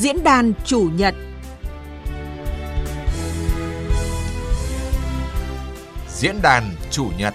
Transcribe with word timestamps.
Diễn 0.00 0.22
đàn 0.24 0.52
chủ 0.64 0.90
nhật 0.96 1.14
Diễn 6.08 6.42
đàn 6.42 6.74
chủ 6.90 7.10
nhật 7.18 7.34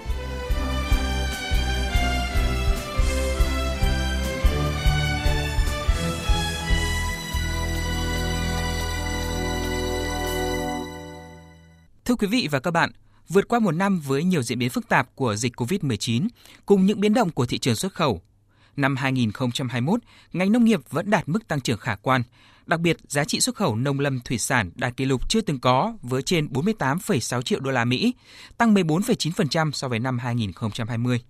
Thưa 12.05 12.15
quý 12.15 12.27
vị 12.27 12.47
và 12.51 12.59
các 12.59 12.71
bạn, 12.71 12.91
vượt 13.29 13.47
qua 13.47 13.59
một 13.59 13.71
năm 13.71 13.99
với 13.99 14.23
nhiều 14.23 14.43
diễn 14.43 14.59
biến 14.59 14.69
phức 14.69 14.89
tạp 14.89 15.15
của 15.15 15.35
dịch 15.35 15.53
COVID-19 15.55 16.27
cùng 16.65 16.85
những 16.85 17.01
biến 17.01 17.13
động 17.13 17.29
của 17.29 17.45
thị 17.45 17.57
trường 17.57 17.75
xuất 17.75 17.93
khẩu, 17.93 18.21
năm 18.75 18.95
2021, 18.95 19.99
ngành 20.33 20.51
nông 20.51 20.65
nghiệp 20.65 20.79
vẫn 20.89 21.09
đạt 21.09 21.29
mức 21.29 21.47
tăng 21.47 21.61
trưởng 21.61 21.79
khả 21.79 21.95
quan. 21.95 22.23
Đặc 22.65 22.79
biệt, 22.79 22.97
giá 23.07 23.23
trị 23.23 23.39
xuất 23.39 23.55
khẩu 23.55 23.75
nông 23.75 23.99
lâm 23.99 24.19
thủy 24.19 24.37
sản 24.37 24.71
đạt 24.75 24.97
kỷ 24.97 25.05
lục 25.05 25.29
chưa 25.29 25.41
từng 25.41 25.59
có 25.59 25.93
với 26.01 26.21
trên 26.21 26.47
48,6 26.47 27.41
triệu 27.41 27.59
đô 27.59 27.71
la 27.71 27.85
Mỹ, 27.85 28.13
tăng 28.57 28.73
14,9% 28.73 29.71
so 29.71 29.87
với 29.87 29.99
năm 29.99 30.19
2020. 30.19 31.21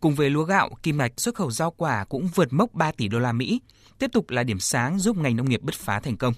Cùng 0.00 0.14
với 0.14 0.30
lúa 0.30 0.44
gạo, 0.44 0.70
kim 0.82 0.98
ngạch 0.98 1.12
xuất 1.16 1.34
khẩu 1.34 1.50
rau 1.50 1.70
quả 1.70 2.04
cũng 2.04 2.28
vượt 2.34 2.52
mốc 2.52 2.74
3 2.74 2.92
tỷ 2.92 3.08
đô 3.08 3.18
la 3.18 3.32
Mỹ, 3.32 3.60
tiếp 3.98 4.10
tục 4.12 4.30
là 4.30 4.42
điểm 4.42 4.60
sáng 4.60 4.98
giúp 4.98 5.16
ngành 5.16 5.36
nông 5.36 5.48
nghiệp 5.48 5.62
bứt 5.62 5.74
phá 5.74 6.00
thành 6.00 6.16
công. 6.16 6.34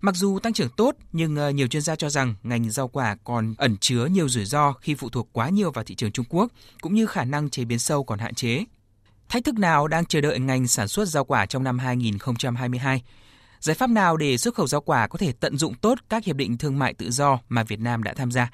Mặc 0.00 0.14
dù 0.14 0.38
tăng 0.38 0.52
trưởng 0.52 0.68
tốt, 0.76 0.96
nhưng 1.12 1.36
ờ, 1.36 1.50
nhiều 1.50 1.66
chuyên 1.66 1.82
gia 1.82 1.96
cho 1.96 2.10
rằng 2.10 2.34
ngành 2.42 2.70
rau 2.70 2.88
quả 2.88 3.16
còn 3.24 3.54
ẩn 3.58 3.76
chứa 3.76 4.06
nhiều 4.06 4.28
rủi 4.28 4.44
ro 4.44 4.72
khi 4.72 4.94
phụ 4.94 5.08
thuộc 5.08 5.28
quá 5.32 5.48
nhiều 5.48 5.70
vào 5.70 5.84
thị 5.84 5.94
trường 5.94 6.12
Trung 6.12 6.26
Quốc, 6.28 6.52
cũng 6.80 6.94
như 6.94 7.06
khả 7.06 7.24
năng 7.24 7.50
chế 7.50 7.64
biến 7.64 7.78
sâu 7.78 8.04
còn 8.04 8.18
hạn 8.18 8.34
chế. 8.34 8.64
Thách 9.28 9.44
thức 9.44 9.54
nào 9.54 9.88
đang 9.88 10.04
chờ 10.04 10.20
đợi 10.20 10.38
ngành 10.38 10.68
sản 10.68 10.88
xuất 10.88 11.08
rau 11.08 11.24
quả 11.24 11.46
trong 11.46 11.64
năm 11.64 11.78
2022? 11.78 13.02
Giải 13.62 13.74
pháp 13.74 13.90
nào 13.90 14.16
để 14.16 14.36
xuất 14.36 14.54
khẩu 14.54 14.66
rau 14.66 14.80
quả 14.80 15.06
có 15.06 15.18
thể 15.18 15.32
tận 15.40 15.56
dụng 15.56 15.74
tốt 15.74 15.98
các 16.08 16.24
hiệp 16.24 16.36
định 16.36 16.58
thương 16.58 16.78
mại 16.78 16.94
tự 16.94 17.10
do 17.10 17.38
mà 17.48 17.62
Việt 17.62 17.80
Nam 17.80 18.02
đã 18.02 18.14
tham 18.14 18.30
gia? 18.30 18.50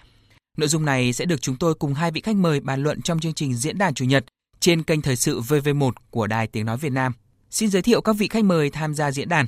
Nội 0.56 0.68
dung 0.68 0.84
này 0.84 1.12
sẽ 1.12 1.24
được 1.24 1.42
chúng 1.42 1.56
tôi 1.56 1.74
cùng 1.74 1.94
hai 1.94 2.10
vị 2.10 2.20
khách 2.20 2.36
mời 2.36 2.60
bàn 2.60 2.82
luận 2.82 3.02
trong 3.02 3.20
chương 3.20 3.32
trình 3.32 3.54
diễn 3.54 3.78
đàn 3.78 3.94
chủ 3.94 4.04
nhật 4.04 4.24
trên 4.60 4.82
kênh 4.82 5.02
thời 5.02 5.16
sự 5.16 5.40
VV1 5.40 5.90
của 6.10 6.26
Đài 6.26 6.46
Tiếng 6.46 6.66
Nói 6.66 6.76
Việt 6.76 6.92
Nam. 6.92 7.12
Xin 7.50 7.68
giới 7.68 7.82
thiệu 7.82 8.00
các 8.00 8.16
vị 8.18 8.28
khách 8.28 8.44
mời 8.44 8.70
tham 8.70 8.94
gia 8.94 9.10
diễn 9.10 9.28
đàn. 9.28 9.46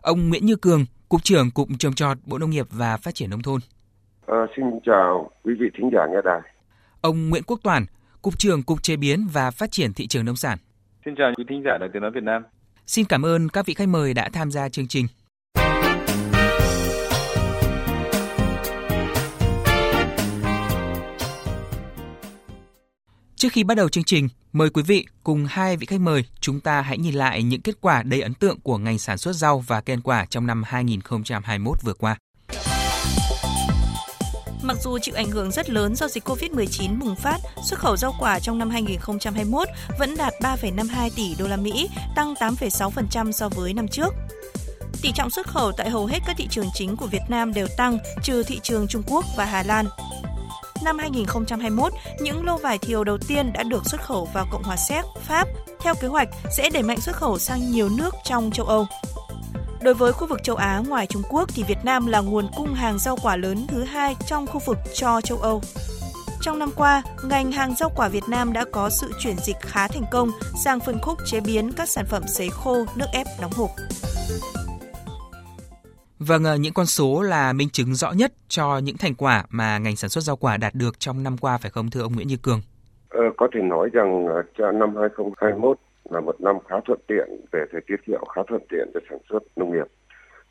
Ông 0.00 0.28
Nguyễn 0.28 0.46
Như 0.46 0.56
Cường, 0.56 0.84
Cục 1.08 1.24
trưởng 1.24 1.50
Cục 1.50 1.68
Trồng 1.78 1.94
trọt 1.94 2.18
Bộ 2.26 2.38
Nông 2.38 2.50
nghiệp 2.50 2.66
và 2.70 2.96
Phát 2.96 3.14
triển 3.14 3.30
Nông 3.30 3.42
thôn. 3.42 3.60
À, 4.26 4.38
xin 4.56 4.64
chào 4.86 5.30
quý 5.44 5.52
vị 5.60 5.66
thính 5.78 5.90
giả 5.92 6.00
nghe 6.10 6.20
đài. 6.24 6.40
Ông 7.00 7.30
Nguyễn 7.30 7.42
Quốc 7.46 7.60
Toàn, 7.62 7.86
Cục 8.22 8.38
trưởng 8.38 8.62
Cục 8.62 8.82
Chế 8.82 8.96
biến 8.96 9.26
và 9.32 9.50
Phát 9.50 9.70
triển 9.70 9.92
Thị 9.92 10.06
trường 10.06 10.24
Nông 10.24 10.36
sản. 10.36 10.58
Xin 11.04 11.14
chào 11.18 11.32
quý 11.36 11.44
thính 11.48 11.62
giả 11.64 11.78
Đài 11.80 11.88
Tiếng 11.92 12.02
Nói 12.02 12.10
Việt 12.14 12.22
Nam. 12.22 12.42
Xin 12.86 13.04
cảm 13.04 13.22
ơn 13.22 13.48
các 13.48 13.66
vị 13.66 13.74
khách 13.74 13.88
mời 13.88 14.14
đã 14.14 14.28
tham 14.32 14.50
gia 14.50 14.68
chương 14.68 14.88
trình. 14.88 15.06
Trước 23.36 23.52
khi 23.52 23.64
bắt 23.64 23.74
đầu 23.74 23.88
chương 23.88 24.04
trình, 24.04 24.28
mời 24.52 24.70
quý 24.70 24.82
vị 24.82 25.06
cùng 25.24 25.46
hai 25.48 25.76
vị 25.76 25.86
khách 25.86 26.00
mời 26.00 26.24
chúng 26.40 26.60
ta 26.60 26.80
hãy 26.80 26.98
nhìn 26.98 27.14
lại 27.14 27.42
những 27.42 27.60
kết 27.60 27.80
quả 27.80 28.02
đầy 28.02 28.20
ấn 28.20 28.34
tượng 28.34 28.60
của 28.60 28.78
ngành 28.78 28.98
sản 28.98 29.18
xuất 29.18 29.32
rau 29.32 29.58
và 29.58 29.80
cây 29.80 29.94
ăn 29.94 30.00
quả 30.00 30.26
trong 30.26 30.46
năm 30.46 30.62
2021 30.66 31.82
vừa 31.82 31.94
qua. 31.94 32.16
Mặc 34.64 34.76
dù 34.82 34.98
chịu 34.98 35.14
ảnh 35.14 35.30
hưởng 35.30 35.50
rất 35.50 35.70
lớn 35.70 35.96
do 35.96 36.08
dịch 36.08 36.28
Covid-19 36.28 36.98
bùng 36.98 37.16
phát, 37.16 37.38
xuất 37.62 37.78
khẩu 37.78 37.96
rau 37.96 38.14
quả 38.20 38.38
trong 38.38 38.58
năm 38.58 38.70
2021 38.70 39.68
vẫn 39.98 40.16
đạt 40.16 40.34
3,52 40.40 41.10
tỷ 41.16 41.34
đô 41.38 41.46
la 41.46 41.56
Mỹ, 41.56 41.88
tăng 42.16 42.34
8,6% 42.34 43.32
so 43.32 43.48
với 43.48 43.74
năm 43.74 43.88
trước. 43.88 44.14
Tỷ 45.02 45.12
trọng 45.12 45.30
xuất 45.30 45.46
khẩu 45.46 45.72
tại 45.72 45.90
hầu 45.90 46.06
hết 46.06 46.18
các 46.26 46.36
thị 46.38 46.46
trường 46.50 46.66
chính 46.74 46.96
của 46.96 47.06
Việt 47.06 47.22
Nam 47.28 47.54
đều 47.54 47.66
tăng, 47.76 47.98
trừ 48.22 48.42
thị 48.42 48.60
trường 48.62 48.86
Trung 48.88 49.02
Quốc 49.06 49.24
và 49.36 49.44
Hà 49.44 49.62
Lan. 49.62 49.86
Năm 50.84 50.98
2021, 50.98 51.92
những 52.20 52.44
lô 52.44 52.56
vải 52.56 52.78
thiều 52.78 53.04
đầu 53.04 53.18
tiên 53.28 53.52
đã 53.52 53.62
được 53.62 53.86
xuất 53.86 54.02
khẩu 54.02 54.28
vào 54.34 54.46
Cộng 54.52 54.62
hòa 54.62 54.76
Séc, 54.76 55.04
Pháp, 55.26 55.48
theo 55.80 55.94
kế 55.94 56.08
hoạch 56.08 56.28
sẽ 56.56 56.70
đẩy 56.70 56.82
mạnh 56.82 57.00
xuất 57.00 57.16
khẩu 57.16 57.38
sang 57.38 57.70
nhiều 57.70 57.88
nước 57.88 58.14
trong 58.24 58.50
châu 58.50 58.66
Âu. 58.66 58.86
Đối 59.84 59.94
với 59.94 60.12
khu 60.12 60.26
vực 60.26 60.42
châu 60.42 60.56
Á 60.56 60.82
ngoài 60.88 61.06
Trung 61.06 61.22
Quốc 61.30 61.48
thì 61.54 61.62
Việt 61.68 61.78
Nam 61.84 62.06
là 62.06 62.20
nguồn 62.20 62.46
cung 62.56 62.74
hàng 62.74 62.98
rau 62.98 63.16
quả 63.22 63.36
lớn 63.36 63.66
thứ 63.68 63.84
hai 63.84 64.16
trong 64.26 64.46
khu 64.46 64.60
vực 64.66 64.76
cho 64.94 65.20
châu 65.20 65.38
Âu. 65.38 65.60
Trong 66.40 66.58
năm 66.58 66.70
qua, 66.76 67.02
ngành 67.24 67.52
hàng 67.52 67.74
rau 67.74 67.90
quả 67.96 68.08
Việt 68.08 68.22
Nam 68.28 68.52
đã 68.52 68.64
có 68.72 68.90
sự 68.90 69.12
chuyển 69.18 69.36
dịch 69.36 69.56
khá 69.60 69.88
thành 69.88 70.04
công 70.10 70.30
sang 70.64 70.80
phân 70.80 70.98
khúc 71.02 71.18
chế 71.26 71.40
biến 71.40 71.72
các 71.76 71.88
sản 71.88 72.04
phẩm 72.08 72.22
sấy 72.26 72.48
khô, 72.48 72.84
nước 72.96 73.06
ép 73.12 73.26
đóng 73.40 73.52
hộp. 73.54 73.70
Vâng, 76.18 76.44
ờ, 76.44 76.56
những 76.56 76.74
con 76.74 76.86
số 76.86 77.22
là 77.22 77.52
minh 77.52 77.68
chứng 77.70 77.94
rõ 77.94 78.12
nhất 78.12 78.32
cho 78.48 78.78
những 78.78 78.96
thành 78.96 79.14
quả 79.14 79.44
mà 79.50 79.78
ngành 79.78 79.96
sản 79.96 80.10
xuất 80.10 80.24
rau 80.24 80.36
quả 80.36 80.56
đạt 80.56 80.74
được 80.74 81.00
trong 81.00 81.22
năm 81.22 81.38
qua 81.38 81.58
phải 81.58 81.70
không 81.70 81.90
thưa 81.90 82.02
ông 82.02 82.12
Nguyễn 82.14 82.28
Như 82.28 82.36
Cường? 82.36 82.60
Ờ, 83.08 83.22
có 83.36 83.48
thể 83.54 83.60
nói 83.62 83.90
rằng 83.92 84.26
ờ, 84.26 84.42
cho 84.58 84.72
năm 84.72 84.96
2021 85.00 85.78
là 86.10 86.20
một 86.20 86.40
năm 86.40 86.56
khá 86.68 86.76
thuận 86.84 87.00
tiện 87.06 87.28
về 87.52 87.64
thời 87.72 87.80
tiết 87.86 87.96
hiệu 88.06 88.24
khá 88.34 88.42
thuận 88.46 88.62
tiện 88.68 88.90
cho 88.94 89.00
sản 89.10 89.18
xuất 89.28 89.42
nông 89.56 89.72
nghiệp. 89.72 89.86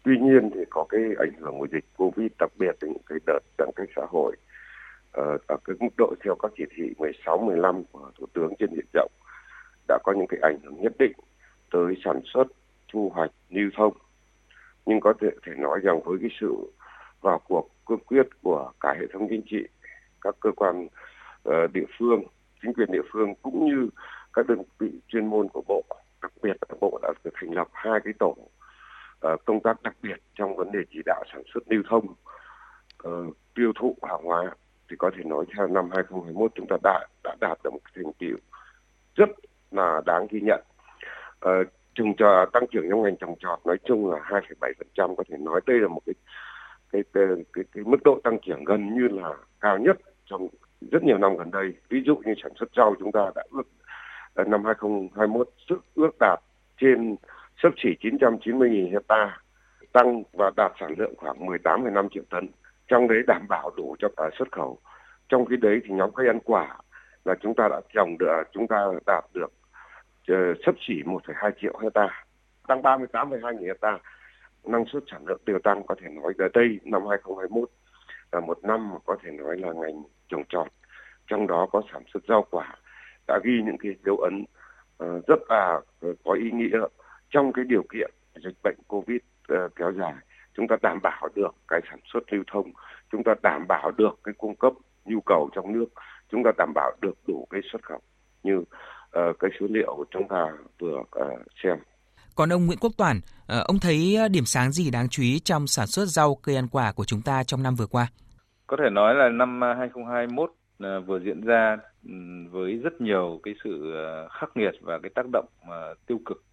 Tuy 0.04 0.18
nhiên 0.18 0.50
thì 0.54 0.62
có 0.70 0.86
cái 0.90 1.02
ảnh 1.20 1.32
hưởng 1.40 1.60
của 1.60 1.68
dịch 1.72 1.86
Covid 1.98 2.32
đặc 2.40 2.50
biệt 2.60 2.76
là 2.82 2.88
những 2.88 3.04
cái 3.06 3.18
đợt 3.26 3.40
giãn 3.58 3.70
cách 3.76 3.90
xã 3.96 4.02
hội 4.10 4.36
ờ, 5.12 5.38
ở 5.48 5.58
cái 5.66 5.76
mức 5.80 5.90
độ 5.98 6.14
theo 6.24 6.36
các 6.36 6.52
chỉ 6.58 6.64
thị 6.76 6.94
16, 6.98 7.38
15 7.38 7.84
của 7.92 8.12
Thủ 8.20 8.26
tướng 8.34 8.54
trên 8.60 8.70
diện 8.76 8.86
rộng 8.94 9.12
đã 9.88 10.00
có 10.04 10.14
những 10.14 10.28
cái 10.28 10.40
ảnh 10.42 10.58
hưởng 10.64 10.82
nhất 10.82 10.94
định 11.00 11.12
tới 11.72 11.96
sản 12.06 12.22
xuất, 12.34 12.48
thu 12.94 13.12
hoạch, 13.16 13.32
lưu 13.50 13.70
thông. 13.78 13.94
Nhưng 14.86 15.00
có 15.00 15.14
thể 15.22 15.28
thể 15.46 15.52
nói 15.58 15.80
rằng 15.84 16.00
với 16.06 16.18
cái 16.22 16.30
sự 16.42 16.72
vào 17.22 17.42
cuộc 17.48 17.70
cương 17.86 18.00
quyết 18.00 18.28
của 18.42 18.72
cả 18.80 18.96
hệ 19.00 19.06
thống 19.14 19.28
chính 19.30 19.42
trị, 19.46 19.64
các 20.22 20.36
cơ 20.40 20.52
quan 20.56 20.88
uh, 21.50 21.54
địa 21.74 21.86
phương, 22.00 22.24
chính 22.62 22.74
quyền 22.74 22.92
địa 22.92 23.02
phương 23.12 23.34
cũng 23.42 23.66
như 23.66 23.90
các 24.34 24.48
đơn 24.48 24.62
vị 24.80 24.92
chuyên 25.08 25.28
môn 25.28 25.48
của 25.50 25.62
bộ 25.68 25.84
đặc 26.22 26.32
biệt 26.42 26.58
là 26.70 26.76
bộ 26.82 27.00
đã 27.02 27.14
thành 27.34 27.54
lập 27.54 27.68
hai 27.72 28.00
cái 28.04 28.14
tổ 28.20 28.36
uh, 29.28 29.46
công 29.46 29.60
tác 29.64 29.84
đặc 29.84 29.96
biệt 30.02 30.18
trong 30.36 30.56
vấn 30.56 30.72
đề 30.72 30.80
chỉ 30.90 31.00
đạo 31.06 31.24
sản 31.34 31.44
xuất 31.54 31.64
lưu 31.68 31.84
thông 31.90 32.06
uh, 33.08 33.38
tiêu 33.56 33.72
thụ 33.80 33.96
hàng 34.02 34.24
hóa 34.24 34.56
thì 34.90 34.96
có 35.00 35.12
thể 35.18 35.24
nói 35.24 35.46
theo 35.56 35.68
năm 35.68 35.90
2021 35.92 36.52
chúng 36.56 36.68
ta 36.70 36.78
đã 36.84 37.08
đã 37.24 37.36
đạt 37.42 37.58
được 37.64 37.74
một 37.74 37.80
thành 37.96 38.14
tiệu 38.20 38.38
rất 39.16 39.30
là 39.72 40.02
đáng 40.06 40.28
ghi 40.30 40.40
nhận. 40.42 40.62
Uh, 41.46 41.68
trồng 41.96 42.14
trọt 42.18 42.54
tăng 42.54 42.66
trưởng 42.72 42.86
trong 42.90 43.04
ngành 43.04 43.18
trồng 43.18 43.36
trọt 43.40 43.60
nói 43.66 43.78
chung 43.86 44.12
là 44.12 44.20
2,7% 44.20 45.16
có 45.16 45.24
thể 45.30 45.38
nói 45.38 45.62
đây 45.66 45.80
là 45.80 45.88
một 45.88 46.02
cái 46.06 46.16
cái, 46.92 47.04
cái 47.14 47.24
cái 47.54 47.64
cái 47.72 47.84
mức 47.84 48.04
độ 48.04 48.20
tăng 48.24 48.38
trưởng 48.46 48.64
gần 48.64 48.96
như 48.96 49.08
là 49.08 49.34
cao 49.60 49.78
nhất 49.78 49.98
trong 50.26 50.48
rất 50.92 51.04
nhiều 51.04 51.18
năm 51.18 51.38
gần 51.38 51.52
đây. 51.52 51.74
Ví 51.90 52.04
dụ 52.06 52.16
như 52.16 52.34
sản 52.44 52.52
xuất 52.60 52.70
rau 52.76 52.96
chúng 53.00 53.12
ta 53.12 53.32
đã 53.36 53.44
ước 53.52 53.68
Ờ, 54.34 54.44
năm 54.44 54.66
2021 54.66 55.50
sức 55.70 55.80
ước 55.96 56.12
đạt 56.20 56.40
trên 56.82 57.16
sấp 57.64 57.74
chỉ 57.78 57.90
990.000 58.02 58.92
hecta 58.92 59.40
tăng 59.94 60.24
và 60.34 60.52
đạt 60.58 60.72
sản 60.80 60.94
lượng 60.98 61.14
khoảng 61.18 61.46
18,5 61.46 62.08
triệu 62.10 62.24
tấn 62.30 62.48
trong 62.88 63.08
đấy 63.08 63.18
đảm 63.28 63.48
bảo 63.50 63.72
đủ 63.78 63.96
cho 64.00 64.08
cả 64.18 64.30
xuất 64.38 64.52
khẩu. 64.52 64.78
Trong 65.30 65.46
khi 65.46 65.58
đấy 65.58 65.82
thì 65.84 65.90
nhóm 65.94 66.12
cây 66.16 66.28
ăn 66.28 66.40
quả 66.44 66.78
là 67.26 67.36
chúng 67.42 67.54
ta 67.56 67.68
đã 67.68 67.82
trồng 67.94 68.18
được 68.18 68.28
à, 68.28 68.44
chúng 68.52 68.68
ta 68.68 68.88
đạt 69.06 69.24
được 69.34 69.54
ờ, 70.28 70.36
sấp 70.66 70.76
chỉ 70.88 71.04
1,2 71.06 71.52
triệu 71.62 71.78
hecta 71.82 72.26
tăng 72.68 72.82
38,2 72.82 73.54
nghìn 73.54 73.68
hecta. 73.68 74.00
Năng 74.64 74.86
suất 74.86 75.04
sản 75.12 75.26
lượng 75.28 75.42
đều 75.46 75.60
tăng 75.60 75.84
có 75.88 75.96
thể 76.02 76.10
nói 76.10 76.34
ở 76.38 76.48
đây 76.54 76.80
năm 76.84 77.02
2021 77.10 77.70
là 78.32 78.40
một 78.40 78.60
năm 78.64 78.90
mà 78.90 78.98
có 79.06 79.16
thể 79.24 79.32
nói 79.32 79.58
là 79.58 79.74
ngành 79.74 80.04
trồng 80.30 80.44
trọt 80.50 80.68
trong 81.28 81.48
đó 81.48 81.68
có 81.72 81.82
sản 81.94 82.04
xuất 82.14 82.24
rau 82.28 82.46
quả 82.52 82.76
đã 83.28 83.40
ghi 83.44 83.62
những 83.66 83.78
cái 83.78 83.92
dấu 84.06 84.18
ấn 84.18 84.46
uh, 85.04 85.28
rất 85.28 85.40
là 85.50 85.82
uh, 86.08 86.18
có 86.24 86.34
ý 86.34 86.52
nghĩa 86.52 86.78
trong 87.30 87.54
cái 87.54 87.66
điều 87.66 87.84
kiện 87.94 88.12
dịch 88.44 88.58
bệnh 88.64 88.78
covid 88.88 89.18
uh, 89.54 89.76
kéo 89.76 89.92
dài 89.92 90.14
chúng 90.58 90.68
ta 90.68 90.76
đảm 90.82 91.00
bảo 91.04 91.30
được 91.36 91.56
cái 91.68 91.82
sản 91.90 92.00
xuất 92.14 92.34
lưu 92.34 92.44
thông 92.52 92.72
chúng 93.12 93.24
ta 93.24 93.34
đảm 93.44 93.66
bảo 93.68 93.92
được 93.92 94.20
cái 94.24 94.34
cung 94.38 94.56
cấp 94.56 94.74
nhu 95.06 95.22
cầu 95.26 95.50
trong 95.56 95.74
nước 95.74 95.86
chúng 96.32 96.44
ta 96.44 96.52
đảm 96.58 96.72
bảo 96.76 96.92
được 97.02 97.14
đủ 97.28 97.48
cái 97.50 97.62
xuất 97.72 97.84
khẩu 97.84 98.02
như 98.44 98.58
uh, 98.58 99.40
cái 99.40 99.52
số 99.60 99.66
liệu 99.70 100.06
chúng 100.12 100.28
ta 100.28 100.48
vừa 100.80 100.98
uh, 100.98 101.42
xem 101.64 101.78
còn 102.36 102.54
ông 102.54 102.66
Nguyễn 102.66 102.78
Quốc 102.82 102.92
Toản, 102.98 103.20
ông 103.48 103.80
thấy 103.82 104.18
điểm 104.32 104.46
sáng 104.46 104.72
gì 104.72 104.92
đáng 104.92 105.10
chú 105.10 105.24
ý 105.24 105.40
trong 105.40 105.68
sản 105.68 105.88
xuất 105.88 106.06
rau 106.06 106.36
cây 106.36 106.56
ăn 106.56 106.68
quả 106.72 106.92
của 106.92 107.06
chúng 107.06 107.22
ta 107.22 107.44
trong 107.44 107.64
năm 107.64 107.76
vừa 107.76 107.86
qua? 107.86 108.08
Có 108.68 108.78
thể 108.84 108.90
nói 108.90 109.16
là 109.16 109.30
năm 109.30 109.62
2021 109.62 110.52
vừa 111.06 111.20
diễn 111.20 111.42
ra 111.42 111.78
với 112.52 112.78
rất 112.78 113.02
nhiều 113.02 113.40
cái 113.44 113.54
sự 113.64 113.94
ờ, 113.94 114.28
khắc 114.28 114.58
nghiệt 114.58 114.74
và 114.82 115.00
cái 115.00 115.10
tác 115.16 115.26
động 115.34 115.46
ờ, 115.68 115.96
tiêu 116.08 116.20
cực 116.26 116.44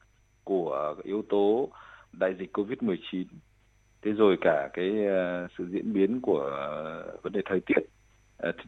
của 0.45 0.95
yếu 1.05 1.25
tố 1.29 1.69
đại 2.13 2.35
dịch 2.39 2.57
Covid-19. 2.59 3.25
Thế 4.03 4.13
rồi 4.13 4.37
cả 4.41 4.69
cái 4.73 5.07
ờ, 5.07 5.49
sự 5.59 5.67
diễn 5.71 5.93
biến 5.93 6.21
của 6.21 6.51
vấn 7.23 7.33
đề 7.33 7.41
thời 7.45 7.61
tiết. 7.61 7.83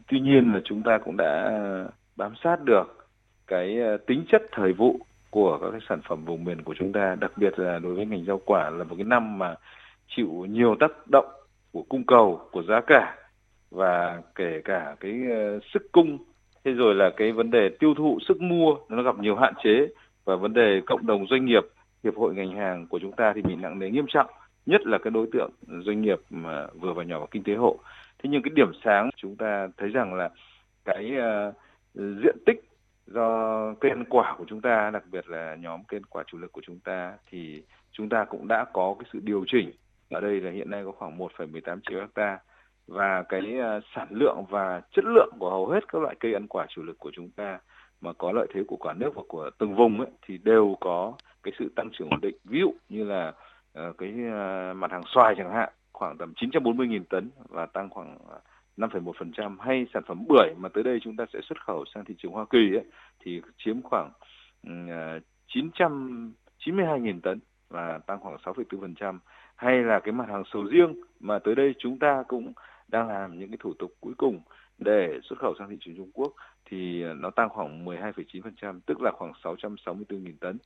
Tuy 0.07 0.19
nhiên 0.19 0.53
là 0.53 0.61
chúng 0.65 0.83
ta 0.83 0.97
cũng 0.97 1.17
đã 1.17 1.59
bám 2.15 2.33
sát 2.43 2.63
được 2.63 3.07
cái 3.47 3.77
tính 4.07 4.25
chất 4.31 4.41
thời 4.51 4.73
vụ 4.73 4.99
của 5.29 5.59
các 5.61 5.71
cái 5.71 5.79
sản 5.89 6.01
phẩm 6.09 6.25
vùng 6.25 6.43
miền 6.43 6.61
của 6.61 6.73
chúng 6.79 6.91
ta, 6.91 7.15
đặc 7.19 7.31
biệt 7.37 7.59
là 7.59 7.79
đối 7.79 7.95
với 7.95 8.05
ngành 8.05 8.25
rau 8.25 8.41
quả 8.45 8.69
là 8.69 8.83
một 8.83 8.95
cái 8.95 9.03
năm 9.03 9.37
mà 9.37 9.55
chịu 10.07 10.45
nhiều 10.49 10.75
tác 10.79 10.91
động 11.11 11.31
của 11.71 11.83
cung 11.89 12.03
cầu, 12.03 12.49
của 12.51 12.63
giá 12.63 12.81
cả 12.87 13.17
và 13.71 14.21
kể 14.35 14.61
cả 14.65 14.95
cái 14.99 15.21
sức 15.73 15.91
cung 15.91 16.17
thế 16.65 16.71
rồi 16.71 16.95
là 16.95 17.09
cái 17.17 17.31
vấn 17.31 17.51
đề 17.51 17.69
tiêu 17.79 17.93
thụ 17.93 18.19
sức 18.27 18.41
mua 18.41 18.75
nó 18.89 19.03
gặp 19.03 19.19
nhiều 19.19 19.35
hạn 19.35 19.53
chế 19.63 19.87
và 20.25 20.35
vấn 20.35 20.53
đề 20.53 20.81
cộng 20.85 21.05
đồng 21.05 21.27
doanh 21.27 21.45
nghiệp 21.45 21.63
hiệp 22.03 22.15
hội 22.15 22.35
ngành 22.35 22.55
hàng 22.55 22.87
của 22.87 22.99
chúng 22.99 23.11
ta 23.11 23.33
thì 23.35 23.41
bị 23.41 23.55
nặng 23.55 23.79
nề 23.79 23.89
nghiêm 23.89 24.05
trọng 24.07 24.29
nhất 24.65 24.81
là 24.85 24.97
cái 24.97 25.11
đối 25.11 25.27
tượng 25.33 25.51
doanh 25.85 26.01
nghiệp 26.01 26.19
mà 26.29 26.67
vừa 26.79 26.93
và 26.93 27.03
nhỏ 27.03 27.19
và 27.19 27.25
kinh 27.31 27.43
tế 27.43 27.55
hộ. 27.55 27.79
Thế 28.23 28.29
nhưng 28.29 28.41
cái 28.41 28.51
điểm 28.55 28.71
sáng 28.83 29.09
chúng 29.15 29.35
ta 29.35 29.67
thấy 29.77 29.89
rằng 29.89 30.13
là 30.13 30.29
cái 30.85 31.11
uh, 31.17 31.55
diện 31.93 32.37
tích 32.45 32.63
do 33.07 33.73
cây 33.79 33.91
ăn 33.91 34.03
quả 34.09 34.35
của 34.37 34.45
chúng 34.47 34.61
ta 34.61 34.89
đặc 34.89 35.03
biệt 35.11 35.29
là 35.29 35.55
nhóm 35.55 35.83
cây 35.87 35.97
ăn 35.97 36.05
quả 36.09 36.23
chủ 36.27 36.37
lực 36.37 36.51
của 36.51 36.61
chúng 36.65 36.79
ta 36.79 37.13
thì 37.29 37.63
chúng 37.91 38.09
ta 38.09 38.25
cũng 38.25 38.47
đã 38.47 38.65
có 38.73 38.95
cái 38.99 39.09
sự 39.13 39.19
điều 39.23 39.45
chỉnh. 39.47 39.71
Ở 40.09 40.21
đây 40.21 40.41
là 40.41 40.51
hiện 40.51 40.71
nay 40.71 40.83
có 40.85 40.91
khoảng 40.91 41.17
1,18 41.17 41.79
triệu 41.89 41.99
hecta 41.99 42.37
và 42.87 43.23
cái 43.29 43.57
ờ, 43.57 43.79
sản 43.95 44.07
lượng 44.11 44.45
và 44.49 44.81
chất 44.91 45.05
lượng 45.05 45.33
của 45.39 45.49
hầu 45.49 45.67
hết 45.67 45.87
các 45.87 46.01
loại 46.01 46.15
cây 46.19 46.33
ăn 46.33 46.47
quả 46.47 46.65
chủ 46.69 46.83
lực 46.83 46.99
của 46.99 47.11
chúng 47.13 47.29
ta 47.29 47.59
mà 48.01 48.13
có 48.13 48.31
lợi 48.31 48.47
thế 48.53 48.63
của 48.67 48.77
cả 48.77 48.93
nước 48.93 49.15
và 49.15 49.21
của 49.27 49.49
từng 49.57 49.75
vùng 49.75 49.99
ấy, 49.99 50.11
thì 50.21 50.37
đều 50.37 50.77
có 50.79 51.13
cái 51.43 51.53
sự 51.59 51.71
tăng 51.75 51.89
trưởng 51.93 52.09
ổn 52.09 52.21
định. 52.21 52.35
Ví 52.43 52.59
dụ 52.59 52.73
như 52.89 53.03
là 53.03 53.33
uh, 53.79 53.97
cái 53.97 54.09
uh, 54.09 54.77
mặt 54.77 54.91
hàng 54.91 55.03
xoài 55.13 55.35
chẳng 55.37 55.53
hạn 55.53 55.69
khoảng 55.93 56.17
tầm 56.17 56.33
940.000 56.37 57.03
tấn 57.09 57.29
và 57.49 57.65
tăng 57.65 57.89
khoảng 57.89 58.17
5,1% 58.77 59.57
hay 59.59 59.85
sản 59.93 60.03
phẩm 60.07 60.25
bưởi 60.27 60.53
mà 60.57 60.69
tới 60.69 60.83
đây 60.83 60.99
chúng 61.03 61.15
ta 61.15 61.25
sẽ 61.33 61.39
xuất 61.43 61.65
khẩu 61.65 61.85
sang 61.93 62.05
thị 62.05 62.15
trường 62.17 62.31
Hoa 62.31 62.45
Kỳ 62.49 62.75
ấy, 62.75 62.85
thì 63.19 63.41
chiếm 63.57 63.81
khoảng 63.81 64.11
ừ, 64.67 64.71
uh, 65.17 65.23
992.000 65.47 67.19
tấn 67.21 67.39
và 67.69 67.99
tăng 68.07 68.19
khoảng 68.19 68.35
6,4% 68.35 69.17
hay 69.55 69.77
là 69.83 69.99
cái 69.99 70.11
mặt 70.11 70.29
hàng 70.29 70.43
sầu 70.53 70.63
riêng 70.63 70.95
mà 71.19 71.39
tới 71.39 71.55
đây 71.55 71.73
chúng 71.79 71.99
ta 71.99 72.23
cũng 72.27 72.53
đang 72.93 73.07
làm 73.07 73.39
những 73.39 73.49
cái 73.49 73.57
thủ 73.59 73.73
tục 73.79 73.91
cuối 73.99 74.13
cùng 74.17 74.41
để 74.77 75.19
xuất 75.23 75.39
khẩu 75.39 75.55
sang 75.59 75.69
thị 75.69 75.77
trường 75.79 75.95
Trung 75.97 76.11
Quốc 76.13 76.33
thì 76.65 77.03
ờ, 77.03 77.13
nó 77.13 77.29
tăng 77.29 77.49
khoảng 77.49 77.85
12,9%, 77.85 78.79
tức 78.85 79.01
là 79.01 79.11
khoảng 79.11 79.31
664.000 79.43 80.33
tấn. 80.39 80.57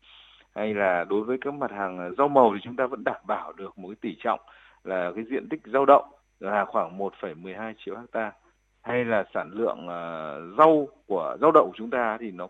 Hay 0.56 0.74
là 0.74 1.04
đối 1.04 1.24
với 1.24 1.38
các 1.42 1.54
mặt 1.54 1.72
hàng 1.72 1.98
ờ, 1.98 2.12
rau 2.18 2.28
màu 2.28 2.52
thì 2.54 2.60
chúng 2.64 2.76
ta 2.76 2.88
vẫn 2.88 3.04
đảm 3.04 3.22
bảo 3.28 3.54
được 3.54 3.78
một 3.78 3.88
cái 3.88 3.96
tỷ 4.02 4.18
trọng 4.24 4.40
là 4.84 5.12
cái 5.16 5.24
diện 5.30 5.50
tích 5.50 5.62
rau 5.74 5.86
đậu 5.86 6.06
là 6.40 6.66
khoảng 6.66 6.98
1,12 6.98 7.74
triệu 7.86 7.96
hecta 7.98 8.32
hay 8.82 9.06
là 9.06 9.26
sản 9.34 9.52
lượng 9.54 9.80
uh, 9.80 10.58
rau 10.58 10.88
của 11.08 11.38
rau 11.42 11.52
đậu 11.52 11.66
của 11.66 11.78
chúng 11.78 11.90
ta 11.90 12.18
thì 12.20 12.32
nó 12.32 12.48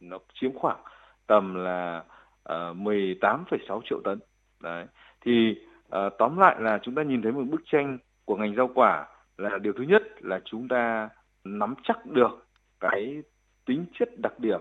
nó 0.00 0.18
chiếm 0.34 0.52
khoảng 0.54 0.78
tầm 1.26 1.54
là 1.54 2.04
uh, 2.52 2.76
18,6 2.76 3.80
triệu 3.84 4.00
tấn. 4.04 4.18
Đấy. 4.62 4.86
Thì 5.20 5.54
uh, 5.86 6.12
tóm 6.18 6.38
lại 6.38 6.56
là 6.60 6.78
chúng 6.82 6.94
ta 6.94 7.02
nhìn 7.02 7.22
thấy 7.22 7.32
một 7.32 7.44
bức 7.50 7.60
tranh 7.66 7.98
của 8.28 8.36
ngành 8.36 8.54
rau 8.56 8.70
quả 8.74 9.06
là 9.38 9.58
điều 9.58 9.72
thứ 9.72 9.82
nhất 9.82 10.02
là 10.20 10.40
chúng 10.44 10.68
ta 10.68 11.08
nắm 11.44 11.74
chắc 11.82 12.06
được 12.06 12.46
cái 12.80 13.22
tính 13.66 13.84
chất 13.98 14.08
đặc 14.18 14.38
điểm 14.38 14.60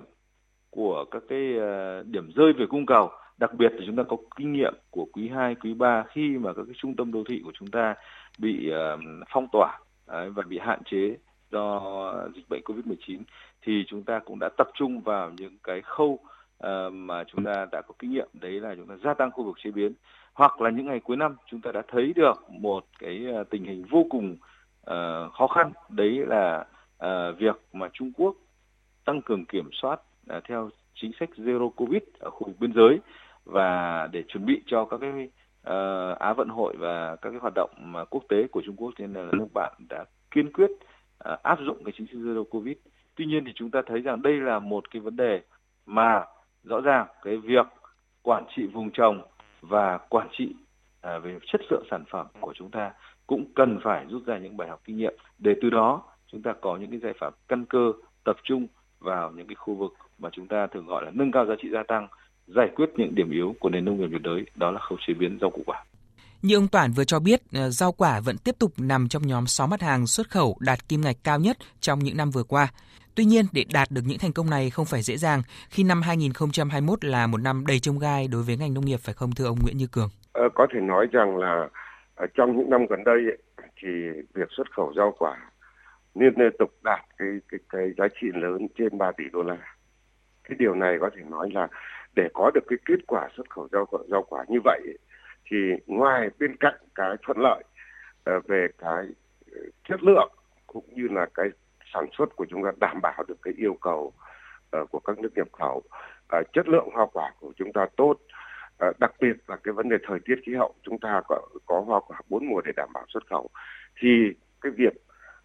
của 0.69 1.05
các 1.11 1.23
cái 1.29 1.57
ờ, 1.57 2.03
điểm 2.03 2.29
rơi 2.35 2.53
về 2.53 2.65
cung 2.69 2.85
cầu. 2.85 3.09
Đặc 3.37 3.53
biệt 3.53 3.71
là 3.73 3.83
chúng 3.85 3.95
ta 3.95 4.03
có 4.03 4.17
kinh 4.37 4.53
nghiệm 4.53 4.73
của 4.89 5.05
quý 5.13 5.29
2, 5.29 5.55
quý 5.55 5.73
3 5.73 6.03
khi 6.09 6.37
mà 6.37 6.53
các 6.53 6.63
cái 6.65 6.75
trung 6.77 6.95
tâm 6.95 7.11
đô 7.11 7.23
thị 7.29 7.41
của 7.45 7.51
chúng 7.59 7.67
ta 7.67 7.95
bị 8.39 8.69
ờ, 8.69 8.97
phong 9.33 9.47
tỏa 9.51 9.79
và 10.07 10.43
bị 10.47 10.59
hạn 10.61 10.79
chế 10.91 11.17
do 11.51 11.81
dịch 12.35 12.49
bệnh 12.49 12.61
Covid-19 12.63 13.19
thì 13.61 13.83
chúng 13.87 14.03
ta 14.03 14.19
cũng 14.19 14.39
đã 14.39 14.49
tập 14.57 14.67
trung 14.73 15.01
vào 15.01 15.31
những 15.37 15.57
cái 15.63 15.81
khâu 15.81 16.19
ờ, 16.57 16.89
mà 16.89 17.23
chúng 17.23 17.43
ta 17.43 17.67
đã 17.71 17.81
có 17.81 17.93
kinh 17.99 18.11
nghiệm. 18.11 18.27
Đấy 18.33 18.51
là 18.51 18.75
chúng 18.75 18.87
ta 18.87 18.95
gia 19.03 19.13
tăng 19.13 19.31
khu 19.31 19.43
vực 19.43 19.55
chế 19.63 19.71
biến 19.71 19.93
hoặc 20.37 20.61
là 20.61 20.69
những 20.69 20.85
ngày 20.85 20.99
cuối 20.99 21.17
năm 21.17 21.35
chúng 21.45 21.61
ta 21.61 21.71
đã 21.71 21.81
thấy 21.87 22.13
được 22.15 22.49
một 22.49 22.85
cái 22.99 23.25
ờ, 23.35 23.43
tình 23.43 23.63
hình 23.63 23.85
vô 23.89 24.05
cùng 24.09 24.37
uh, 24.81 25.33
khó 25.33 25.47
khăn. 25.47 25.71
Đấy 25.89 26.25
là 26.27 26.65
uh, 27.05 27.37
việc 27.37 27.61
mà 27.73 27.87
Trung 27.93 28.11
Quốc 28.17 28.35
tăng 29.05 29.21
cường 29.21 29.45
kiểm 29.45 29.69
soát 29.73 29.99
uh, 30.37 30.43
theo 30.43 30.69
chính 30.95 31.11
sách 31.19 31.29
zero 31.37 31.69
covid 31.69 32.01
ở 32.19 32.29
khu 32.29 32.47
vực 32.47 32.55
biên 32.59 32.73
giới 32.73 32.99
và 33.45 34.07
để 34.11 34.23
chuẩn 34.27 34.45
bị 34.45 34.61
cho 34.65 34.85
các 34.85 34.97
cái 35.01 35.11
uh, 35.11 36.19
Á 36.19 36.33
vận 36.33 36.49
hội 36.49 36.75
và 36.77 37.15
các 37.15 37.29
cái 37.29 37.39
hoạt 37.39 37.53
động 37.55 37.69
mà 37.79 38.05
quốc 38.05 38.23
tế 38.29 38.47
của 38.51 38.61
Trung 38.65 38.75
Quốc. 38.75 38.93
Nên 38.97 39.13
là 39.13 39.31
nước 39.31 39.47
bạn 39.53 39.73
đã 39.89 40.05
kiên 40.31 40.53
quyết 40.53 40.69
uh, 40.71 41.43
áp 41.43 41.59
dụng 41.65 41.83
cái 41.83 41.93
chính 41.97 42.07
sách 42.07 42.15
zero 42.15 42.43
covid. 42.43 42.77
Tuy 43.15 43.25
nhiên 43.25 43.43
thì 43.45 43.51
chúng 43.55 43.71
ta 43.71 43.81
thấy 43.87 44.01
rằng 44.01 44.21
đây 44.21 44.33
là 44.33 44.59
một 44.59 44.91
cái 44.91 44.99
vấn 44.99 45.15
đề 45.15 45.41
mà 45.85 46.25
rõ 46.63 46.81
ràng 46.81 47.07
cái 47.23 47.37
việc 47.37 47.65
quản 48.21 48.43
trị 48.55 48.67
vùng 48.67 48.91
trồng 48.91 49.21
và 49.61 49.97
quản 50.09 50.27
trị 50.37 50.55
à, 51.01 51.19
về 51.19 51.37
chất 51.51 51.61
lượng 51.69 51.83
sản 51.91 52.03
phẩm 52.11 52.27
của 52.41 52.53
chúng 52.55 52.71
ta 52.71 52.91
cũng 53.27 53.45
cần 53.55 53.79
phải 53.83 54.05
rút 54.09 54.25
ra 54.25 54.37
những 54.37 54.57
bài 54.57 54.69
học 54.69 54.81
kinh 54.85 54.97
nghiệm 54.97 55.13
để 55.37 55.51
từ 55.61 55.69
đó 55.69 56.03
chúng 56.31 56.41
ta 56.41 56.53
có 56.61 56.77
những 56.77 56.89
cái 56.89 56.99
giải 56.99 57.13
pháp 57.19 57.35
căn 57.47 57.65
cơ 57.65 57.91
tập 58.23 58.35
trung 58.43 58.67
vào 58.99 59.31
những 59.31 59.47
cái 59.47 59.55
khu 59.55 59.75
vực 59.75 59.93
mà 60.17 60.29
chúng 60.33 60.47
ta 60.47 60.67
thường 60.67 60.85
gọi 60.85 61.05
là 61.05 61.11
nâng 61.13 61.31
cao 61.31 61.45
giá 61.45 61.53
trị 61.61 61.69
gia 61.73 61.83
tăng 61.87 62.07
giải 62.47 62.67
quyết 62.75 62.89
những 62.97 63.15
điểm 63.15 63.31
yếu 63.31 63.55
của 63.59 63.69
nền 63.69 63.85
nông 63.85 63.99
nghiệp 63.99 64.07
nhiệt 64.11 64.21
đới 64.21 64.45
đó 64.55 64.71
là 64.71 64.79
khâu 64.79 64.97
chế 65.07 65.13
biến 65.13 65.37
rau 65.41 65.49
củ 65.49 65.61
quả 65.65 65.83
như 66.41 66.55
ông 66.55 66.67
Toản 66.67 66.91
vừa 66.91 67.03
cho 67.03 67.19
biết, 67.19 67.41
à, 67.51 67.69
rau 67.69 67.91
quả 67.91 68.19
vẫn 68.19 68.37
tiếp 68.37 68.55
tục 68.59 68.73
nằm 68.77 69.07
trong 69.09 69.27
nhóm 69.27 69.47
6 69.47 69.67
mặt 69.67 69.81
hàng 69.81 70.07
xuất 70.07 70.29
khẩu 70.29 70.57
đạt 70.59 70.89
kim 70.89 71.01
ngạch 71.01 71.17
cao 71.23 71.39
nhất 71.39 71.57
trong 71.79 71.99
những 71.99 72.17
năm 72.17 72.31
vừa 72.31 72.43
qua. 72.43 72.71
Tuy 73.17 73.25
nhiên, 73.25 73.45
để 73.53 73.65
đạt 73.73 73.87
được 73.91 74.01
những 74.05 74.17
thành 74.21 74.31
công 74.35 74.49
này 74.49 74.69
không 74.69 74.85
phải 74.85 75.01
dễ 75.01 75.17
dàng 75.17 75.41
khi 75.69 75.83
năm 75.83 76.01
2021 76.01 77.05
là 77.05 77.27
một 77.27 77.37
năm 77.37 77.63
đầy 77.67 77.79
trông 77.79 77.99
gai 77.99 78.27
đối 78.31 78.43
với 78.43 78.57
ngành 78.57 78.73
nông 78.73 78.85
nghiệp 78.85 78.97
phải 78.97 79.13
không 79.13 79.29
thưa 79.37 79.45
ông 79.45 79.57
Nguyễn 79.63 79.77
Như 79.77 79.87
Cường? 79.91 80.09
Ờ, 80.33 80.49
có 80.55 80.67
thể 80.73 80.79
nói 80.79 81.07
rằng 81.11 81.37
là 81.37 81.69
ờ, 82.15 82.25
trong 82.33 82.57
những 82.57 82.69
năm 82.69 82.85
gần 82.89 83.03
đây 83.03 83.15
ấy, 83.15 83.37
thì 83.81 83.89
việc 84.33 84.47
xuất 84.57 84.71
khẩu 84.71 84.93
rau 84.97 85.15
quả 85.19 85.37
liên 86.15 86.33
tục 86.59 86.71
đạt 86.83 86.99
cái 87.17 87.27
cái 87.49 87.59
cái 87.69 87.91
giá 87.97 88.07
trị 88.21 88.27
lớn 88.33 88.67
trên 88.77 88.97
3 88.97 89.11
tỷ 89.17 89.23
đô 89.31 89.43
la. 89.43 89.57
Cái 90.43 90.55
điều 90.59 90.75
này 90.75 90.97
có 91.01 91.09
thể 91.15 91.21
nói 91.29 91.49
là 91.53 91.67
để 92.15 92.27
có 92.33 92.51
được 92.53 92.63
cái 92.67 92.77
kết 92.85 93.07
quả 93.07 93.29
xuất 93.37 93.49
khẩu 93.49 93.67
rau 93.71 93.85
rau 94.11 94.23
quả 94.29 94.45
như 94.47 94.59
vậy 94.63 94.79
ấy, 94.85 94.97
thì 95.51 95.57
ngoài 95.87 96.29
bên 96.39 96.57
cạnh 96.59 96.77
cái 96.95 97.15
thuận 97.25 97.37
lợi 97.37 97.63
ờ, 98.23 98.39
về 98.47 98.67
cái 98.77 99.05
ờ, 99.51 99.61
chất 99.89 100.03
lượng 100.03 100.31
cũng 100.67 100.85
như 100.95 101.07
là 101.11 101.25
cái 101.33 101.47
sản 101.93 102.05
xuất 102.17 102.35
của 102.35 102.45
chúng 102.49 102.63
ta 102.63 102.71
đảm 102.79 103.01
bảo 103.01 103.23
được 103.27 103.37
cái 103.41 103.53
yêu 103.57 103.77
cầu 103.81 104.13
uh, 104.81 104.91
của 104.91 104.99
các 104.99 105.19
nước 105.19 105.29
nhập 105.35 105.47
khẩu. 105.51 105.77
Uh, 106.37 106.53
chất 106.53 106.67
lượng 106.67 106.89
hoa 106.93 107.05
quả 107.13 107.31
của 107.39 107.53
chúng 107.55 107.73
ta 107.73 107.87
tốt. 107.97 108.13
Uh, 108.87 108.99
đặc 108.99 109.11
biệt 109.19 109.33
là 109.47 109.55
cái 109.55 109.73
vấn 109.73 109.89
đề 109.89 109.97
thời 110.07 110.19
tiết 110.25 110.35
khí 110.45 110.55
hậu 110.55 110.73
chúng 110.83 110.99
ta 110.99 111.21
có 111.27 111.41
có 111.65 111.83
hoa 111.87 111.99
quả 111.99 112.21
bốn 112.29 112.47
mùa 112.47 112.61
để 112.61 112.71
đảm 112.75 112.89
bảo 112.93 113.05
xuất 113.07 113.27
khẩu. 113.29 113.49
Thì 114.01 114.33
cái 114.61 114.71
việc 114.71 114.93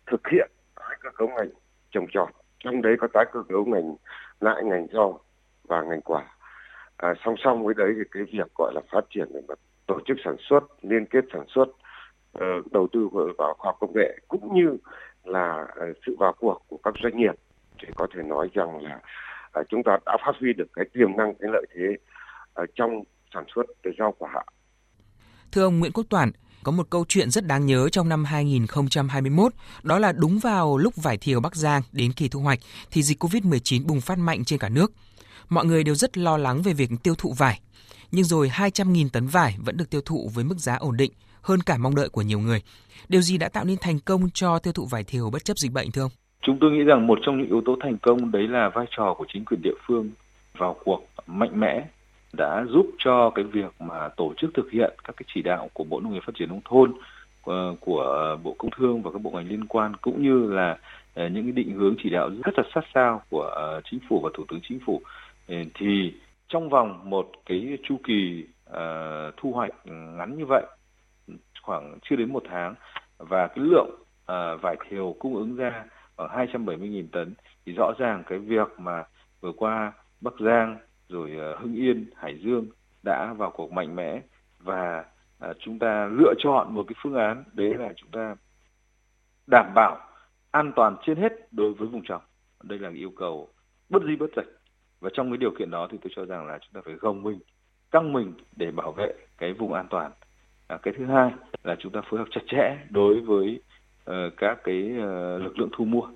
thực 0.07 0.29
hiện 0.29 0.51
tái 0.77 0.97
cơ 1.01 1.11
cấu 1.15 1.29
ngành 1.29 1.49
trồng 1.91 2.07
trọt 2.13 2.29
trong 2.65 2.83
đấy 2.83 2.97
có 3.01 3.09
tái 3.13 3.25
cơ 3.33 3.43
cấu 3.49 3.65
ngành 3.65 3.95
lại 4.41 4.65
ngành 4.65 4.87
rau 4.93 5.21
và 5.69 5.83
ngành 5.83 6.01
quả. 6.01 6.25
À, 6.97 7.15
song 7.25 7.35
song 7.39 7.65
với 7.65 7.75
đấy 7.75 7.93
thì 7.97 8.03
cái 8.11 8.23
việc 8.33 8.55
gọi 8.55 8.73
là 8.75 8.81
phát 8.93 9.05
triển 9.11 9.29
về 9.35 9.41
mặt 9.49 9.59
tổ 9.87 10.01
chức 10.07 10.17
sản 10.25 10.37
xuất 10.39 10.61
liên 10.83 11.07
kết 11.07 11.25
sản 11.33 11.45
xuất 11.49 11.69
uh, 12.39 12.73
đầu 12.73 12.89
tư 12.93 13.09
vào 13.13 13.55
khoa 13.59 13.69
học 13.69 13.77
công 13.81 13.93
nghệ 13.95 14.19
cũng 14.29 14.55
như 14.55 14.77
là 15.25 15.67
ờ, 15.77 15.87
sự 16.07 16.17
vào 16.19 16.35
cuộc 16.39 16.63
của 16.69 16.79
các 16.83 16.95
doanh 17.03 17.17
nghiệp 17.17 17.35
thì 17.83 17.89
có 17.97 18.07
thể 18.15 18.23
nói 18.23 18.49
rằng 18.55 18.83
là 18.83 19.01
ờ, 19.53 19.63
chúng 19.69 19.83
ta 19.83 19.99
đã 20.07 20.17
phát 20.27 20.33
huy 20.41 20.53
được 20.53 20.69
cái 20.73 20.85
tiềm 20.95 21.17
năng 21.17 21.35
cái 21.35 21.51
lợi 21.53 21.67
thế 21.75 21.97
ờ, 22.55 22.67
trong 22.75 22.91
sản 23.35 23.45
xuất 23.55 23.67
rau 23.99 24.15
quả. 24.19 24.45
Thưa 25.53 25.63
ông 25.65 25.79
Nguyễn 25.79 25.93
Quốc 25.93 26.07
Toản, 26.11 26.31
có 26.63 26.73
một 26.73 26.91
câu 26.91 27.05
chuyện 27.09 27.31
rất 27.31 27.47
đáng 27.47 27.67
nhớ 27.67 27.89
trong 27.89 28.09
năm 28.09 28.25
2021, 28.25 29.53
đó 29.83 29.99
là 29.99 30.13
đúng 30.13 30.39
vào 30.39 30.79
lúc 30.79 30.97
vải 30.97 31.17
thiều 31.17 31.41
Bắc 31.41 31.55
Giang 31.55 31.83
đến 31.93 32.13
kỳ 32.13 32.29
thu 32.29 32.41
hoạch 32.41 32.59
thì 32.91 33.03
dịch 33.03 33.25
Covid-19 33.25 33.87
bùng 33.87 34.01
phát 34.01 34.19
mạnh 34.19 34.45
trên 34.45 34.59
cả 34.59 34.69
nước. 34.69 34.93
Mọi 35.49 35.65
người 35.65 35.85
đều 35.85 35.95
rất 35.95 36.19
lo 36.19 36.37
lắng 36.37 36.63
về 36.63 36.73
việc 36.73 36.91
tiêu 37.03 37.15
thụ 37.19 37.33
vải. 37.39 37.61
Nhưng 38.11 38.25
rồi 38.25 38.49
200.000 38.49 39.09
tấn 39.13 39.27
vải 39.27 39.57
vẫn 39.59 39.77
được 39.77 39.91
tiêu 39.91 40.01
thụ 40.05 40.31
với 40.35 40.45
mức 40.45 40.59
giá 40.59 40.77
ổn 40.77 40.97
định, 40.97 41.13
hơn 41.43 41.61
cả 41.67 41.77
mong 41.79 41.95
đợi 41.95 42.09
của 42.09 42.23
nhiều 42.23 42.39
người. 42.39 42.63
Điều 43.09 43.21
gì 43.21 43.39
đã 43.39 43.49
tạo 43.49 43.65
nên 43.65 43.77
thành 43.81 43.99
công 44.05 44.31
cho 44.35 44.59
tiêu 44.59 44.73
thụ 44.73 44.87
vải 44.91 45.05
thiều 45.05 45.31
bất 45.33 45.45
chấp 45.45 45.57
dịch 45.57 45.73
bệnh, 45.73 45.91
thưa 45.93 46.03
ông? 46.03 46.11
Chúng 46.43 46.59
tôi 46.61 46.71
nghĩ 46.71 46.83
rằng 46.83 47.07
một 47.07 47.19
trong 47.23 47.39
những 47.39 47.47
yếu 47.47 47.63
tố 47.67 47.77
thành 47.83 47.99
công 48.03 48.33
đấy 48.33 48.49
là 48.49 48.71
vai 48.75 48.87
trò 48.97 49.15
của 49.19 49.25
chính 49.33 49.45
quyền 49.45 49.63
địa 49.63 49.75
phương 49.87 50.11
vào 50.59 50.77
cuộc 50.85 51.01
mạnh 51.27 51.61
mẽ 51.61 51.85
đã 52.33 52.65
giúp 52.69 52.87
cho 52.99 53.31
cái 53.35 53.45
việc 53.45 53.75
mà 53.81 54.09
tổ 54.17 54.35
chức 54.37 54.51
thực 54.55 54.71
hiện 54.71 54.95
các 55.05 55.17
cái 55.17 55.25
chỉ 55.35 55.43
đạo 55.43 55.69
của 55.73 55.85
Bộ 55.85 56.01
Nông 56.01 56.13
nghiệp 56.13 56.23
Phát 56.27 56.33
triển 56.39 56.49
nông 56.49 56.61
thôn 56.65 56.93
ờ, 57.45 57.75
của 57.81 58.37
Bộ 58.43 58.55
Công 58.59 58.71
Thương 58.79 59.03
và 59.03 59.11
các 59.13 59.23
bộ 59.23 59.31
ngành 59.31 59.49
liên 59.49 59.67
quan, 59.67 59.97
cũng 59.97 60.23
như 60.23 60.53
là 60.53 60.79
ờ, 61.15 61.29
những 61.29 61.45
cái 61.45 61.53
định 61.53 61.75
hướng 61.79 61.95
chỉ 62.03 62.11
đạo 62.11 62.31
rất 62.45 62.53
là 62.57 62.65
sát 62.75 62.85
sao 62.95 63.23
của 63.31 63.43
ờ, 63.43 63.81
chính 63.91 64.01
phủ 64.09 64.21
và 64.25 64.31
thủ 64.35 64.45
tướng 64.49 64.61
chính 64.69 64.79
phủ 64.87 65.03
thì 65.75 66.13
trong 66.49 66.69
vòng 66.69 67.11
một 67.11 67.31
cái 67.47 67.79
chu 67.89 67.97
kỳ 68.05 68.45
thu 69.37 69.53
hoạch 69.53 69.71
ngắn 70.19 70.39
như 70.39 70.47
vậy 70.47 70.63
khoảng 71.63 71.99
chưa 72.03 72.17
đến 72.17 72.33
một 72.33 72.43
tháng 72.49 72.75
và 73.19 73.47
cái 73.47 73.65
lượng 73.65 73.91
uh, 74.01 74.63
vải 74.63 74.77
thiều 74.89 75.17
cung 75.19 75.37
ứng 75.37 75.57
ra 75.57 75.85
khoảng 76.17 76.49
270.000 76.49 77.07
tấn 77.13 77.35
thì 77.67 77.73
rõ 77.73 77.93
ràng 77.99 78.23
cái 78.27 78.39
việc 78.39 78.69
mà 78.79 79.05
vừa 79.41 79.53
qua 79.53 79.93
Bắc 80.21 80.35
Giang 80.41 80.79
rồi 81.09 81.31
à, 81.41 81.49
Hưng 81.61 81.75
Yên, 81.75 82.11
Hải 82.17 82.39
Dương 82.39 82.67
đã 83.03 83.33
vào 83.33 83.51
cuộc 83.51 83.73
mạnh 83.73 83.97
mẽ 83.97 84.23
và 84.59 85.05
à, 85.39 85.53
chúng 85.59 85.79
ta 85.79 86.09
lựa 86.13 86.35
chọn 86.39 86.75
một 86.75 86.85
cái 86.89 86.95
phương 87.03 87.15
án 87.15 87.45
đấy 87.53 87.75
là 87.75 87.93
chúng 87.97 88.11
ta 88.11 88.37
đảm 89.47 89.73
bảo 89.75 90.01
an 90.51 90.73
toàn 90.77 90.97
trên 91.07 91.17
hết 91.17 91.53
đối 91.53 91.75
với 91.75 91.89
vùng 91.89 92.03
trồng. 92.05 92.23
Đây 92.63 92.79
là 92.79 92.91
yêu 92.95 93.13
cầu 93.17 93.49
bất 93.89 94.03
di 94.07 94.17
bất 94.17 94.31
dịch. 94.37 94.59
Và 95.01 95.11
trong 95.13 95.31
cái 95.31 95.37
điều 95.37 95.51
kiện 95.59 95.71
đó 95.71 95.89
thì 95.91 95.99
tôi 96.03 96.13
cho 96.17 96.25
rằng 96.25 96.47
là 96.47 96.59
chúng 96.59 96.73
ta 96.73 96.81
phải 96.85 96.95
gồng 96.95 97.23
mình, 97.23 97.39
căng 97.91 98.13
mình 98.13 98.35
để 98.57 98.71
bảo 98.71 98.93
vệ 98.93 99.13
cái 99.39 99.53
vùng 99.53 99.73
an 99.73 99.87
toàn. 99.91 100.13
À, 100.73 100.79
cái 100.83 100.95
thứ 100.99 101.07
hai 101.07 101.31
là 101.65 101.77
chúng 101.79 101.93
ta 101.93 102.01
phối 102.01 102.21
hợp 102.21 102.29
chặt 102.31 102.41
chẽ 102.47 102.79
đối 102.91 103.21
với 103.21 103.61
uh, 104.11 104.15
các 104.37 104.59
cái 104.65 104.91
uh, 104.97 105.43
lực 105.43 105.59
lượng 105.59 105.69
thu 105.73 105.85
mua. 105.85 106.07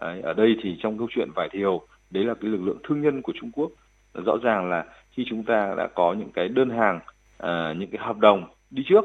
Đấy, 0.00 0.20
ở 0.20 0.32
đây 0.32 0.56
thì 0.62 0.76
trong 0.82 0.98
câu 0.98 1.08
chuyện 1.10 1.28
vải 1.34 1.48
thiều, 1.52 1.86
đấy 2.10 2.24
là 2.24 2.34
cái 2.34 2.50
lực 2.50 2.62
lượng 2.62 2.78
thương 2.84 3.00
nhân 3.00 3.22
của 3.22 3.32
Trung 3.40 3.50
Quốc. 3.52 3.70
Rõ 4.14 4.36
ràng 4.42 4.70
là 4.70 4.84
khi 5.10 5.24
chúng 5.28 5.44
ta 5.44 5.74
đã 5.78 5.88
có 5.94 6.12
những 6.18 6.30
cái 6.34 6.48
đơn 6.48 6.70
hàng, 6.70 7.00
uh, 7.42 7.76
những 7.76 7.90
cái 7.90 8.06
hợp 8.06 8.18
đồng 8.18 8.44
đi 8.70 8.82
trước, 8.86 9.04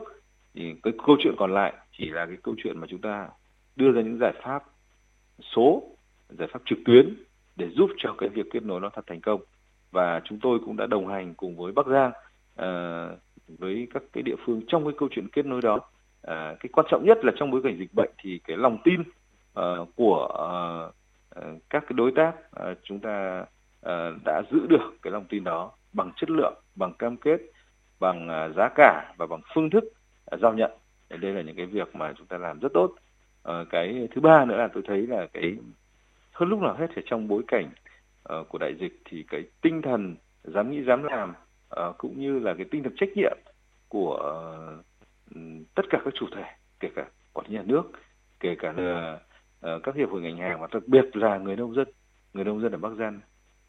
thì 0.53 0.75
cái 0.83 0.93
câu 1.05 1.17
chuyện 1.19 1.35
còn 1.37 1.53
lại 1.53 1.73
chỉ 1.97 2.09
là 2.09 2.25
cái 2.25 2.37
câu 2.43 2.55
chuyện 2.63 2.79
mà 2.79 2.87
chúng 2.89 3.01
ta 3.01 3.29
đưa 3.75 3.91
ra 3.91 4.01
những 4.01 4.17
giải 4.19 4.33
pháp 4.43 4.63
số, 5.55 5.83
giải 6.29 6.47
pháp 6.51 6.59
trực 6.65 6.79
tuyến 6.85 7.13
để 7.55 7.69
giúp 7.69 7.89
cho 7.97 8.15
cái 8.17 8.29
việc 8.29 8.45
kết 8.51 8.63
nối 8.63 8.79
nó 8.79 8.89
thật 8.89 9.07
thành 9.07 9.21
công. 9.21 9.41
Và 9.91 10.21
chúng 10.25 10.39
tôi 10.41 10.59
cũng 10.65 10.77
đã 10.77 10.85
đồng 10.85 11.07
hành 11.07 11.33
cùng 11.33 11.57
với 11.57 11.71
Bắc 11.71 11.87
Giang 11.87 12.11
uh, 12.61 13.19
với 13.57 13.87
các 13.93 14.03
cái 14.13 14.23
địa 14.23 14.35
phương 14.45 14.61
trong 14.67 14.83
cái 14.83 14.93
câu 14.97 15.09
chuyện 15.11 15.27
kết 15.27 15.45
nối 15.45 15.61
đó. 15.61 15.79
à, 16.21 16.55
cái 16.59 16.69
quan 16.73 16.87
trọng 16.89 17.05
nhất 17.05 17.17
là 17.25 17.31
trong 17.35 17.51
bối 17.51 17.61
cảnh 17.63 17.77
dịch 17.79 17.93
bệnh 17.93 18.09
thì 18.23 18.39
cái 18.43 18.57
lòng 18.57 18.77
tin 18.83 19.01
uh, 19.01 19.87
của 19.95 20.27
uh, 20.27 21.45
các 21.69 21.83
cái 21.87 21.93
đối 21.93 22.11
tác 22.11 22.31
uh, 22.31 22.77
chúng 22.83 22.99
ta 22.99 23.45
uh, 23.85 24.23
đã 24.25 24.41
giữ 24.51 24.67
được 24.67 24.93
cái 25.01 25.11
lòng 25.11 25.25
tin 25.29 25.43
đó 25.43 25.71
bằng 25.93 26.11
chất 26.15 26.29
lượng, 26.29 26.53
bằng 26.75 26.93
cam 26.93 27.17
kết, 27.17 27.41
bằng 27.99 28.27
uh, 28.27 28.55
giá 28.55 28.69
cả 28.75 29.13
và 29.17 29.25
bằng 29.25 29.41
phương 29.55 29.69
thức 29.69 29.83
uh, 30.35 30.39
giao 30.41 30.53
nhận. 30.53 30.71
Đây 31.09 31.33
là 31.33 31.41
những 31.41 31.55
cái 31.55 31.65
việc 31.65 31.95
mà 31.95 32.13
chúng 32.17 32.27
ta 32.27 32.37
làm 32.37 32.59
rất 32.59 32.73
tốt 32.73 32.95
uh, 33.49 33.67
cái 33.69 34.07
thứ 34.15 34.21
ba 34.21 34.45
nữa 34.45 34.57
là 34.57 34.67
tôi 34.73 34.83
thấy 34.87 35.07
là 35.07 35.27
cái 35.33 35.55
hơn 36.31 36.49
lúc 36.49 36.59
nào 36.59 36.75
hết 36.79 36.87
thì 36.95 37.01
trong 37.05 37.27
bối 37.27 37.43
cảnh 37.47 37.69
uh, 38.33 38.49
của 38.49 38.57
đại 38.57 38.75
dịch 38.79 39.01
thì 39.05 39.25
cái 39.27 39.43
tinh 39.61 39.81
thần 39.81 40.15
dám 40.43 40.71
nghĩ 40.71 40.83
dám 40.83 41.03
làm 41.03 41.33
uh, 41.79 41.97
cũng 41.97 42.19
như 42.19 42.39
là 42.39 42.53
cái 42.53 42.65
tinh 42.71 42.83
thần 42.83 42.95
trách 42.95 43.09
nhiệm 43.15 43.38
của 43.88 44.43
uh, 44.79 45.35
tất 45.75 45.83
cả 45.89 45.99
các 46.05 46.13
chủ 46.19 46.25
thể 46.35 46.43
kể 46.79 46.89
cả 46.95 47.05
quản 47.33 47.47
lý 47.47 47.55
nhà 47.55 47.63
nước 47.65 47.83
kể 48.39 48.55
cả 48.59 48.73
là 48.77 49.19
uh, 49.75 49.83
các 49.83 49.95
hiệp 49.95 50.09
hội 50.09 50.21
ngành 50.21 50.38
hàng 50.38 50.61
và 50.61 50.67
đặc 50.73 50.83
biệt 50.88 51.15
là 51.17 51.38
người 51.38 51.55
nông 51.55 51.75
dân. 51.75 51.88
Người 52.33 52.45
nông 52.45 52.61
dân 52.61 52.71
ở 52.71 52.77
Bắc 52.77 52.91
Giang 52.99 53.19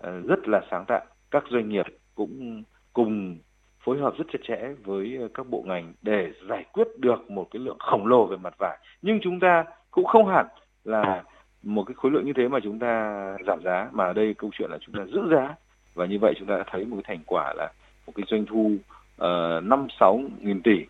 uh, 0.06 0.26
rất 0.28 0.48
là 0.48 0.60
sáng 0.70 0.84
tạo. 0.88 1.04
Các 1.30 1.44
doanh 1.50 1.68
nghiệp 1.68 1.86
cũng 2.14 2.62
cùng 2.92 3.38
phối 3.84 3.98
hợp 3.98 4.14
rất 4.18 4.24
chặt 4.32 4.38
chẽ 4.42 4.74
với 4.84 5.18
các 5.34 5.46
bộ 5.46 5.62
ngành 5.66 5.92
để 6.02 6.32
giải 6.48 6.64
quyết 6.72 6.86
được 6.98 7.30
một 7.30 7.48
cái 7.50 7.60
lượng 7.60 7.78
khổng 7.78 8.06
lồ 8.06 8.26
về 8.26 8.36
mặt 8.36 8.54
vải. 8.58 8.78
Nhưng 9.02 9.18
chúng 9.22 9.40
ta 9.40 9.64
cũng 9.90 10.04
không 10.04 10.26
hẳn 10.26 10.46
là 10.84 11.24
một 11.62 11.84
cái 11.84 11.94
khối 11.94 12.10
lượng 12.10 12.26
như 12.26 12.32
thế 12.36 12.48
mà 12.48 12.58
chúng 12.62 12.78
ta 12.78 13.36
giảm 13.46 13.62
giá 13.64 13.88
mà 13.92 14.04
ở 14.04 14.12
đây 14.12 14.34
câu 14.34 14.50
chuyện 14.52 14.70
là 14.70 14.78
chúng 14.80 14.94
ta 14.94 15.04
giữ 15.04 15.20
giá. 15.30 15.54
Và 15.94 16.06
như 16.06 16.18
vậy 16.20 16.34
chúng 16.38 16.48
ta 16.48 16.56
đã 16.56 16.64
thấy 16.70 16.84
một 16.84 16.96
cái 16.96 17.16
thành 17.16 17.24
quả 17.26 17.54
là 17.56 17.72
một 18.06 18.12
cái 18.16 18.26
doanh 18.30 18.46
thu 18.46 18.72
ờ, 19.16 19.60
năm 19.64 19.86
sáu 20.00 20.20
nghìn 20.40 20.62
tỷ 20.62 20.84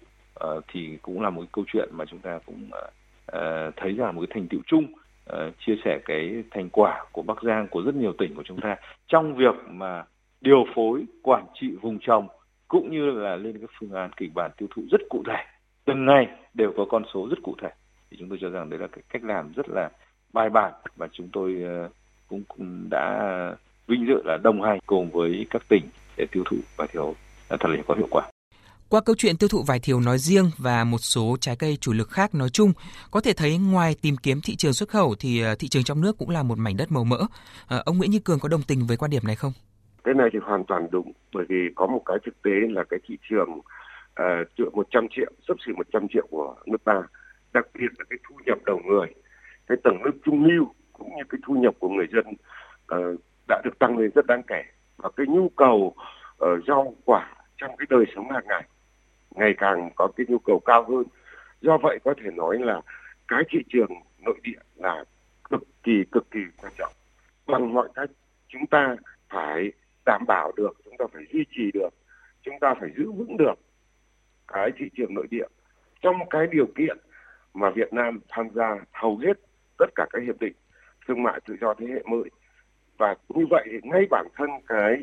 uh, 0.45 0.65
thì 0.73 0.99
cũng 1.03 1.23
là 1.23 1.31
một 1.31 1.41
cái 1.41 1.49
câu 1.53 1.65
chuyện 1.73 1.89
mà 1.93 2.05
chúng 2.05 2.19
ta 2.19 2.39
cũng 2.47 2.71
uh, 2.73 3.75
thấy 3.77 3.93
là 3.93 4.13
một 4.13 4.21
cái 4.21 4.35
thành 4.35 4.49
tựu 4.49 4.61
chung 4.67 4.87
uh, 5.33 5.55
chia 5.67 5.75
sẻ 5.85 5.99
cái 6.05 6.45
thành 6.51 6.69
quả 6.71 7.05
của 7.13 7.23
Bắc 7.23 7.43
Giang 7.43 7.69
của 7.69 7.83
rất 7.83 7.95
nhiều 7.95 8.13
tỉnh 8.19 8.35
của 8.35 8.43
chúng 8.47 8.61
ta. 8.61 8.77
Trong 9.09 9.37
việc 9.37 9.55
mà 9.69 10.05
điều 10.41 10.65
phối 10.75 11.05
quản 11.23 11.47
trị 11.61 11.71
vùng 11.81 11.99
trồng 12.01 12.29
cũng 12.69 12.91
như 12.91 13.11
là 13.11 13.37
lên 13.37 13.59
cái 13.59 13.69
phương 13.81 13.93
án 13.93 14.11
kịch 14.17 14.31
bản 14.35 14.51
tiêu 14.57 14.69
thụ 14.75 14.83
rất 14.91 15.01
cụ 15.11 15.23
thể 15.27 15.45
từng 15.85 16.07
ngày 16.07 16.27
đều 16.55 16.73
có 16.77 16.85
con 16.91 17.03
số 17.15 17.29
rất 17.31 17.39
cụ 17.43 17.55
thể 17.63 17.69
thì 18.11 18.17
chúng 18.21 18.29
tôi 18.29 18.39
cho 18.41 18.51
rằng 18.51 18.71
đấy 18.71 18.81
là 18.81 18.87
cái 18.87 19.03
cách 19.09 19.25
làm 19.25 19.53
rất 19.57 19.69
là 19.69 19.91
bài 20.33 20.51
bản 20.51 20.73
và 20.97 21.09
chúng 21.13 21.29
tôi 21.33 21.63
cũng, 22.29 22.43
cũng, 22.49 22.87
đã 22.91 23.57
vinh 23.87 24.07
dự 24.07 24.23
là 24.25 24.37
đồng 24.43 24.63
hành 24.63 24.79
cùng 24.87 25.11
với 25.11 25.47
các 25.51 25.63
tỉnh 25.69 25.83
để 26.21 26.27
tiêu 26.33 26.45
thụ 26.51 26.57
vải 26.77 26.89
thiều 26.93 27.15
thật 27.49 27.69
là 27.69 27.77
có 27.89 27.95
hiệu 27.95 28.09
quả. 28.11 28.31
Qua 28.89 29.01
câu 29.07 29.15
chuyện 29.19 29.37
tiêu 29.37 29.49
thụ 29.49 29.63
vải 29.63 29.81
thiều 29.81 30.01
nói 30.01 30.19
riêng 30.19 30.51
và 30.59 30.85
một 30.85 30.99
số 30.99 31.37
trái 31.41 31.57
cây 31.59 31.79
chủ 31.81 31.93
lực 31.93 32.11
khác 32.11 32.35
nói 32.35 32.49
chung, 32.49 32.73
có 33.11 33.21
thể 33.21 33.33
thấy 33.33 33.59
ngoài 33.59 33.97
tìm 34.03 34.17
kiếm 34.23 34.41
thị 34.45 34.57
trường 34.57 34.73
xuất 34.73 34.89
khẩu 34.89 35.15
thì 35.21 35.43
ờ, 35.43 35.55
thị 35.55 35.69
trường 35.69 35.85
trong 35.85 36.01
nước 36.01 36.19
cũng 36.19 36.31
là 36.31 36.43
một 36.43 36.59
mảnh 36.59 36.77
đất 36.77 36.93
màu 36.93 37.05
mỡ. 37.05 37.21
À, 37.69 37.77
ông 37.85 37.99
Nguyễn 37.99 38.11
Như 38.11 38.19
Cường 38.19 38.39
có 38.41 38.49
đồng 38.49 38.63
tình 38.63 38.87
với 38.87 38.97
quan 38.97 39.11
điểm 39.11 39.23
này 39.27 39.37
không? 39.37 39.53
cái 40.05 40.15
này 40.15 40.29
thì 40.33 40.39
hoàn 40.43 40.65
toàn 40.65 40.89
đúng 40.91 41.13
bởi 41.35 41.45
vì 41.49 41.69
có 41.75 41.87
một 41.87 42.03
cái 42.07 42.17
thực 42.27 42.43
tế 42.43 42.51
là 42.71 42.85
cái 42.91 43.01
thị 43.09 43.19
trường 43.31 43.51
uh, 44.69 44.75
100 44.75 45.07
triệu 45.11 45.33
sấp 45.49 45.57
xỉ 45.67 45.73
100 45.73 46.07
triệu 46.13 46.27
của 46.31 46.55
nước 46.67 46.85
ta 46.85 47.03
đặc 47.53 47.67
biệt 47.75 47.89
là 47.99 48.05
cái 48.11 48.19
thu 48.29 48.37
nhập 48.47 48.59
đầu 48.67 48.81
người 48.87 49.07
cái 49.67 49.79
tầng 49.85 50.03
lớp 50.05 50.13
trung 50.25 50.45
lưu 50.45 50.75
cũng 50.93 51.09
như 51.17 51.23
cái 51.29 51.41
thu 51.47 51.55
nhập 51.55 51.75
của 51.79 51.89
người 51.89 52.07
dân 52.13 52.25
uh, 52.29 53.21
đã 53.49 53.61
được 53.65 53.79
tăng 53.79 53.99
lên 53.99 54.11
rất 54.15 54.27
đáng 54.27 54.43
kể 54.47 54.63
và 55.03 55.11
cái 55.17 55.27
nhu 55.27 55.49
cầu 55.49 55.95
uh, 56.45 56.65
rau 56.67 56.95
quả 57.05 57.35
trong 57.57 57.77
cái 57.77 57.87
đời 57.91 58.05
sống 58.15 58.31
hàng 58.31 58.45
ngày 58.47 58.63
ngày 59.31 59.55
càng 59.59 59.91
có 59.97 60.09
cái 60.17 60.27
nhu 60.29 60.39
cầu 60.39 60.61
cao 60.65 60.85
hơn. 60.89 61.05
Do 61.61 61.79
vậy 61.83 61.99
có 62.05 62.15
thể 62.25 62.31
nói 62.31 62.59
là 62.59 62.81
cái 63.29 63.43
thị 63.51 63.59
trường 63.69 63.91
nội 64.19 64.41
địa 64.43 64.61
là 64.77 65.05
cực 65.51 65.63
kỳ 65.83 66.05
cực 66.13 66.31
kỳ 66.31 66.41
quan 66.63 66.73
trọng. 66.79 66.93
Bằng 67.47 67.75
mọi 67.75 67.89
cách 67.95 68.11
chúng 68.49 68.67
ta 68.67 68.97
phải 69.29 69.73
đảm 70.07 70.25
bảo 70.29 70.53
được 70.57 70.73
chúng 70.85 70.97
ta 70.99 71.05
phải 71.13 71.23
duy 71.33 71.45
trì 71.51 71.71
được 71.75 71.89
chúng 72.43 72.55
ta 72.61 72.75
phải 72.81 72.91
giữ 72.97 73.13
vững 73.13 73.37
được 73.37 73.55
cái 74.49 74.71
thị 74.77 74.91
trường 74.97 75.15
nội 75.15 75.27
địa. 75.31 75.47
Trong 76.01 76.17
cái 76.31 76.47
điều 76.47 76.67
kiện 76.67 76.99
mà 77.55 77.71
Việt 77.71 77.93
Nam 77.93 78.21
tham 78.29 78.49
gia 78.55 78.77
hầu 78.93 79.17
hết 79.17 79.41
tất 79.79 79.87
cả 79.95 80.07
các 80.11 80.23
hiệp 80.23 80.41
định 80.41 80.53
thương 81.09 81.23
mại 81.23 81.41
tự 81.47 81.57
do 81.61 81.75
thế 81.79 81.87
hệ 81.87 82.03
mới 82.03 82.31
và 83.01 83.15
như 83.29 83.47
vậy 83.51 83.65
thì 83.71 83.79
ngay 83.83 84.07
bản 84.11 84.27
thân 84.37 84.51
cái 84.67 85.03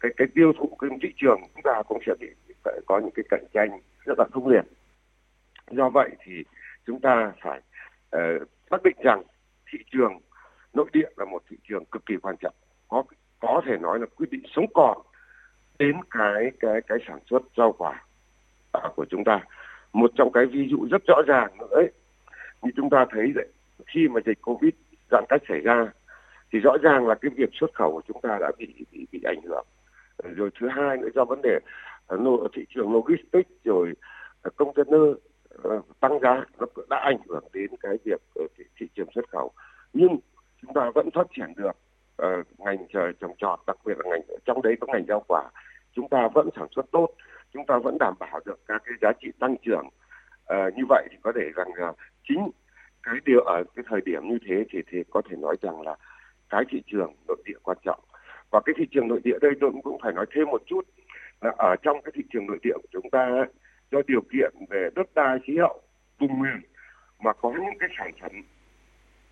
cái 0.00 0.12
cái 0.16 0.28
tiêu 0.34 0.52
thụ 0.58 0.76
cái 0.80 0.90
thị 1.02 1.08
trường 1.16 1.40
chúng 1.54 1.62
ta 1.64 1.82
cũng 1.88 1.98
sẽ 2.06 2.12
bị 2.20 2.26
phải 2.64 2.80
có 2.86 2.98
những 2.98 3.10
cái 3.14 3.24
cạnh 3.30 3.44
tranh 3.54 3.80
rất 4.04 4.18
là 4.18 4.24
khốc 4.32 4.46
liệt. 4.46 4.64
Do 5.70 5.88
vậy 5.88 6.10
thì 6.24 6.32
chúng 6.86 7.00
ta 7.00 7.32
phải 7.42 7.60
uh, 8.16 8.48
xác 8.70 8.82
định 8.84 8.96
rằng 9.04 9.22
thị 9.72 9.78
trường 9.92 10.20
nội 10.74 10.86
địa 10.92 11.08
là 11.16 11.24
một 11.24 11.42
thị 11.50 11.56
trường 11.68 11.84
cực 11.84 12.06
kỳ 12.06 12.16
quan 12.22 12.36
trọng. 12.36 12.54
Có 12.88 13.04
có 13.40 13.62
thể 13.66 13.76
nói 13.78 13.98
là 13.98 14.06
quyết 14.16 14.30
định 14.30 14.42
sống 14.56 14.66
còn 14.74 14.98
đến 15.78 15.96
cái 16.10 16.52
cái 16.60 16.80
cái 16.86 16.98
sản 17.08 17.18
xuất 17.30 17.42
rau 17.56 17.72
quả 17.72 18.04
à, 18.72 18.80
của 18.96 19.04
chúng 19.10 19.24
ta. 19.24 19.40
Một 19.92 20.10
trong 20.14 20.32
cái 20.32 20.46
ví 20.46 20.68
dụ 20.70 20.86
rất 20.90 21.02
rõ 21.06 21.16
ràng 21.26 21.58
nữa 21.58 21.68
ấy, 21.70 21.90
như 22.62 22.70
chúng 22.76 22.90
ta 22.90 23.06
thấy 23.10 23.32
đấy 23.34 23.48
khi 23.86 24.08
mà 24.08 24.20
dịch 24.26 24.42
covid 24.42 24.72
giãn 25.10 25.24
cách 25.28 25.42
xảy 25.48 25.60
ra 25.60 25.86
thì 26.54 26.60
rõ 26.60 26.76
ràng 26.82 27.06
là 27.06 27.14
cái 27.14 27.30
việc 27.36 27.50
xuất 27.52 27.74
khẩu 27.74 27.92
của 27.92 28.02
chúng 28.08 28.20
ta 28.22 28.38
đã 28.40 28.52
bị 28.58 28.66
bị, 28.92 29.06
bị 29.12 29.20
ảnh 29.24 29.40
hưởng. 29.44 29.66
Rồi 30.36 30.50
thứ 30.60 30.68
hai 30.68 30.96
nữa 30.96 31.08
do 31.14 31.24
vấn 31.24 31.42
đề 31.42 31.58
ờ, 32.06 32.18
thị 32.52 32.64
trường 32.74 32.92
logistics 32.92 33.50
rồi 33.64 33.92
ờ, 34.42 34.50
container 34.56 35.02
ờ, 35.62 35.80
tăng 36.00 36.20
giá 36.20 36.44
nó 36.58 36.66
đã 36.90 36.96
ảnh 36.96 37.18
hưởng 37.28 37.44
đến 37.52 37.70
cái 37.80 37.96
việc 38.04 38.20
thị, 38.58 38.64
thị 38.80 38.86
trường 38.94 39.08
xuất 39.14 39.28
khẩu. 39.28 39.50
Nhưng 39.92 40.16
chúng 40.62 40.74
ta 40.74 40.90
vẫn 40.94 41.10
phát 41.14 41.26
triển 41.36 41.52
được 41.56 41.76
uh, 42.22 42.46
ngành 42.58 42.86
trồng 43.20 43.34
trọt 43.38 43.60
đặc 43.66 43.76
biệt 43.84 43.98
là 43.98 44.10
ngành 44.10 44.22
trong 44.44 44.62
đấy 44.62 44.74
có 44.80 44.86
ngành 44.92 45.04
rau 45.08 45.24
quả. 45.28 45.50
Chúng 45.92 46.08
ta 46.08 46.28
vẫn 46.34 46.48
sản 46.56 46.66
xuất 46.76 46.86
tốt 46.92 47.08
chúng 47.52 47.66
ta 47.66 47.78
vẫn 47.78 47.98
đảm 47.98 48.14
bảo 48.20 48.40
được 48.44 48.60
các 48.66 48.82
cái 48.84 48.94
giá 49.00 49.12
trị 49.20 49.28
tăng 49.38 49.56
trưởng. 49.62 49.86
Uh, 49.86 50.74
như 50.76 50.82
vậy 50.88 51.06
thì 51.10 51.16
có 51.22 51.32
thể 51.36 51.50
rằng 51.56 51.68
là 51.76 51.92
chính 52.28 52.50
cái 53.02 53.14
điều 53.24 53.40
ở 53.40 53.64
cái 53.76 53.84
thời 53.88 54.00
điểm 54.00 54.28
như 54.28 54.38
thế 54.48 54.64
thì 54.70 54.82
thì 54.90 54.98
có 55.10 55.22
thể 55.30 55.36
nói 55.36 55.56
rằng 55.62 55.82
là 55.82 55.96
cái 56.50 56.62
thị 56.68 56.82
trường 56.86 57.12
nội 57.28 57.42
địa 57.44 57.58
quan 57.62 57.78
trọng. 57.84 58.00
Và 58.50 58.60
cái 58.64 58.74
thị 58.78 58.86
trường 58.90 59.08
nội 59.08 59.20
địa 59.24 59.38
đây 59.40 59.52
tôi 59.60 59.70
cũng 59.82 59.98
phải 60.02 60.12
nói 60.12 60.26
thêm 60.34 60.50
một 60.50 60.62
chút 60.66 60.82
là 61.40 61.52
ở 61.58 61.76
trong 61.82 62.02
cái 62.02 62.12
thị 62.14 62.22
trường 62.32 62.46
nội 62.46 62.58
địa 62.62 62.74
của 62.74 62.88
chúng 62.92 63.10
ta 63.10 63.44
do 63.90 63.98
điều 64.06 64.20
kiện 64.32 64.52
về 64.70 64.88
đất 64.94 65.14
đai, 65.14 65.38
khí 65.44 65.56
hậu, 65.58 65.80
vùng 66.18 66.42
miền 66.42 66.60
mà 67.20 67.32
có 67.32 67.52
những 67.52 67.78
cái 67.78 67.88
sản 67.98 68.10
phẩm 68.20 68.32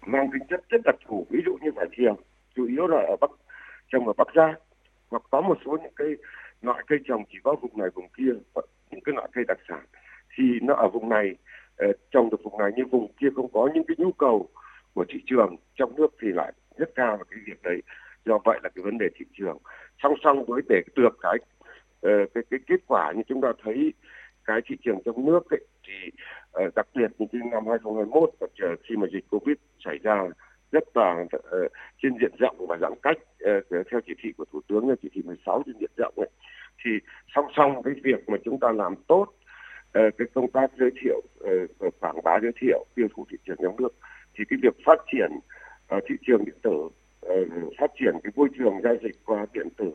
mang 0.06 0.30
tính 0.32 0.42
chất 0.50 0.60
rất 0.68 0.80
đặc 0.84 0.94
thù. 1.06 1.26
Ví 1.30 1.40
dụ 1.46 1.56
như 1.62 1.70
vải 1.76 1.86
thiều, 1.92 2.16
chủ 2.54 2.66
yếu 2.66 2.86
là 2.86 2.96
ở 2.96 3.16
bắc, 3.20 3.30
trồng 3.88 4.06
ở 4.06 4.12
bắc 4.12 4.28
giang. 4.34 4.54
Hoặc 5.10 5.22
có 5.30 5.40
một 5.40 5.58
số 5.64 5.78
những 5.82 5.92
cái 5.96 6.08
loại 6.62 6.84
cây 6.86 6.98
trồng 7.04 7.22
chỉ 7.32 7.38
có 7.44 7.54
vùng 7.54 7.78
này, 7.78 7.88
vùng 7.94 8.08
kia 8.08 8.32
những 8.90 9.00
cái 9.04 9.14
loại 9.14 9.28
cây 9.32 9.44
đặc 9.48 9.58
sản 9.68 9.84
thì 10.36 10.44
nó 10.62 10.74
ở 10.74 10.88
vùng 10.88 11.08
này 11.08 11.36
ờ, 11.76 11.86
trồng 12.10 12.30
được 12.30 12.42
vùng 12.44 12.58
này, 12.58 12.70
nhưng 12.76 12.88
vùng 12.88 13.12
kia 13.20 13.28
không 13.36 13.52
có. 13.52 13.68
Những 13.74 13.84
cái 13.88 13.94
nhu 13.98 14.12
cầu 14.12 14.48
của 14.94 15.04
thị 15.08 15.20
trường 15.26 15.56
trong 15.74 15.96
nước 15.96 16.14
thì 16.22 16.28
lại 16.28 16.52
rất 16.78 16.94
cao 16.94 17.16
vào 17.16 17.24
cái 17.30 17.40
việc 17.46 17.62
đấy. 17.62 17.82
Do 18.24 18.38
vậy 18.44 18.60
là 18.62 18.68
cái 18.74 18.82
vấn 18.82 18.98
đề 18.98 19.06
thị 19.14 19.26
trường. 19.38 19.58
Song 20.02 20.14
song 20.24 20.44
với 20.44 20.62
để 20.68 20.82
được 20.96 21.16
cái 21.20 21.38
ờ, 22.02 22.10
cái 22.34 22.44
cái 22.50 22.60
kết 22.66 22.80
quả 22.86 23.12
như 23.16 23.22
chúng 23.28 23.40
ta 23.40 23.48
thấy 23.64 23.92
cái 24.44 24.60
thị 24.66 24.76
trường 24.84 24.98
trong 25.04 25.26
nước 25.26 25.50
ấy, 25.50 25.60
thì 25.86 26.10
ờ, 26.52 26.70
đặc 26.76 26.86
biệt 26.94 27.10
như 27.18 27.26
năm 27.32 27.66
2021 27.66 28.30
khi 28.88 28.96
mà 28.96 29.06
dịch 29.12 29.24
covid 29.30 29.56
xảy 29.84 29.98
ra 30.02 30.28
rất 30.72 30.96
là 30.96 31.24
ờ, 31.42 31.68
trên 32.02 32.12
diện 32.20 32.32
rộng 32.38 32.66
và 32.68 32.78
giãn 32.80 32.92
cách 33.02 33.18
theo 33.70 34.00
chỉ 34.06 34.12
thị 34.22 34.32
của 34.36 34.44
thủ 34.52 34.60
tướng 34.68 34.88
là 34.88 34.94
chỉ 35.02 35.08
thị 35.12 35.22
16 35.24 35.62
trên 35.66 35.74
diện 35.80 35.90
rộng 35.96 36.14
ấy. 36.16 36.30
Thì 36.84 36.90
song 37.34 37.46
song 37.56 37.82
cái 37.82 37.94
việc 38.02 38.28
mà 38.28 38.36
chúng 38.44 38.60
ta 38.60 38.72
làm 38.72 38.94
tốt 39.08 39.26
cái 39.92 40.28
công 40.34 40.50
tác 40.50 40.70
giới 40.78 40.90
thiệu 41.02 41.20
quảng 42.00 42.22
bá 42.24 42.38
giới 42.42 42.52
thiệu 42.60 42.84
tiêu 42.94 43.08
thụ 43.14 43.26
thị 43.30 43.36
trường 43.46 43.56
trong 43.62 43.76
nước 43.76 43.94
thì 44.34 44.44
cái 44.48 44.58
việc 44.62 44.76
phát 44.86 44.98
triển 45.12 45.30
uh, 45.96 46.04
thị 46.08 46.14
trường 46.26 46.44
điện 46.44 46.58
tử 46.62 46.70
uh, 46.70 47.72
phát 47.78 47.90
triển 48.00 48.14
cái 48.22 48.32
môi 48.36 48.48
trường 48.58 48.74
giao 48.84 48.94
dịch 49.02 49.24
qua 49.24 49.46
điện 49.52 49.68
tử 49.76 49.92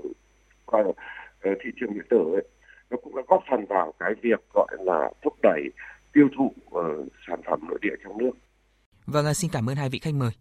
qua 0.66 0.82
uh, 0.82 0.96
thị 1.44 1.70
trường 1.80 1.94
điện 1.94 2.06
tử 2.10 2.18
ấy, 2.34 2.48
nó 2.90 2.98
cũng 3.04 3.16
đã 3.16 3.22
góp 3.28 3.44
phần 3.52 3.66
vào 3.66 3.94
cái 4.00 4.14
việc 4.22 4.40
gọi 4.54 4.68
là 4.80 5.12
thúc 5.24 5.34
đẩy 5.44 5.62
tiêu 6.14 6.28
thụ 6.38 6.46
uh, 6.46 7.08
sản 7.28 7.42
phẩm 7.46 7.60
nội 7.70 7.80
địa 7.82 7.96
trong 8.04 8.18
nước. 8.18 8.32
Vâng, 9.06 9.26
à, 9.26 9.34
xin 9.34 9.52
cảm 9.54 9.70
ơn 9.70 9.76
hai 9.76 9.90
vị 9.90 10.00
khách 10.00 10.14
mời. 10.14 10.32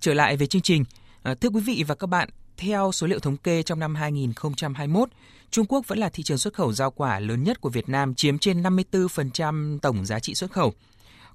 Trở 0.00 0.14
lại 0.14 0.36
về 0.36 0.46
chương 0.46 0.62
trình, 0.62 0.84
thưa 1.24 1.48
quý 1.48 1.60
vị 1.66 1.84
và 1.88 1.94
các 1.94 2.06
bạn, 2.06 2.28
theo 2.56 2.92
số 2.92 3.06
liệu 3.06 3.18
thống 3.18 3.36
kê 3.36 3.62
trong 3.62 3.78
năm 3.78 3.94
2021, 3.94 5.08
Trung 5.50 5.66
Quốc 5.66 5.88
vẫn 5.88 5.98
là 5.98 6.08
thị 6.08 6.22
trường 6.22 6.38
xuất 6.38 6.54
khẩu 6.54 6.72
rau 6.72 6.90
quả 6.90 7.20
lớn 7.20 7.44
nhất 7.44 7.60
của 7.60 7.68
Việt 7.68 7.88
Nam, 7.88 8.14
chiếm 8.14 8.38
trên 8.38 8.62
54% 8.62 9.78
tổng 9.78 10.04
giá 10.06 10.18
trị 10.18 10.34
xuất 10.34 10.52
khẩu. 10.52 10.72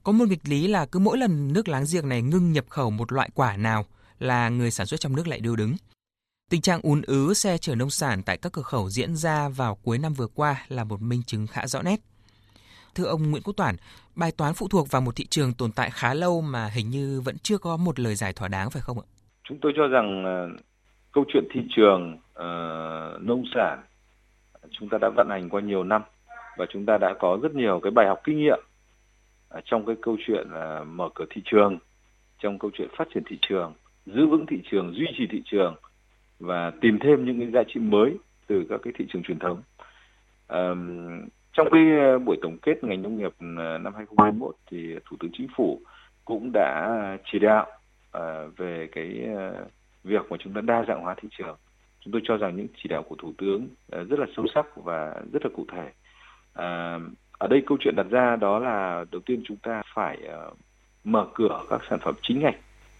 Có 0.03 0.11
một 0.11 0.27
nghịch 0.27 0.47
lý 0.47 0.67
là 0.67 0.85
cứ 0.85 0.99
mỗi 0.99 1.17
lần 1.17 1.53
nước 1.53 1.67
láng 1.67 1.85
giềng 1.91 2.09
này 2.09 2.21
ngưng 2.21 2.53
nhập 2.53 2.65
khẩu 2.69 2.89
một 2.89 3.11
loại 3.11 3.29
quả 3.33 3.57
nào 3.57 3.85
là 4.19 4.49
người 4.49 4.71
sản 4.71 4.87
xuất 4.87 4.99
trong 4.99 5.15
nước 5.15 5.27
lại 5.27 5.39
điêu 5.39 5.55
đứng. 5.55 5.75
Tình 6.49 6.61
trạng 6.61 6.81
ùn 6.83 7.01
ứ 7.01 7.33
xe 7.33 7.57
chở 7.57 7.75
nông 7.75 7.89
sản 7.89 8.23
tại 8.23 8.37
các 8.37 8.51
cửa 8.51 8.61
khẩu 8.61 8.89
diễn 8.89 9.15
ra 9.15 9.49
vào 9.49 9.75
cuối 9.75 9.97
năm 9.97 10.13
vừa 10.13 10.27
qua 10.27 10.65
là 10.67 10.83
một 10.83 11.01
minh 11.01 11.23
chứng 11.23 11.47
khá 11.47 11.67
rõ 11.67 11.81
nét. 11.81 11.99
Thưa 12.95 13.03
ông 13.03 13.31
Nguyễn 13.31 13.43
Quốc 13.43 13.53
Toản, 13.57 13.75
bài 14.15 14.31
toán 14.31 14.53
phụ 14.53 14.67
thuộc 14.67 14.91
vào 14.91 15.01
một 15.01 15.15
thị 15.15 15.25
trường 15.29 15.53
tồn 15.53 15.71
tại 15.71 15.89
khá 15.89 16.13
lâu 16.13 16.41
mà 16.41 16.67
hình 16.67 16.89
như 16.89 17.21
vẫn 17.21 17.37
chưa 17.43 17.57
có 17.57 17.77
một 17.77 17.99
lời 17.99 18.15
giải 18.15 18.33
thỏa 18.33 18.47
đáng 18.47 18.69
phải 18.69 18.81
không 18.81 18.99
ạ? 18.99 19.05
Chúng 19.49 19.57
tôi 19.61 19.73
cho 19.75 19.87
rằng 19.87 20.23
ờ, 20.25 20.63
câu 21.17 21.25
chuyện 21.27 21.47
thị 21.51 21.61
trường 21.69 22.13
uh, 22.13 23.21
nông 23.21 23.43
sản 23.55 23.79
chúng 24.71 24.89
ta 24.89 24.97
đã 25.01 25.09
vận 25.15 25.27
hành 25.29 25.49
qua 25.49 25.61
nhiều 25.61 25.83
năm 25.83 26.01
và 26.57 26.65
chúng 26.69 26.85
ta 26.85 26.97
đã 26.97 27.13
có 27.19 27.39
rất 27.41 27.55
nhiều 27.55 27.79
cái 27.83 27.91
bài 27.91 28.07
học 28.07 28.21
kinh 28.23 28.37
nghiệm 28.37 28.59
uh, 29.57 29.63
trong 29.65 29.85
cái 29.85 29.95
câu 30.01 30.17
chuyện 30.27 30.47
uh, 30.47 30.87
mở 30.87 31.09
cửa 31.15 31.25
thị 31.29 31.41
trường, 31.45 31.77
trong 32.39 32.59
câu 32.59 32.71
chuyện 32.73 32.89
phát 32.97 33.07
triển 33.13 33.23
thị 33.29 33.37
trường, 33.41 33.73
giữ 34.05 34.27
vững 34.27 34.45
thị 34.45 34.61
trường, 34.71 34.93
duy 34.93 35.05
trì 35.17 35.27
thị 35.31 35.41
trường 35.45 35.75
và 36.39 36.71
tìm 36.81 36.99
thêm 36.99 37.25
những 37.25 37.39
cái 37.39 37.51
giá 37.51 37.63
trị 37.73 37.79
mới 37.79 38.17
từ 38.47 38.65
các 38.69 38.79
cái 38.83 38.93
thị 38.97 39.05
trường 39.13 39.23
truyền 39.23 39.39
thống. 39.39 39.61
Trong 41.53 41.67
cái 41.71 41.83
buổi 42.25 42.37
tổng 42.41 42.57
kết 42.61 42.83
ngành 42.83 43.01
nông 43.01 43.17
nghiệp 43.17 43.31
ờ, 43.39 43.77
năm 43.77 43.93
2021 43.95 44.55
thì 44.71 44.95
Thủ 45.05 45.17
tướng 45.19 45.31
Chính 45.33 45.47
phủ 45.55 45.81
cũng 46.25 46.51
đã 46.53 47.17
chỉ 47.31 47.39
đạo 47.39 47.67
về 48.57 48.87
cái 48.91 49.27
việc 50.07 50.31
mà 50.31 50.37
chúng 50.39 50.53
ta 50.53 50.61
đa 50.61 50.85
dạng 50.87 51.01
hóa 51.01 51.15
thị 51.21 51.29
trường. 51.37 51.57
Chúng 51.99 52.11
tôi 52.11 52.21
cho 52.25 52.37
rằng 52.37 52.55
những 52.55 52.67
chỉ 52.83 52.89
đạo 52.89 53.03
của 53.03 53.15
Thủ 53.15 53.33
tướng 53.37 53.67
ờ, 53.91 54.03
rất 54.03 54.19
là 54.19 54.25
sâu 54.35 54.45
sắc 54.55 54.65
và 54.75 55.21
rất 55.33 55.45
là 55.45 55.49
cụ 55.55 55.65
thể. 55.71 55.91
Ờ, 56.53 56.99
ở 57.31 57.47
đây 57.47 57.63
câu 57.65 57.77
chuyện 57.81 57.95
đặt 57.97 58.05
ra 58.09 58.35
đó 58.35 58.59
là 58.59 59.05
đầu 59.11 59.21
tiên 59.25 59.43
chúng 59.45 59.57
ta 59.57 59.81
phải 59.95 60.17
ờ, 60.27 60.51
mở 61.03 61.27
cửa 61.33 61.63
các 61.69 61.81
sản 61.89 61.99
phẩm 62.03 62.15
chính 62.21 62.39
ngạch 62.39 62.55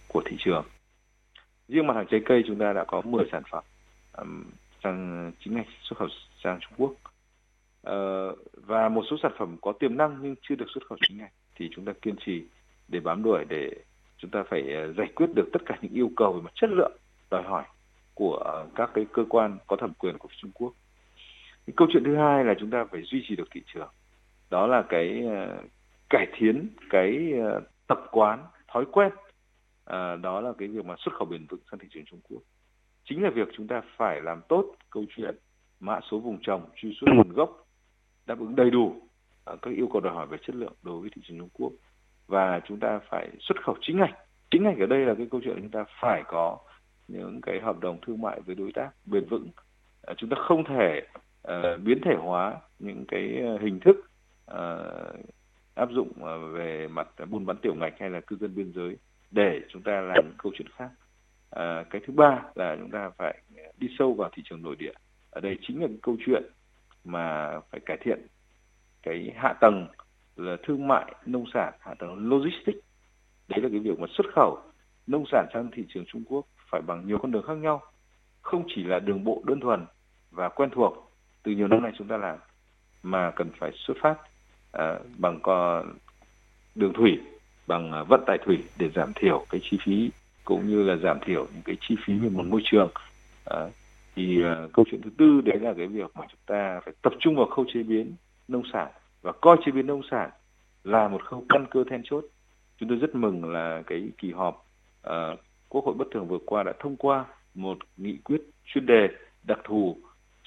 của 0.08 0.22
thị 0.24 0.36
trường 0.38 0.64
riêng 1.68 1.86
mặt 1.86 1.94
hàng 1.94 2.06
trái 2.10 2.20
cây 2.26 2.42
chúng 2.46 2.58
ta 2.58 2.72
đã 2.72 2.84
có 2.84 3.02
10 3.04 3.24
sản 3.32 3.42
phẩm 3.50 3.64
sang 4.84 5.32
chính 5.40 5.54
ngạch 5.54 5.66
xuất 5.82 5.98
khẩu 5.98 6.08
sang 6.44 6.58
Trung 6.60 6.72
Quốc 6.76 6.92
và 8.66 8.88
một 8.88 9.04
số 9.10 9.16
sản 9.22 9.32
phẩm 9.38 9.56
có 9.60 9.72
tiềm 9.72 9.96
năng 9.96 10.18
nhưng 10.22 10.34
chưa 10.42 10.54
được 10.54 10.66
xuất 10.74 10.86
khẩu 10.86 10.98
chính 11.08 11.18
ngạch 11.18 11.32
thì 11.54 11.68
chúng 11.74 11.84
ta 11.84 11.92
kiên 12.02 12.16
trì 12.26 12.42
để 12.88 13.00
bám 13.00 13.22
đuổi, 13.22 13.44
để 13.48 13.70
chúng 14.18 14.30
ta 14.30 14.42
phải 14.50 14.72
ờ, 14.72 14.92
giải 14.92 15.06
quyết 15.14 15.26
được 15.34 15.48
tất 15.52 15.62
cả 15.66 15.78
những 15.82 15.92
yêu 15.92 16.10
cầu 16.16 16.32
về 16.32 16.40
mặt 16.42 16.52
chất 16.54 16.70
lượng 16.70 16.96
đòi 17.30 17.42
hỏi 17.42 17.64
của 18.14 18.36
ờ, 18.36 18.66
các 18.74 18.90
cái 18.94 19.06
cơ 19.12 19.24
quan 19.28 19.58
có 19.66 19.76
thẩm 19.76 19.92
quyền 19.94 20.18
của 20.18 20.28
Trung 20.36 20.50
Quốc. 20.54 20.72
Cái 21.66 21.74
câu 21.76 21.88
chuyện 21.92 22.04
thứ 22.04 22.16
hai 22.16 22.44
là 22.44 22.54
chúng 22.60 22.70
ta 22.70 22.84
phải 22.90 23.02
duy 23.02 23.24
trì 23.28 23.36
được 23.36 23.48
thị 23.50 23.62
trường. 23.74 23.88
Đó 24.50 24.66
là 24.66 24.82
cái 24.88 25.22
ờ, 25.26 25.62
cải 26.10 26.26
thiện 26.36 26.68
cái 26.90 27.32
tập 27.86 27.98
quán, 28.10 28.44
thói 28.68 28.84
quen 28.92 29.12
à, 29.88 30.16
đó 30.16 30.40
là 30.40 30.52
cái 30.58 30.68
việc 30.68 30.84
mà 30.84 30.94
xuất 30.98 31.14
khẩu 31.14 31.26
bền 31.26 31.46
vững 31.48 31.60
sang 31.70 31.78
thị 31.80 31.88
trường 31.90 32.04
Trung 32.04 32.20
Quốc 32.28 32.42
chính 33.04 33.22
là 33.22 33.30
việc 33.30 33.48
chúng 33.56 33.66
ta 33.66 33.82
phải 33.96 34.20
làm 34.20 34.40
tốt 34.48 34.74
câu 34.90 35.04
chuyện 35.16 35.36
mã 35.80 36.00
số 36.10 36.18
vùng 36.18 36.38
trồng 36.42 36.70
truy 36.76 36.96
xuất 37.00 37.06
nguồn 37.14 37.32
gốc 37.32 37.66
đáp 38.26 38.38
ứng 38.38 38.56
đầy 38.56 38.70
đủ 38.70 39.02
các 39.46 39.70
yêu 39.76 39.88
cầu 39.92 40.00
đòi 40.00 40.14
hỏi 40.14 40.26
về 40.26 40.38
chất 40.46 40.56
lượng 40.56 40.72
đối 40.82 41.00
với 41.00 41.10
thị 41.14 41.22
trường 41.24 41.38
Trung 41.38 41.48
Quốc 41.52 41.72
và 42.28 42.60
chúng 42.68 42.80
ta 42.80 43.00
phải 43.10 43.28
xuất 43.40 43.64
khẩu 43.64 43.76
chính 43.80 43.98
ngạch. 43.98 44.14
Chính 44.50 44.62
ngạch 44.62 44.78
ở 44.78 44.86
đây 44.86 45.06
là 45.06 45.14
cái 45.14 45.26
câu 45.30 45.40
chuyện 45.44 45.56
chúng 45.56 45.70
ta 45.70 45.84
phải 46.00 46.22
có 46.28 46.58
những 47.08 47.40
cái 47.40 47.60
hợp 47.60 47.80
đồng 47.80 47.98
thương 48.06 48.20
mại 48.20 48.40
với 48.40 48.54
đối 48.54 48.72
tác 48.74 48.90
bền 49.06 49.24
vững. 49.30 49.48
Ờ, 50.02 50.14
chúng 50.16 50.30
ta 50.30 50.36
không 50.40 50.64
thể 50.64 51.02
uh, 51.48 51.80
biến 51.84 51.98
thể 52.04 52.14
hóa 52.18 52.56
những 52.78 53.04
cái 53.08 53.40
ờ, 53.40 53.58
hình 53.58 53.80
thức 53.80 53.96
uh, 54.50 55.26
áp 55.74 55.88
dụng 55.90 56.12
về 56.52 56.88
mặt 56.88 57.08
buôn 57.30 57.46
bán 57.46 57.56
tiểu 57.56 57.74
ngạch 57.74 57.94
hay 58.00 58.10
là 58.10 58.20
cư 58.20 58.36
dân 58.36 58.54
biên 58.54 58.72
giới 58.74 58.96
để 59.30 59.60
chúng 59.68 59.82
ta 59.82 60.00
làm 60.00 60.32
câu 60.38 60.52
chuyện 60.54 60.68
khác. 60.76 60.90
À, 61.50 61.84
cái 61.90 62.00
thứ 62.06 62.12
ba 62.12 62.42
là 62.54 62.76
chúng 62.80 62.90
ta 62.90 63.10
phải 63.18 63.42
đi 63.78 63.88
sâu 63.98 64.14
vào 64.14 64.30
thị 64.32 64.42
trường 64.44 64.62
nội 64.62 64.76
địa. 64.78 64.92
Ở 65.30 65.40
đây 65.40 65.58
chính 65.62 65.80
là 65.80 65.86
cái 65.86 65.98
câu 66.02 66.16
chuyện 66.26 66.42
mà 67.04 67.52
phải 67.70 67.80
cải 67.86 67.96
thiện 68.00 68.26
cái 69.02 69.32
hạ 69.36 69.54
tầng 69.60 69.88
là 70.38 70.56
thương 70.66 70.88
mại 70.88 71.14
nông 71.26 71.44
sản 71.54 71.72
hạ 71.80 71.94
tầng 71.98 72.28
logistics. 72.28 72.78
Đấy 73.48 73.60
là 73.60 73.68
cái 73.68 73.78
việc 73.78 73.98
mà 73.98 74.06
xuất 74.10 74.26
khẩu 74.34 74.58
nông 75.06 75.24
sản 75.32 75.46
sang 75.54 75.70
thị 75.72 75.84
trường 75.88 76.04
Trung 76.06 76.22
Quốc 76.28 76.46
phải 76.70 76.80
bằng 76.86 77.06
nhiều 77.06 77.18
con 77.18 77.30
đường 77.30 77.46
khác 77.46 77.54
nhau. 77.54 77.82
Không 78.42 78.64
chỉ 78.74 78.84
là 78.84 78.98
đường 78.98 79.24
bộ 79.24 79.42
đơn 79.46 79.60
thuần 79.60 79.86
và 80.30 80.48
quen 80.48 80.70
thuộc 80.72 81.12
từ 81.42 81.52
nhiều 81.52 81.68
năm 81.68 81.82
nay 81.82 81.92
chúng 81.98 82.08
ta 82.08 82.16
làm 82.16 82.38
mà 83.02 83.30
cần 83.36 83.50
phải 83.58 83.70
xuất 83.74 83.96
phát 84.02 84.14
uh, 84.76 85.06
bằng 85.18 85.38
con 85.42 85.94
đường 86.74 86.92
thủy 86.92 87.18
bằng 87.66 87.92
à, 87.92 88.02
vận 88.02 88.24
tải 88.26 88.38
thủy 88.44 88.58
để 88.78 88.90
giảm 88.94 89.12
thiểu 89.14 89.46
cái 89.50 89.60
chi 89.64 89.78
phí 89.84 90.10
cũng 90.44 90.68
như 90.68 90.82
là 90.82 90.96
giảm 90.96 91.18
thiểu 91.26 91.46
những 91.54 91.62
cái 91.64 91.76
chi 91.80 91.96
phí 92.06 92.18
về 92.18 92.28
một 92.28 92.46
môi 92.46 92.60
trường. 92.64 92.90
À, 93.44 93.70
thì 94.16 94.44
uh, 94.44 94.72
câu 94.72 94.84
chuyện 94.90 95.02
thứ 95.02 95.10
tư 95.18 95.40
đấy 95.44 95.58
là 95.60 95.74
cái 95.76 95.86
việc 95.86 96.10
mà 96.14 96.26
chúng 96.28 96.40
ta 96.46 96.80
phải 96.84 96.94
tập 97.02 97.12
trung 97.18 97.36
vào 97.36 97.46
khâu 97.46 97.64
chế 97.74 97.82
biến 97.82 98.14
nông 98.48 98.62
sản 98.72 98.88
và 99.28 99.32
coi 99.40 99.56
chế 99.64 99.72
biến 99.72 99.86
nông 99.86 100.02
sản 100.10 100.30
là 100.84 101.08
một 101.08 101.24
khâu 101.24 101.44
căn 101.48 101.66
cơ 101.70 101.84
then 101.90 102.02
chốt 102.04 102.24
chúng 102.76 102.88
tôi 102.88 102.98
rất 102.98 103.14
mừng 103.14 103.52
là 103.52 103.82
cái 103.86 104.10
kỳ 104.18 104.32
họp 104.32 104.66
uh, 105.08 105.38
quốc 105.68 105.84
hội 105.84 105.94
bất 105.94 106.04
thường 106.12 106.28
vừa 106.28 106.38
qua 106.46 106.62
đã 106.62 106.72
thông 106.78 106.96
qua 106.96 107.24
một 107.54 107.78
nghị 107.96 108.16
quyết 108.24 108.40
chuyên 108.64 108.86
đề 108.86 109.08
đặc 109.42 109.58
thù 109.64 109.96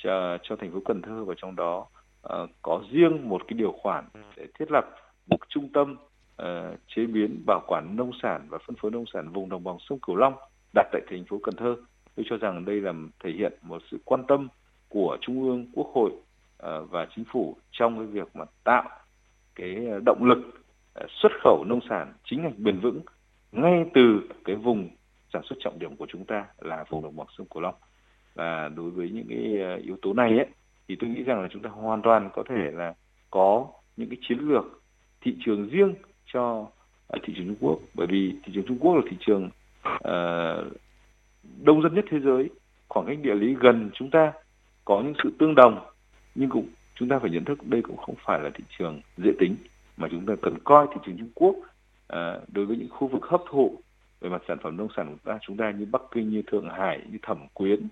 cho 0.03 0.37
cho 0.43 0.55
thành 0.55 0.71
phố 0.71 0.79
Cần 0.85 1.01
Thơ 1.01 1.23
và 1.23 1.33
trong 1.37 1.55
đó 1.55 1.87
uh, 2.27 2.49
có 2.61 2.83
riêng 2.91 3.29
một 3.29 3.41
cái 3.47 3.57
điều 3.57 3.71
khoản 3.71 4.05
để 4.37 4.47
thiết 4.59 4.71
lập 4.71 4.85
một 5.27 5.37
trung 5.49 5.69
tâm 5.73 5.97
uh, 6.41 6.79
chế 6.87 7.05
biến 7.05 7.43
bảo 7.45 7.61
quản 7.67 7.95
nông 7.95 8.11
sản 8.21 8.47
và 8.49 8.57
phân 8.67 8.75
phối 8.75 8.91
nông 8.91 9.05
sản 9.13 9.31
vùng 9.31 9.49
đồng 9.49 9.63
bằng 9.63 9.77
sông 9.89 9.99
Cửu 9.99 10.15
Long 10.15 10.33
đặt 10.73 10.87
tại 10.91 11.01
thành 11.09 11.25
phố 11.25 11.39
Cần 11.43 11.55
Thơ. 11.55 11.75
Tôi 12.15 12.25
cho 12.29 12.37
rằng 12.37 12.65
đây 12.65 12.81
là 12.81 12.93
thể 13.23 13.31
hiện 13.31 13.53
một 13.61 13.81
sự 13.91 13.97
quan 14.05 14.23
tâm 14.27 14.47
của 14.89 15.17
Trung 15.21 15.43
ương, 15.43 15.65
Quốc 15.73 15.87
hội 15.93 16.11
Ờ, 16.61 16.83
và 16.83 17.07
Chính 17.15 17.25
phủ 17.31 17.55
trong 17.71 17.97
cái 17.97 18.05
việc 18.05 18.35
mà 18.35 18.45
tạo 18.63 18.89
cái 19.55 19.87
ờ, 19.91 19.99
động 20.05 20.23
lực 20.23 20.37
ờ, 20.93 21.05
xuất 21.09 21.31
khẩu 21.43 21.63
nông 21.67 21.79
sản 21.89 22.13
chính 22.23 22.43
ngạch 22.43 22.57
bền 22.57 22.79
vững 22.79 23.01
ngay 23.51 23.85
từ 23.93 24.21
cái 24.45 24.55
vùng 24.55 24.89
sản 25.33 25.41
xuất 25.45 25.55
trọng 25.59 25.79
điểm 25.79 25.95
của 25.95 26.05
chúng 26.09 26.25
ta 26.25 26.45
là 26.59 26.83
vùng 26.89 27.03
đồng 27.03 27.15
bằng 27.15 27.27
sông 27.37 27.47
Cửu 27.47 27.61
Long. 27.61 27.75
Và 28.35 28.69
đối 28.75 28.89
với 28.89 29.09
những 29.09 29.25
cái 29.29 29.77
yếu 29.83 29.97
tố 30.01 30.13
này 30.13 30.37
ấy, 30.37 30.47
thì 30.87 30.95
tôi 30.99 31.09
nghĩ 31.09 31.23
rằng 31.23 31.41
là 31.41 31.47
chúng 31.51 31.61
ta 31.61 31.69
hoàn 31.69 32.01
toàn 32.01 32.29
có 32.33 32.43
thể 32.49 32.71
là 32.71 32.93
có 33.29 33.67
những 33.97 34.09
cái 34.09 34.17
chiến 34.21 34.37
lược 34.39 34.81
thị 35.21 35.35
trường 35.45 35.69
riêng 35.69 35.93
cho 36.33 36.67
thị 37.23 37.33
trường 37.35 37.47
Trung 37.47 37.55
Quốc 37.59 37.79
bởi 37.93 38.07
vì 38.07 38.35
thị 38.43 38.51
trường 38.55 38.65
Trung 38.67 38.77
Quốc 38.79 38.95
là 38.95 39.01
thị 39.09 39.17
trường 39.19 39.49
uh, 39.85 40.77
đông 41.61 41.81
dân 41.81 41.95
nhất 41.95 42.05
thế 42.09 42.19
giới 42.19 42.49
khoảng 42.87 43.05
cách 43.05 43.17
địa 43.21 43.35
lý 43.35 43.55
gần 43.59 43.89
chúng 43.93 44.09
ta 44.09 44.33
có 44.85 45.01
những 45.01 45.13
sự 45.23 45.31
tương 45.39 45.55
đồng 45.55 45.90
nhưng 46.35 46.49
cũng 46.49 46.67
chúng 46.95 47.09
ta 47.09 47.19
phải 47.19 47.29
nhận 47.29 47.45
thức 47.45 47.67
đây 47.67 47.81
cũng 47.81 47.97
không 47.97 48.15
phải 48.25 48.39
là 48.39 48.49
thị 48.53 48.63
trường 48.77 49.01
dễ 49.17 49.31
tính 49.39 49.55
mà 49.97 50.07
chúng 50.11 50.25
ta 50.25 50.33
cần 50.41 50.57
coi 50.63 50.87
thị 50.87 51.01
trường 51.05 51.17
Trung 51.17 51.31
Quốc 51.35 51.55
à, 52.07 52.39
đối 52.47 52.65
với 52.65 52.77
những 52.77 52.89
khu 52.89 53.07
vực 53.07 53.25
hấp 53.25 53.41
thụ 53.49 53.79
về 54.21 54.29
mặt 54.29 54.41
sản 54.47 54.57
phẩm 54.63 54.77
nông 54.77 54.87
sản 54.97 55.07
của 55.07 55.31
ta 55.31 55.39
chúng 55.41 55.57
ta 55.57 55.71
như 55.71 55.85
Bắc 55.91 56.01
Kinh 56.11 56.29
như 56.29 56.41
Thượng 56.41 56.69
Hải 56.69 57.01
như 57.11 57.17
Thẩm 57.21 57.47
Quyến 57.53 57.87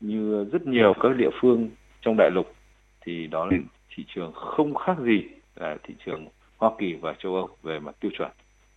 như 0.00 0.44
rất 0.44 0.66
nhiều 0.66 0.94
các 1.00 1.16
địa 1.16 1.30
phương 1.40 1.70
trong 2.00 2.16
đại 2.18 2.30
lục 2.34 2.54
thì 3.00 3.26
đó 3.26 3.44
là 3.44 3.56
thị 3.94 4.04
trường 4.14 4.32
không 4.32 4.74
khác 4.74 4.96
gì 5.04 5.22
là 5.56 5.76
thị 5.82 5.94
trường 6.06 6.26
Hoa 6.56 6.70
Kỳ 6.78 6.94
và 6.94 7.14
châu 7.18 7.34
Âu 7.34 7.48
về 7.62 7.80
mặt 7.80 7.94
tiêu 8.00 8.10
chuẩn. 8.18 8.30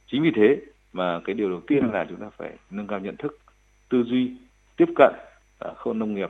Chính 0.07 0.23
vì 0.23 0.31
thế 0.35 0.57
mà 0.93 1.19
cái 1.25 1.33
điều 1.33 1.49
đầu 1.49 1.61
tiên 1.67 1.89
là 1.93 2.05
chúng 2.09 2.19
ta 2.19 2.29
phải 2.37 2.51
nâng 2.69 2.87
cao 2.87 2.99
nhận 2.99 3.15
thức, 3.15 3.39
tư 3.89 4.03
duy, 4.03 4.31
tiếp 4.77 4.89
cận 4.95 5.13
uh, 5.69 5.77
khâu 5.77 5.93
nông 5.93 6.13
nghiệp, 6.13 6.29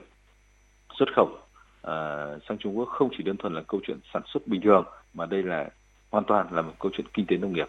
xuất 0.99 1.13
khẩu 1.15 1.37
Ờ, 1.85 2.39
sang 2.49 2.57
Trung 2.57 2.77
Quốc 2.77 2.89
không 2.89 3.09
chỉ 3.17 3.23
đơn 3.23 3.37
thuần 3.37 3.53
là 3.53 3.61
câu 3.67 3.81
chuyện 3.87 3.97
sản 4.13 4.21
xuất 4.25 4.47
bình 4.47 4.61
thường 4.61 4.85
mà 5.13 5.25
đây 5.25 5.43
là 5.43 5.69
hoàn 6.11 6.23
toàn 6.23 6.47
là 6.51 6.61
một 6.61 6.73
câu 6.79 6.91
chuyện 6.93 7.07
kinh 7.13 7.25
tế 7.25 7.37
nông 7.37 7.53
nghiệp. 7.53 7.67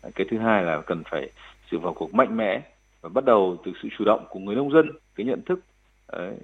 Ờ, 0.00 0.10
cái 0.14 0.26
thứ 0.30 0.38
hai 0.38 0.62
là 0.62 0.80
cần 0.86 1.02
phải 1.10 1.30
sự 1.70 1.78
vào 1.78 1.94
cuộc 1.94 2.14
mạnh 2.14 2.36
mẽ 2.36 2.62
và 3.00 3.08
bắt 3.08 3.24
đầu 3.24 3.56
từ 3.64 3.72
sự 3.82 3.88
chủ 3.98 4.04
động 4.04 4.26
của 4.30 4.40
người 4.40 4.56
nông 4.56 4.72
dân, 4.72 4.90
cái 5.14 5.26
nhận 5.26 5.42
thức 5.42 5.60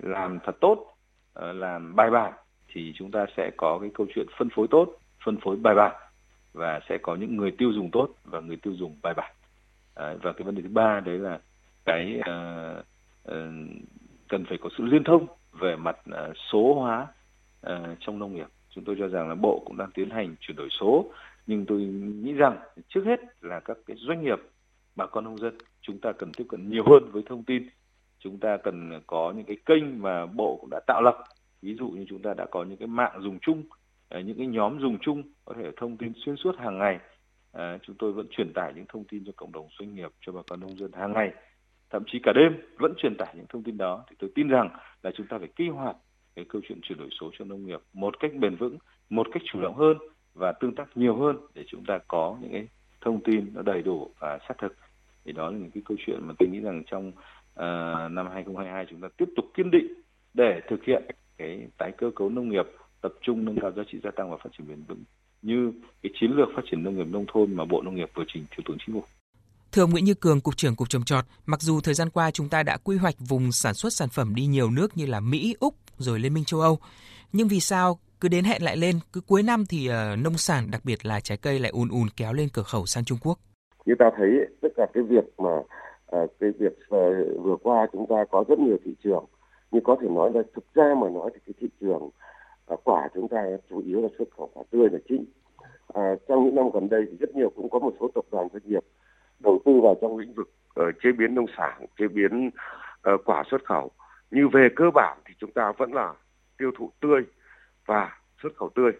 làm 0.03 0.39
thật 0.45 0.57
tốt, 0.61 0.97
ờ, 1.33 1.53
làm 1.53 1.97
bài 1.97 2.11
bản 2.11 2.33
thì 2.69 2.93
chúng 2.97 3.11
ta 3.11 3.27
sẽ 3.37 3.51
có 3.57 3.79
cái 3.81 3.91
câu 3.95 4.07
chuyện 4.15 4.27
phân 4.39 4.49
phối 4.51 4.67
tốt, 4.71 4.99
phân 5.25 5.37
phối 5.41 5.57
bài 5.57 5.75
bản 5.75 5.97
và 6.53 6.81
sẽ 6.89 6.99
có 6.99 7.15
những 7.15 7.37
người 7.37 7.51
tiêu 7.51 7.73
dùng 7.73 7.91
tốt 7.91 8.09
và 8.25 8.41
người 8.41 8.57
tiêu 8.57 8.75
dùng 8.77 8.97
bài 9.03 9.15
bản. 9.15 9.33
và 9.95 10.33
cái 10.33 10.43
vấn 10.45 10.55
đề 10.55 10.63
thứ 10.63 10.69
ba 10.69 11.01
đấy 11.01 11.19
là 11.19 11.39
cái 11.85 12.21
uh, 12.21 12.85
uh, 13.31 13.35
cần 14.29 14.45
phải 14.49 14.59
có 14.59 14.69
sự 14.79 14.85
liên 14.85 15.05
thông 15.05 15.27
về 15.61 15.77
mặt 15.77 15.97
ờ, 16.11 16.33
số 16.53 16.75
hóa 16.75 17.07
ờ, 17.61 17.97
trong 18.01 18.19
nông 18.19 18.35
nghiệp. 18.35 18.47
Chúng 18.71 18.85
tôi 18.85 18.97
cho 18.99 19.09
rằng 19.09 19.29
là 19.29 19.35
bộ 19.35 19.63
cũng 19.67 19.77
đang 19.77 19.91
tiến 19.91 20.11
hành 20.11 20.37
chuyển 20.41 20.57
đổi 20.57 20.69
số, 20.81 21.13
nhưng 21.47 21.67
tôi 21.67 21.81
nghĩ 22.23 22.33
rằng 22.33 22.59
trước 22.89 23.03
hết 23.07 23.21
là 23.41 23.61
các 23.61 23.77
cái 23.87 23.97
doanh 24.01 24.25
nghiệp, 24.25 24.39
bà 24.97 25.07
con 25.07 25.25
nông 25.25 25.39
dân, 25.39 25.59
chúng 25.81 25.99
ta 25.99 26.13
cần 26.13 26.33
tiếp 26.33 26.45
cận 26.49 26.71
nhiều 26.71 26.85
hơn 26.87 27.11
với 27.13 27.23
thông 27.27 27.45
tin. 27.45 27.69
Chúng 28.19 28.39
ta 28.39 28.57
cần 28.57 29.01
có 29.07 29.33
những 29.37 29.45
cái 29.45 29.57
kênh 29.67 30.03
mà 30.03 30.27
bộ 30.27 30.59
cũng 30.61 30.71
đã 30.71 30.81
tạo 30.87 31.03
lập. 31.03 31.19
Ví 31.63 31.75
dụ 31.75 31.89
như 31.89 32.05
chúng 32.09 32.23
ta 32.23 32.35
đã 32.35 32.47
có 32.51 32.65
những 32.65 32.79
cái 32.79 32.89
mạng 32.89 33.21
dùng 33.21 33.39
chung 33.43 33.63
ờ, 34.09 34.21
những 34.21 34.39
cái 34.39 34.47
nhóm 34.47 34.81
dùng 34.81 34.99
chung 35.01 35.23
có 35.45 35.55
thể 35.57 35.71
thông 35.77 35.97
tin 35.97 36.13
xuyên 36.17 36.37
suốt 36.37 36.59
hàng 36.59 36.79
ngày. 36.79 36.99
Chúng 37.83 37.97
tôi 37.99 38.13
vẫn 38.13 38.27
truyền 38.31 38.53
tải 38.53 38.73
những 38.75 38.85
thông 38.89 39.05
tin 39.05 39.25
cho 39.25 39.33
cộng 39.37 39.53
đồng 39.53 39.69
doanh 39.79 39.95
nghiệp, 39.95 40.11
cho 40.21 40.33
bà 40.33 40.41
con 40.51 40.61
nông 40.61 40.79
dân 40.79 40.93
hàng 40.93 41.13
ngày 41.13 41.33
thậm 41.91 42.03
chí 42.07 42.19
cả 42.23 42.33
đêm 42.33 42.53
vẫn 42.79 42.95
truyền 42.97 43.17
tải 43.17 43.35
những 43.37 43.47
thông 43.49 43.63
tin 43.63 43.77
đó 43.77 44.05
thì 44.11 44.17
tôi 44.19 44.31
tin 44.35 44.49
rằng 44.49 44.69
là 45.03 45.11
chúng 45.17 45.27
ta 45.27 45.39
phải 45.39 45.49
kích 45.57 45.73
hoạt 45.73 45.97
cái 46.37 46.45
câu 46.49 46.63
chuyện 46.69 46.81
chuyển 46.83 46.99
đổi 46.99 47.09
số 47.21 47.31
cho 47.39 47.45
nông 47.45 47.67
nghiệp 47.67 47.81
một 47.93 48.21
cách 48.21 48.31
bền 48.41 48.57
vững 48.57 48.79
một 49.11 49.27
cách 49.33 49.43
chủ 49.53 49.61
động 49.61 49.75
hơn 49.75 49.97
và 50.35 50.53
tương 50.53 50.75
tác 50.75 50.97
nhiều 50.97 51.17
hơn 51.17 51.37
để 51.55 51.65
chúng 51.67 51.85
ta 51.85 51.99
có 52.09 52.37
những 52.41 52.53
cái 52.53 52.69
thông 53.01 53.21
tin 53.21 53.51
nó 53.55 53.63
đầy 53.63 53.83
đủ 53.83 54.11
và 54.19 54.39
xác 54.49 54.55
thực 54.59 54.77
thì 55.25 55.33
đó 55.33 55.51
là 55.51 55.59
những 55.59 55.71
cái 55.71 55.83
câu 55.87 55.97
chuyện 56.07 56.21
mà 56.23 56.35
tôi 56.39 56.49
nghĩ 56.49 56.61
rằng 56.61 56.83
trong 56.91 57.09
uh, 57.09 58.13
năm 58.13 58.29
2022 58.33 58.87
chúng 58.91 59.01
ta 59.01 59.09
tiếp 59.17 59.29
tục 59.37 59.45
kiên 59.55 59.71
định 59.71 59.87
để 60.35 60.61
thực 60.69 60.85
hiện 60.85 61.03
cái 61.37 61.69
tái 61.79 61.93
cơ 61.97 62.11
cấu 62.17 62.31
nông 62.31 62.49
nghiệp 62.49 62.67
tập 63.01 63.13
trung 63.21 63.45
nâng 63.45 63.61
cao 63.61 63.73
giá 63.73 63.83
trị 63.93 63.99
gia 64.05 64.11
tăng 64.11 64.31
và 64.31 64.37
phát 64.37 64.51
triển 64.59 64.69
bền 64.69 64.83
vững 64.89 65.03
như 65.43 65.73
cái 66.03 66.13
chiến 66.21 66.31
lược 66.31 66.49
phát 66.57 66.63
triển 66.71 66.83
nông 66.83 66.97
nghiệp 66.97 67.07
nông 67.11 67.25
thôn 67.29 67.55
mà 67.55 67.65
Bộ 67.65 67.83
Nông 67.83 67.95
nghiệp 67.95 68.11
vừa 68.15 68.25
trình 68.29 68.45
Thủ 68.57 68.63
tướng 68.67 68.77
Chính 68.87 68.95
phủ. 68.95 69.03
Thưa 69.73 69.87
Nguyễn 69.87 70.05
Như 70.05 70.15
Cường, 70.15 70.41
Cục 70.41 70.57
trưởng 70.57 70.77
Cục 70.77 70.89
Trồng 70.89 71.05
Trọt, 71.05 71.25
mặc 71.47 71.61
dù 71.63 71.81
thời 71.81 71.95
gian 71.95 72.11
qua 72.11 72.31
chúng 72.31 72.49
ta 72.49 72.63
đã 72.63 72.77
quy 72.85 72.97
hoạch 72.97 73.15
vùng 73.29 73.53
sản 73.53 73.75
xuất 73.75 73.93
sản 73.93 74.09
phẩm 74.09 74.35
đi 74.35 74.47
nhiều 74.47 74.71
nước 74.71 74.97
như 74.97 75.07
là 75.07 75.21
Mỹ, 75.21 75.57
Úc 75.61 75.75
rồi 75.97 76.21
Liên 76.21 76.35
minh 76.35 76.45
châu 76.45 76.61
Âu, 76.61 76.79
nhưng 77.33 77.49
vì 77.49 77.61
sao 77.61 77.99
cứ 78.21 78.29
đến 78.29 78.45
hẹn 78.45 78.63
lại 78.63 78.77
lên, 78.77 78.97
cứ 79.13 79.21
cuối 79.21 79.43
năm 79.43 79.65
thì 79.69 79.89
uh, 79.89 80.19
nông 80.25 80.37
sản 80.37 80.71
đặc 80.71 80.81
biệt 80.85 81.07
là 81.07 81.21
trái 81.21 81.39
cây 81.39 81.59
lại 81.59 81.71
ùn 81.71 81.89
ùn 81.89 82.09
kéo 82.17 82.33
lên 82.33 82.49
cửa 82.53 82.63
khẩu 82.63 82.87
sang 82.87 83.05
Trung 83.05 83.19
Quốc? 83.23 83.39
Như 83.87 83.95
ta 83.99 84.11
thấy 84.17 84.29
tất 84.63 84.69
cả 84.77 84.87
cái 84.95 85.03
việc 85.03 85.25
mà 85.39 85.57
uh, 85.57 86.31
cái 86.41 86.51
việc 86.59 86.79
uh, 86.83 87.45
vừa 87.45 87.57
qua 87.63 87.87
chúng 87.93 88.07
ta 88.09 88.17
có 88.31 88.45
rất 88.49 88.59
nhiều 88.59 88.77
thị 88.85 88.95
trường, 89.05 89.25
nhưng 89.71 89.85
có 89.85 89.97
thể 90.01 90.09
nói 90.09 90.31
là 90.35 90.43
thực 90.55 90.75
ra 90.75 90.95
mà 91.01 91.09
nói 91.09 91.31
thì 91.35 91.41
cái 91.47 91.55
thị 91.61 91.69
trường 91.81 92.03
uh, 92.73 92.81
quả 92.85 93.09
chúng 93.15 93.29
ta 93.29 93.45
chủ 93.71 93.83
yếu 93.87 94.01
là 94.01 94.09
xuất 94.19 94.29
khẩu 94.37 94.51
quả 94.55 94.63
tươi 94.71 94.89
là 94.93 94.99
chính. 95.09 95.25
À, 95.95 96.15
trong 96.29 96.45
những 96.45 96.55
năm 96.55 96.71
gần 96.75 96.89
đây 96.89 97.03
thì 97.11 97.17
rất 97.21 97.37
nhiều 97.37 97.53
cũng 97.57 97.71
có 97.71 97.79
một 97.79 97.95
số 98.01 98.11
tập 98.15 98.25
đoàn 98.31 98.49
doanh 98.53 98.63
nghiệp 98.67 98.85
đầu 99.41 99.63
tư 99.65 99.73
vào 99.83 99.97
trong 100.01 100.19
lĩnh 100.19 100.35
vực 100.35 100.51
uh, 100.81 100.95
chế 101.03 101.13
biến 101.13 101.35
nông 101.35 101.47
sản, 101.57 101.87
chế 101.99 102.09
biến 102.09 102.51
uh, 103.15 103.21
quả 103.25 103.43
xuất 103.51 103.65
khẩu. 103.65 103.91
Như 104.31 104.49
về 104.49 104.69
cơ 104.77 104.91
bản 104.95 105.19
thì 105.25 105.35
chúng 105.39 105.53
ta 105.53 105.73
vẫn 105.79 105.95
là 105.95 106.15
tiêu 106.59 106.71
thụ 106.79 106.93
tươi 107.01 107.23
và 107.87 108.19
xuất 108.43 108.57
khẩu 108.57 108.71
tươi. 108.75 108.93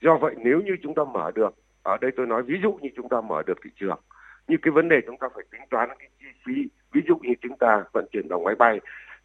Do 0.00 0.18
vậy 0.20 0.34
nếu 0.38 0.60
như 0.60 0.76
chúng 0.82 0.94
ta 0.94 1.02
mở 1.04 1.30
được, 1.34 1.54
ở 1.82 1.96
đây 2.00 2.10
tôi 2.16 2.26
nói 2.26 2.42
ví 2.42 2.54
dụ 2.62 2.72
như 2.72 2.88
chúng 2.96 3.08
ta 3.08 3.20
mở 3.20 3.42
được 3.46 3.58
thị 3.64 3.70
trường, 3.76 4.00
như 4.48 4.56
cái 4.62 4.72
vấn 4.72 4.88
đề 4.88 4.96
chúng 5.06 5.18
ta 5.18 5.28
phải 5.34 5.44
tính 5.50 5.60
toán 5.70 5.88
cái 5.98 6.08
chi 6.20 6.26
phí, 6.46 6.52
ví 6.92 7.00
dụ 7.08 7.16
như 7.22 7.34
chúng 7.40 7.56
ta 7.58 7.84
vận 7.92 8.06
chuyển 8.12 8.28
bằng 8.28 8.44
máy 8.44 8.54
bay 8.54 8.80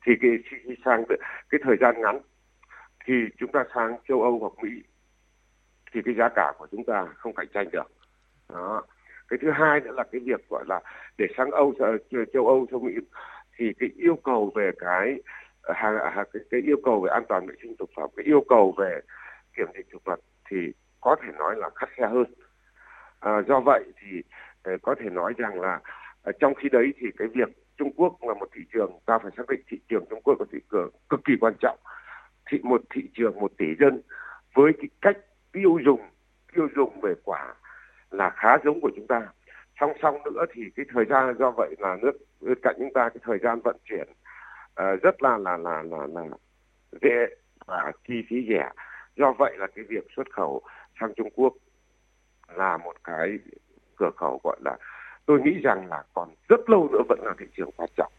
thì 0.06 0.14
cái 0.22 0.32
khi 0.50 0.76
sang 0.86 1.04
cái 1.50 1.60
thời 1.64 1.76
gian 1.82 2.02
ngắn 2.02 2.20
thì 3.06 3.14
chúng 3.38 3.52
ta 3.52 3.64
sang 3.76 3.98
châu 4.08 4.22
Âu 4.22 4.40
hoặc 4.40 4.64
Mỹ 4.64 4.82
thì 5.92 6.02
cái 6.06 6.14
giá 6.18 6.30
cả 6.36 6.54
của 6.58 6.68
chúng 6.72 6.84
ta 6.86 7.06
không 7.16 7.34
cạnh 7.34 7.48
tranh 7.54 7.68
được. 7.72 7.92
Đó 8.50 8.84
cái 9.28 9.40
thứ 9.42 9.52
hai 9.52 9.80
nữa 9.80 9.92
là 9.92 10.04
cái 10.12 10.22
việc 10.26 10.50
gọi 10.50 10.64
là 10.68 10.82
để 11.18 11.26
sang 11.38 11.52
Âu 11.52 11.74
châu 12.34 12.48
Âu 12.48 12.68
châu 12.72 12.80
Mỹ 12.80 12.94
thì 13.58 13.74
cái 13.80 13.90
yêu 13.96 14.16
cầu 14.24 14.52
về 14.56 14.72
cái 14.80 15.22
ờ, 15.62 15.74
hàng 15.74 16.26
cái, 16.34 16.44
cái 16.52 16.62
yêu 16.62 16.78
cầu 16.84 17.02
về 17.02 17.10
an 17.10 17.24
toàn 17.30 17.48
vệ 17.48 17.56
sinh 17.62 17.76
thực 17.80 17.90
phẩm 17.96 18.10
cái 18.16 18.26
yêu 18.26 18.44
cầu 18.50 18.74
về 18.78 19.00
kiểm 19.58 19.68
dịch 19.78 19.88
thực 19.92 20.04
vật 20.04 20.20
thì 20.50 20.58
có 21.02 21.16
thể 21.22 21.32
nói 21.38 21.56
là 21.58 21.70
khắt 21.76 21.90
khe 21.90 22.08
hơn. 22.08 22.34
À, 23.20 23.42
do 23.48 23.60
vậy 23.60 23.84
thì 24.02 24.22
ờ, 24.64 24.72
có 24.82 24.96
thể 25.00 25.10
nói 25.10 25.34
rằng 25.38 25.62
là 25.62 25.80
trong 26.40 26.56
khi 26.56 26.70
đấy 26.70 26.94
thì 26.98 27.08
cái 27.18 27.28
việc 27.28 27.50
Trung 27.78 27.92
Quốc 27.96 28.18
là 28.22 28.34
một 28.34 28.50
thị 28.56 28.62
trường 28.74 29.00
ta 29.06 29.20
phải 29.20 29.32
xác 29.38 29.50
định 29.50 29.62
thị 29.68 29.80
trường 29.90 30.06
Trung 30.10 30.22
Quốc 30.24 30.40
là 30.40 30.46
thị 30.52 30.60
trường 30.72 30.90
cực 31.10 31.20
kỳ 31.26 31.34
quan 31.42 31.54
trọng. 31.60 31.78
Thị 32.52 32.60
một 32.64 32.82
thị 32.94 33.10
trường 33.14 33.40
một 33.40 33.52
tỷ 33.58 33.66
dân 33.80 34.02
với 34.56 34.72
cái 34.78 34.90
cách 35.02 35.18
tiêu 35.52 35.78
dùng 35.86 36.02
tiêu 36.56 36.68
dùng 36.76 37.02
về 37.02 37.14
quả 37.24 37.54
là 38.12 38.30
khá 38.30 38.58
giống 38.66 38.82
của 38.82 38.92
chúng 38.96 39.08
ta. 39.08 39.28
Song 39.80 39.94
song 40.02 40.24
nữa 40.24 40.46
thì 40.54 40.64
cái 40.76 40.86
thời 40.94 41.06
gian 41.06 41.36
do 41.40 41.52
vậy 41.52 41.76
là 41.80 41.98
nước 42.02 42.12
bên 42.42 42.58
cạnh 42.64 42.76
chúng 42.80 42.94
ta 42.94 43.10
cái 43.10 43.22
thời 43.24 43.40
gian 43.44 43.62
vận 43.62 43.78
chuyển 43.84 44.08
uh, 44.82 45.02
rất 45.02 45.24
là 45.24 45.38
là 45.38 45.58
là 45.58 45.84
là 45.84 46.08
là 46.14 46.22
dễ 47.02 47.36
và 47.66 47.92
chi 48.08 48.14
phí 48.30 48.46
rẻ. 48.50 48.70
Do 49.16 49.34
vậy 49.40 49.58
là 49.58 49.68
cái 49.76 49.86
việc 49.90 50.08
xuất 50.16 50.28
khẩu 50.32 50.62
sang 51.00 51.14
Trung 51.16 51.30
Quốc 51.36 51.54
là 52.56 52.78
một 52.78 52.94
cái 53.04 53.40
cửa 53.96 54.12
khẩu 54.18 54.40
gọi 54.44 54.58
là 54.66 54.78
tôi 55.26 55.42
nghĩ 55.42 55.62
rằng 55.64 55.88
là 55.88 56.04
còn 56.14 56.30
rất 56.50 56.70
lâu 56.70 56.90
nữa 56.92 57.02
vẫn 57.10 57.20
là 57.24 57.34
thị 57.40 57.46
trường 57.56 57.72
quan 57.78 57.90
trọng 57.98 58.12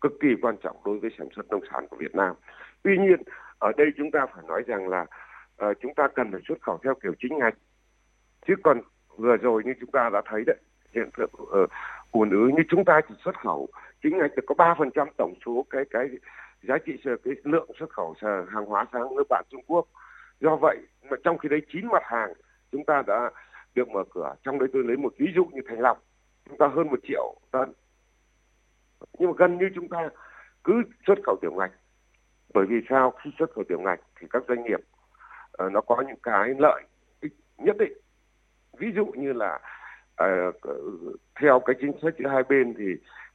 cực 0.00 0.12
kỳ 0.20 0.28
quan 0.42 0.56
trọng 0.62 0.76
đối 0.84 0.98
với 0.98 1.10
sản 1.18 1.28
xuất 1.36 1.48
nông 1.50 1.64
sản 1.72 1.86
của 1.88 1.96
Việt 1.96 2.14
Nam. 2.14 2.34
Tuy 2.82 2.98
nhiên 2.98 3.22
ở 3.58 3.72
đây 3.76 3.86
chúng 3.96 4.10
ta 4.10 4.26
phải 4.34 4.44
nói 4.48 4.62
rằng 4.66 4.88
là 4.88 5.06
uh, 5.64 5.76
chúng 5.80 5.94
ta 5.94 6.08
cần 6.14 6.32
phải 6.32 6.40
xuất 6.48 6.62
khẩu 6.62 6.78
theo 6.84 6.94
kiểu 7.02 7.12
chính 7.18 7.38
ngạch 7.38 7.54
chứ 8.46 8.54
còn 8.62 8.80
vừa 9.16 9.36
rồi 9.36 9.62
như 9.64 9.74
chúng 9.80 9.90
ta 9.90 10.10
đã 10.12 10.22
thấy 10.24 10.44
đấy 10.46 10.56
hiện 10.94 11.10
tượng 11.16 11.30
uh, 11.34 11.70
ùn 12.12 12.30
ứ 12.30 12.50
như 12.56 12.62
chúng 12.68 12.84
ta 12.84 13.00
chỉ 13.08 13.14
xuất 13.24 13.40
khẩu 13.40 13.68
chính 14.02 14.18
ngạch 14.18 14.36
được 14.36 14.42
có 14.46 14.54
ba 14.54 14.74
phần 14.78 14.90
trăm 14.90 15.08
tổng 15.16 15.34
số 15.46 15.66
cái 15.70 15.84
cái 15.90 16.08
giá 16.62 16.78
trị 16.86 16.92
cái 17.04 17.34
lượng 17.44 17.70
xuất 17.78 17.90
khẩu 17.90 18.14
hàng 18.22 18.66
hóa 18.66 18.86
sang 18.92 19.16
nước 19.16 19.24
bạn 19.28 19.44
Trung 19.50 19.62
Quốc. 19.66 19.86
Do 20.40 20.56
vậy 20.56 20.76
mà 21.10 21.16
trong 21.24 21.38
khi 21.38 21.48
đấy 21.48 21.62
chín 21.72 21.86
mặt 21.86 22.02
hàng 22.04 22.32
chúng 22.72 22.84
ta 22.84 23.02
đã 23.06 23.30
được 23.74 23.88
mở 23.88 24.04
cửa 24.14 24.34
trong 24.42 24.58
đấy 24.58 24.68
tôi 24.72 24.84
lấy 24.84 24.96
một 24.96 25.14
ví 25.18 25.26
dụ 25.34 25.44
như 25.44 25.60
thành 25.68 25.80
lọc 25.80 26.02
chúng 26.48 26.58
ta 26.58 26.68
hơn 26.68 26.88
một 26.88 27.00
triệu 27.02 27.34
tấn. 27.50 27.72
Nhưng 29.18 29.30
mà 29.30 29.34
gần 29.38 29.58
như 29.58 29.68
chúng 29.74 29.88
ta 29.88 30.08
cứ 30.64 30.82
xuất 31.06 31.18
khẩu 31.24 31.36
tiểu 31.42 31.52
ngạch 31.52 31.72
bởi 32.54 32.66
vì 32.66 32.76
sao? 32.88 33.12
Khi 33.22 33.30
xuất 33.38 33.50
khẩu 33.52 33.64
tiểu 33.68 33.80
ngạch 33.80 34.00
thì 34.20 34.26
các 34.30 34.42
doanh 34.48 34.64
nghiệp 34.64 34.80
uh, 35.64 35.72
nó 35.72 35.80
có 35.80 36.04
những 36.06 36.18
cái 36.22 36.54
lợi 36.58 36.82
ích 37.20 37.32
nhất 37.58 37.76
định 37.78 37.92
ví 38.78 38.92
dụ 38.94 39.06
như 39.06 39.32
là 39.32 39.58
uh, 40.24 40.54
theo 41.40 41.60
cái 41.60 41.76
chính 41.80 41.92
sách 42.02 42.14
giữa 42.18 42.28
hai 42.28 42.42
bên 42.42 42.74
thì 42.78 42.84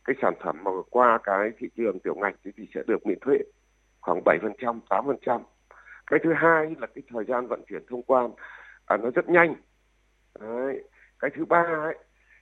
cái 0.06 0.16
sản 0.22 0.34
phẩm 0.44 0.64
mà 0.64 0.72
qua 0.90 1.20
cái 1.24 1.50
thị 1.58 1.68
trường 1.78 2.00
tiểu 2.00 2.16
ngạch 2.16 2.36
thì 2.44 2.68
sẽ 2.76 2.82
được 2.88 3.08
miễn 3.08 3.20
thuế 3.20 3.38
khoảng 4.02 4.22
7%, 4.22 4.80
8%. 4.90 5.42
Cái 6.08 6.20
thứ 6.24 6.34
hai 6.34 6.76
là 6.80 6.88
cái 6.88 7.04
thời 7.14 7.26
gian 7.26 7.48
vận 7.48 7.64
chuyển 7.70 7.86
thông 7.90 8.04
quan 8.04 8.32
à, 8.86 8.98
nó 8.98 9.10
rất 9.16 9.30
nhanh. 9.30 9.56
Đấy. 10.40 10.84
Cái 11.20 11.32
thứ 11.36 11.46
ba 11.46 11.62
ấy, 11.62 11.98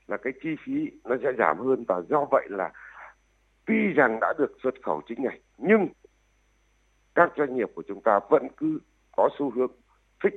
là 0.07 0.17
cái 0.17 0.33
chi 0.43 0.49
phí 0.65 0.91
nó 1.03 1.15
sẽ 1.23 1.29
giảm 1.38 1.59
hơn 1.59 1.83
và 1.88 2.01
do 2.09 2.25
vậy 2.31 2.47
là 2.49 2.71
tuy 3.65 3.93
rằng 3.93 4.19
đã 4.21 4.33
được 4.38 4.57
xuất 4.63 4.73
khẩu 4.83 5.01
chính 5.07 5.23
ngạch 5.23 5.39
nhưng 5.57 5.88
các 7.15 7.31
doanh 7.38 7.55
nghiệp 7.55 7.69
của 7.75 7.83
chúng 7.88 8.01
ta 8.01 8.19
vẫn 8.29 8.47
cứ 8.57 8.79
có 9.12 9.29
xu 9.39 9.51
hướng 9.51 9.71
thích 10.23 10.33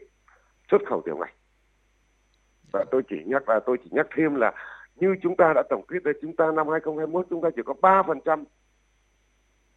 xuất 0.71 0.79
khẩu 0.87 1.03
tiểu 1.05 1.17
ngạch 1.17 1.35
và 2.73 2.85
tôi 2.91 3.03
chỉ 3.09 3.17
nhắc 3.27 3.49
là 3.49 3.61
tôi 3.67 3.77
chỉ 3.85 3.91
nhắc 3.93 4.07
thêm 4.17 4.35
là 4.35 4.53
như 4.97 5.17
chúng 5.23 5.37
ta 5.37 5.53
đã 5.55 5.63
tổng 5.71 5.85
kết 5.89 6.03
đây 6.03 6.15
chúng 6.23 6.37
ta 6.37 6.45
năm 6.45 6.69
2021 6.69 7.27
chúng 7.31 7.43
ta 7.43 7.49
chỉ 7.57 7.63
có 7.67 7.75
3% 7.81 8.45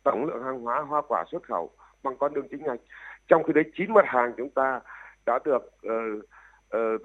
tổng 0.03 0.25
lượng 0.25 0.43
hàng 0.43 0.59
hóa 0.59 0.81
hoa 0.81 1.01
quả 1.07 1.23
xuất 1.31 1.43
khẩu 1.43 1.71
bằng 2.03 2.17
con 2.17 2.33
đường 2.33 2.47
chính 2.51 2.63
ngạch. 2.63 2.79
Trong 3.27 3.43
khi 3.43 3.53
đấy 3.53 3.63
chín 3.77 3.93
mặt 3.93 4.05
hàng 4.07 4.33
chúng 4.37 4.49
ta 4.49 4.79
đã 5.25 5.39
được 5.45 5.63
uh, 5.87 6.23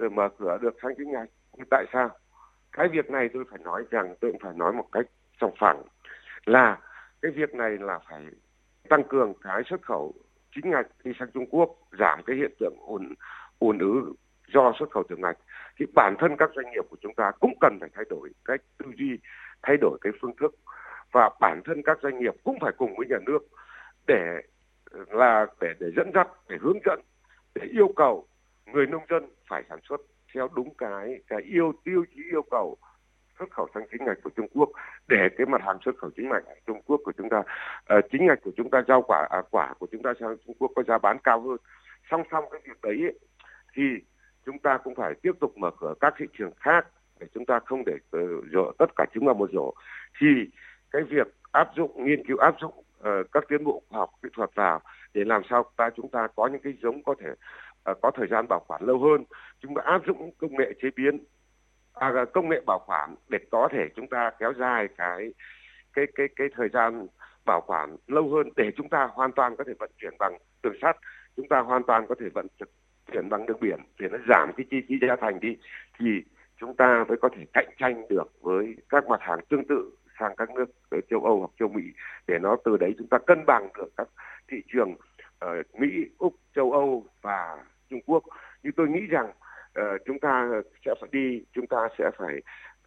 uh, 0.07 0.13
mở 0.13 0.29
cửa 0.39 0.59
được 0.63 0.75
sang 0.83 0.93
chính 0.99 1.13
ngạch. 1.13 1.29
Nhưng 1.57 1.67
tại 1.71 1.85
sao? 1.93 2.11
Cái 2.73 2.89
việc 2.89 3.11
này 3.11 3.29
tôi 3.35 3.45
phải 3.51 3.59
nói 3.59 3.85
rằng 3.91 4.15
tôi 4.21 4.33
cũng 4.33 4.41
phải 4.41 4.55
nói 4.57 4.73
một 4.73 4.87
cách 4.93 5.07
sòng 5.41 5.55
phẳng 5.59 5.83
là 6.45 6.79
cái 7.23 7.33
việc 7.33 7.55
này 7.55 7.71
là 7.71 7.99
phải 8.11 8.27
tăng 8.89 9.05
cường 9.09 9.35
cái 9.43 9.63
xuất 9.67 9.83
khẩu 9.83 10.15
chính 10.55 10.71
ngạch 10.71 10.87
đi 11.05 11.13
sang 11.19 11.31
Trung 11.35 11.47
Quốc 11.51 11.71
giảm 11.99 12.23
cái 12.27 12.37
hiện 12.37 12.55
tượng 12.61 12.77
ùn 12.87 13.15
ùn 13.59 13.79
ứ 13.79 14.13
do 14.55 14.73
xuất 14.79 14.91
khẩu 14.91 15.03
tiểu 15.03 15.19
ngạch 15.19 15.39
thì 15.81 15.87
bản 15.95 16.17
thân 16.19 16.37
các 16.37 16.51
doanh 16.57 16.71
nghiệp 16.71 16.85
của 16.91 16.97
chúng 17.01 17.15
ta 17.15 17.33
cũng 17.41 17.55
cần 17.61 17.79
phải 17.81 17.89
thay 17.95 18.05
đổi 18.11 18.31
cách 18.45 18.61
tư 18.79 18.87
duy 18.97 19.19
thay 19.63 19.77
đổi 19.77 19.99
cái 20.01 20.13
phương 20.21 20.37
thức. 20.41 20.55
Và 21.13 21.31
bản 21.41 21.61
thân 21.65 21.83
các 21.83 21.99
doanh 22.03 22.19
nghiệp 22.19 22.35
cũng 22.45 22.59
phải 22.61 22.73
cùng 22.79 22.97
với 22.97 23.07
nhà 23.07 23.19
nước 23.27 23.39
để 24.07 24.41
là 25.09 25.47
để 25.61 25.69
để 25.81 25.87
dẫn 25.97 26.11
dắt 26.15 26.29
để 26.49 26.57
hướng 26.61 26.79
dẫn 26.85 27.01
để 27.55 27.63
yêu 27.73 27.93
cầu 27.97 28.29
người 28.67 28.87
nông 28.87 29.03
dân 29.09 29.29
phải 29.49 29.63
sản 29.69 29.79
xuất 29.89 30.01
theo 30.35 30.49
đúng 30.55 30.75
cái 30.79 31.23
cái 31.27 31.43
yêu 31.43 31.73
tiêu 31.85 32.05
chí 32.15 32.23
yêu 32.33 32.43
cầu 32.51 32.77
xuất 33.39 33.51
khẩu 33.51 33.69
sang 33.75 33.83
chính 33.91 34.05
ngạch 34.05 34.19
của 34.25 34.31
Trung 34.37 34.49
Quốc. 34.55 34.69
Để 35.09 35.29
cái 35.39 35.47
mặt 35.47 35.63
hàng 35.65 35.79
xuất 35.85 35.99
khẩu 35.99 36.11
chính 36.17 36.29
ngạch 36.29 36.45
của 36.45 36.61
Trung 36.67 36.83
Quốc 36.87 37.01
của 37.05 37.13
chúng 37.19 37.29
ta 37.29 37.39
uh, 37.39 38.05
chính 38.13 38.27
ngạch 38.27 38.39
của 38.43 38.53
chúng 38.57 38.71
ta 38.71 38.83
rau 38.89 39.03
quả 39.03 39.29
à, 39.31 39.43
quả 39.51 39.75
của 39.79 39.87
chúng 39.93 40.03
ta 40.03 40.13
sang 40.21 40.37
Trung 40.47 40.57
Quốc 40.59 40.71
có 40.77 40.83
giá 40.83 40.99
bán 40.99 41.19
cao 41.25 41.41
hơn. 41.41 41.57
Song 42.11 42.23
song 42.31 42.45
cái 42.51 42.61
việc 42.65 42.81
đấy 42.83 43.03
ấy, 43.03 43.19
thì 43.75 43.83
chúng 44.47 44.59
ta 44.59 44.79
cũng 44.79 44.95
phải 44.95 45.15
tiếp 45.23 45.33
tục 45.41 45.59
mở 45.59 45.71
cửa 45.81 45.95
các 46.01 46.15
thị 46.19 46.27
trường 46.39 46.53
khác 46.57 46.87
để 47.21 47.27
chúng 47.35 47.47
ta 47.47 47.61
không 47.65 47.83
để 47.85 47.95
uh, 48.59 48.79
tất 48.79 48.97
cả 48.97 49.05
chúng 49.15 49.27
vào 49.27 49.35
một 49.35 49.51
rổ 49.53 49.75
thì 50.21 50.27
cái 50.91 51.03
việc 51.03 51.35
áp 51.53 51.69
dụng 51.77 52.05
nghiên 52.05 52.27
cứu 52.27 52.37
áp 52.37 52.55
dụng 52.61 52.75
uh, 52.79 53.33
các 53.33 53.45
tiến 53.49 53.65
bộ 53.65 53.83
khoa 53.89 53.99
học 53.99 54.11
kỹ 54.23 54.29
thuật 54.37 54.51
vào 54.55 54.81
để 55.15 55.25
làm 55.25 55.43
sao 55.51 55.65
ta 55.77 55.91
chúng 55.97 56.09
ta 56.09 56.29
có 56.37 56.47
những 56.47 56.61
cái 56.63 56.73
giống 56.83 57.03
có 57.03 57.15
thể 57.19 57.31
uh, 57.91 57.99
có 58.03 58.11
thời 58.15 58.27
gian 58.31 58.49
bảo 58.49 58.65
quản 58.67 58.83
lâu 58.83 58.99
hơn. 58.99 59.25
Chúng 59.61 59.75
ta 59.75 59.83
áp 59.85 60.03
dụng 60.07 60.31
công 60.39 60.57
nghệ 60.57 60.73
chế 60.83 60.89
biến 60.97 61.19
à, 62.01 62.25
công 62.33 62.49
nghệ 62.49 62.61
bảo 62.67 62.85
quản 62.87 63.15
để 63.29 63.39
có 63.51 63.69
thể 63.73 63.89
chúng 63.97 64.09
ta 64.09 64.31
kéo 64.39 64.53
dài 64.59 64.89
cái 64.97 65.33
cái 65.93 66.07
cái 66.15 66.29
cái 66.37 66.49
thời 66.55 66.69
gian 66.69 67.07
bảo 67.45 67.61
quản 67.67 67.97
lâu 68.07 68.31
hơn 68.31 68.49
để 68.57 68.71
chúng 68.77 68.89
ta 68.89 69.09
hoàn 69.13 69.33
toàn 69.33 69.57
có 69.57 69.65
thể 69.67 69.73
vận 69.79 69.91
chuyển 70.01 70.13
bằng 70.19 70.39
đường 70.63 70.75
sắt 70.83 70.97
chúng 71.37 71.49
ta 71.49 71.61
hoàn 71.61 71.83
toàn 71.87 72.07
có 72.07 72.15
thể 72.21 72.27
vận 72.35 72.47
chuyển 73.13 73.29
bằng 73.29 73.47
đường 73.47 73.61
biển 73.61 73.81
để 73.99 74.09
nó 74.13 74.19
giảm 74.29 74.53
cái 74.57 74.67
chi 74.71 74.83
phí 74.89 74.95
giá 75.09 75.17
thành 75.21 75.41
đi 75.41 75.57
thì 75.99 76.07
chúng 76.61 76.75
ta 76.75 77.05
mới 77.09 77.17
có 77.17 77.29
thể 77.37 77.45
cạnh 77.53 77.69
tranh 77.79 78.09
được 78.09 78.33
với 78.41 78.77
các 78.89 79.09
mặt 79.09 79.21
hàng 79.21 79.39
tương 79.49 79.65
tự 79.65 79.91
sang 80.19 80.37
các 80.37 80.51
nước 80.51 80.71
ở 80.91 80.99
châu 81.11 81.25
Âu 81.25 81.39
hoặc 81.39 81.51
châu 81.59 81.69
Mỹ 81.69 81.83
để 82.27 82.39
nó 82.39 82.57
từ 82.65 82.77
đấy 82.77 82.95
chúng 82.99 83.07
ta 83.07 83.19
cân 83.19 83.47
bằng 83.47 83.69
được 83.79 83.89
các 83.97 84.09
thị 84.49 84.63
trường 84.73 84.95
uh, 85.45 85.81
Mỹ, 85.81 85.89
Úc, 86.19 86.35
châu 86.55 86.73
Âu 86.73 87.05
và 87.23 87.65
Trung 87.91 88.01
Quốc. 88.07 88.25
Nhưng 88.63 88.73
tôi 88.73 88.89
nghĩ 88.89 89.01
rằng 89.07 89.31
uh, 89.81 90.01
chúng 90.05 90.19
ta 90.19 90.51
sẽ 90.85 90.95
phải 91.01 91.09
đi, 91.13 91.43
chúng 91.53 91.67
ta 91.67 91.89
sẽ 91.99 92.11
phải 92.19 92.35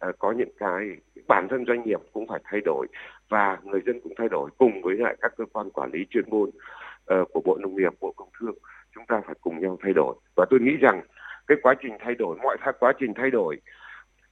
uh, 0.08 0.18
có 0.18 0.32
những 0.32 0.52
cái 0.58 0.96
bản 1.28 1.46
thân 1.50 1.64
doanh 1.66 1.82
nghiệp 1.84 2.00
cũng 2.12 2.26
phải 2.28 2.40
thay 2.44 2.60
đổi 2.64 2.86
và 3.28 3.58
người 3.62 3.80
dân 3.86 4.00
cũng 4.00 4.12
thay 4.16 4.28
đổi 4.28 4.50
cùng 4.58 4.82
với 4.82 4.96
lại 4.96 5.16
các 5.20 5.32
cơ 5.36 5.44
quan 5.52 5.70
quản 5.70 5.90
lý 5.92 6.06
chuyên 6.10 6.24
môn 6.30 6.50
uh, 6.50 7.28
của 7.32 7.40
Bộ 7.44 7.58
Nông 7.60 7.76
nghiệp, 7.76 7.92
Bộ 8.00 8.12
Công 8.16 8.28
Thương 8.40 8.54
chúng 8.94 9.06
ta 9.06 9.20
phải 9.26 9.34
cùng 9.40 9.60
nhau 9.60 9.78
thay 9.82 9.92
đổi. 9.92 10.14
Và 10.36 10.46
tôi 10.50 10.60
nghĩ 10.60 10.76
rằng 10.76 11.02
cái 11.46 11.58
quá 11.62 11.74
trình 11.82 11.96
thay 12.00 12.14
đổi 12.14 12.36
mọi 12.42 12.56
quá 12.80 12.92
trình 13.00 13.14
thay 13.14 13.30
đổi 13.30 13.60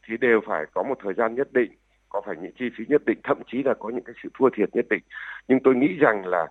thì 0.07 0.17
đều 0.17 0.41
phải 0.47 0.65
có 0.75 0.83
một 0.83 0.99
thời 1.03 1.15
gian 1.15 1.35
nhất 1.35 1.53
định 1.53 1.73
có 2.09 2.21
phải 2.27 2.37
những 2.41 2.53
chi 2.59 2.71
phí 2.77 2.85
nhất 2.89 3.05
định 3.05 3.21
thậm 3.25 3.43
chí 3.47 3.63
là 3.63 3.75
có 3.75 3.89
những 3.89 4.05
cái 4.05 4.15
sự 4.23 4.29
thua 4.35 4.51
thiệt 4.51 4.69
nhất 4.73 4.87
định. 4.91 5.03
Nhưng 5.49 5.59
tôi 5.65 5.75
nghĩ 5.75 5.97
rằng 6.01 6.27
là 6.27 6.43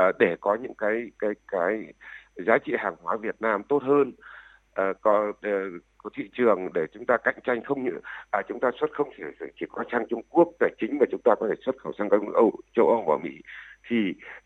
uh, 0.00 0.14
để 0.18 0.36
có 0.40 0.54
những 0.54 0.74
cái 0.74 1.10
cái 1.18 1.30
cái 1.48 1.92
giá 2.36 2.58
trị 2.58 2.72
hàng 2.78 2.96
hóa 3.02 3.16
Việt 3.16 3.36
Nam 3.40 3.62
tốt 3.62 3.82
hơn 3.82 4.12
uh, 4.80 4.96
có 5.00 5.28
uh, 5.28 5.82
có 6.04 6.10
thị 6.14 6.30
trường 6.32 6.68
để 6.74 6.86
chúng 6.94 7.06
ta 7.06 7.16
cạnh 7.16 7.38
tranh 7.44 7.64
không 7.64 7.84
như 7.84 7.90
à, 8.30 8.42
chúng 8.48 8.60
ta 8.60 8.70
xuất 8.80 8.90
không 8.92 9.10
chỉ 9.16 9.22
chỉ 9.60 9.66
có 9.68 9.84
sang 9.92 10.06
Trung 10.10 10.22
Quốc 10.28 10.48
tài 10.60 10.70
chính 10.80 10.98
mà 11.00 11.06
chúng 11.10 11.20
ta 11.24 11.34
có 11.40 11.48
thể 11.48 11.54
xuất 11.66 11.76
khẩu 11.78 11.92
sang 11.98 12.08
các 12.08 12.22
nước 12.22 12.32
Âu 12.34 12.52
châu 12.76 12.88
Âu 12.88 13.04
và 13.08 13.18
Mỹ 13.24 13.30
thì 13.88 13.96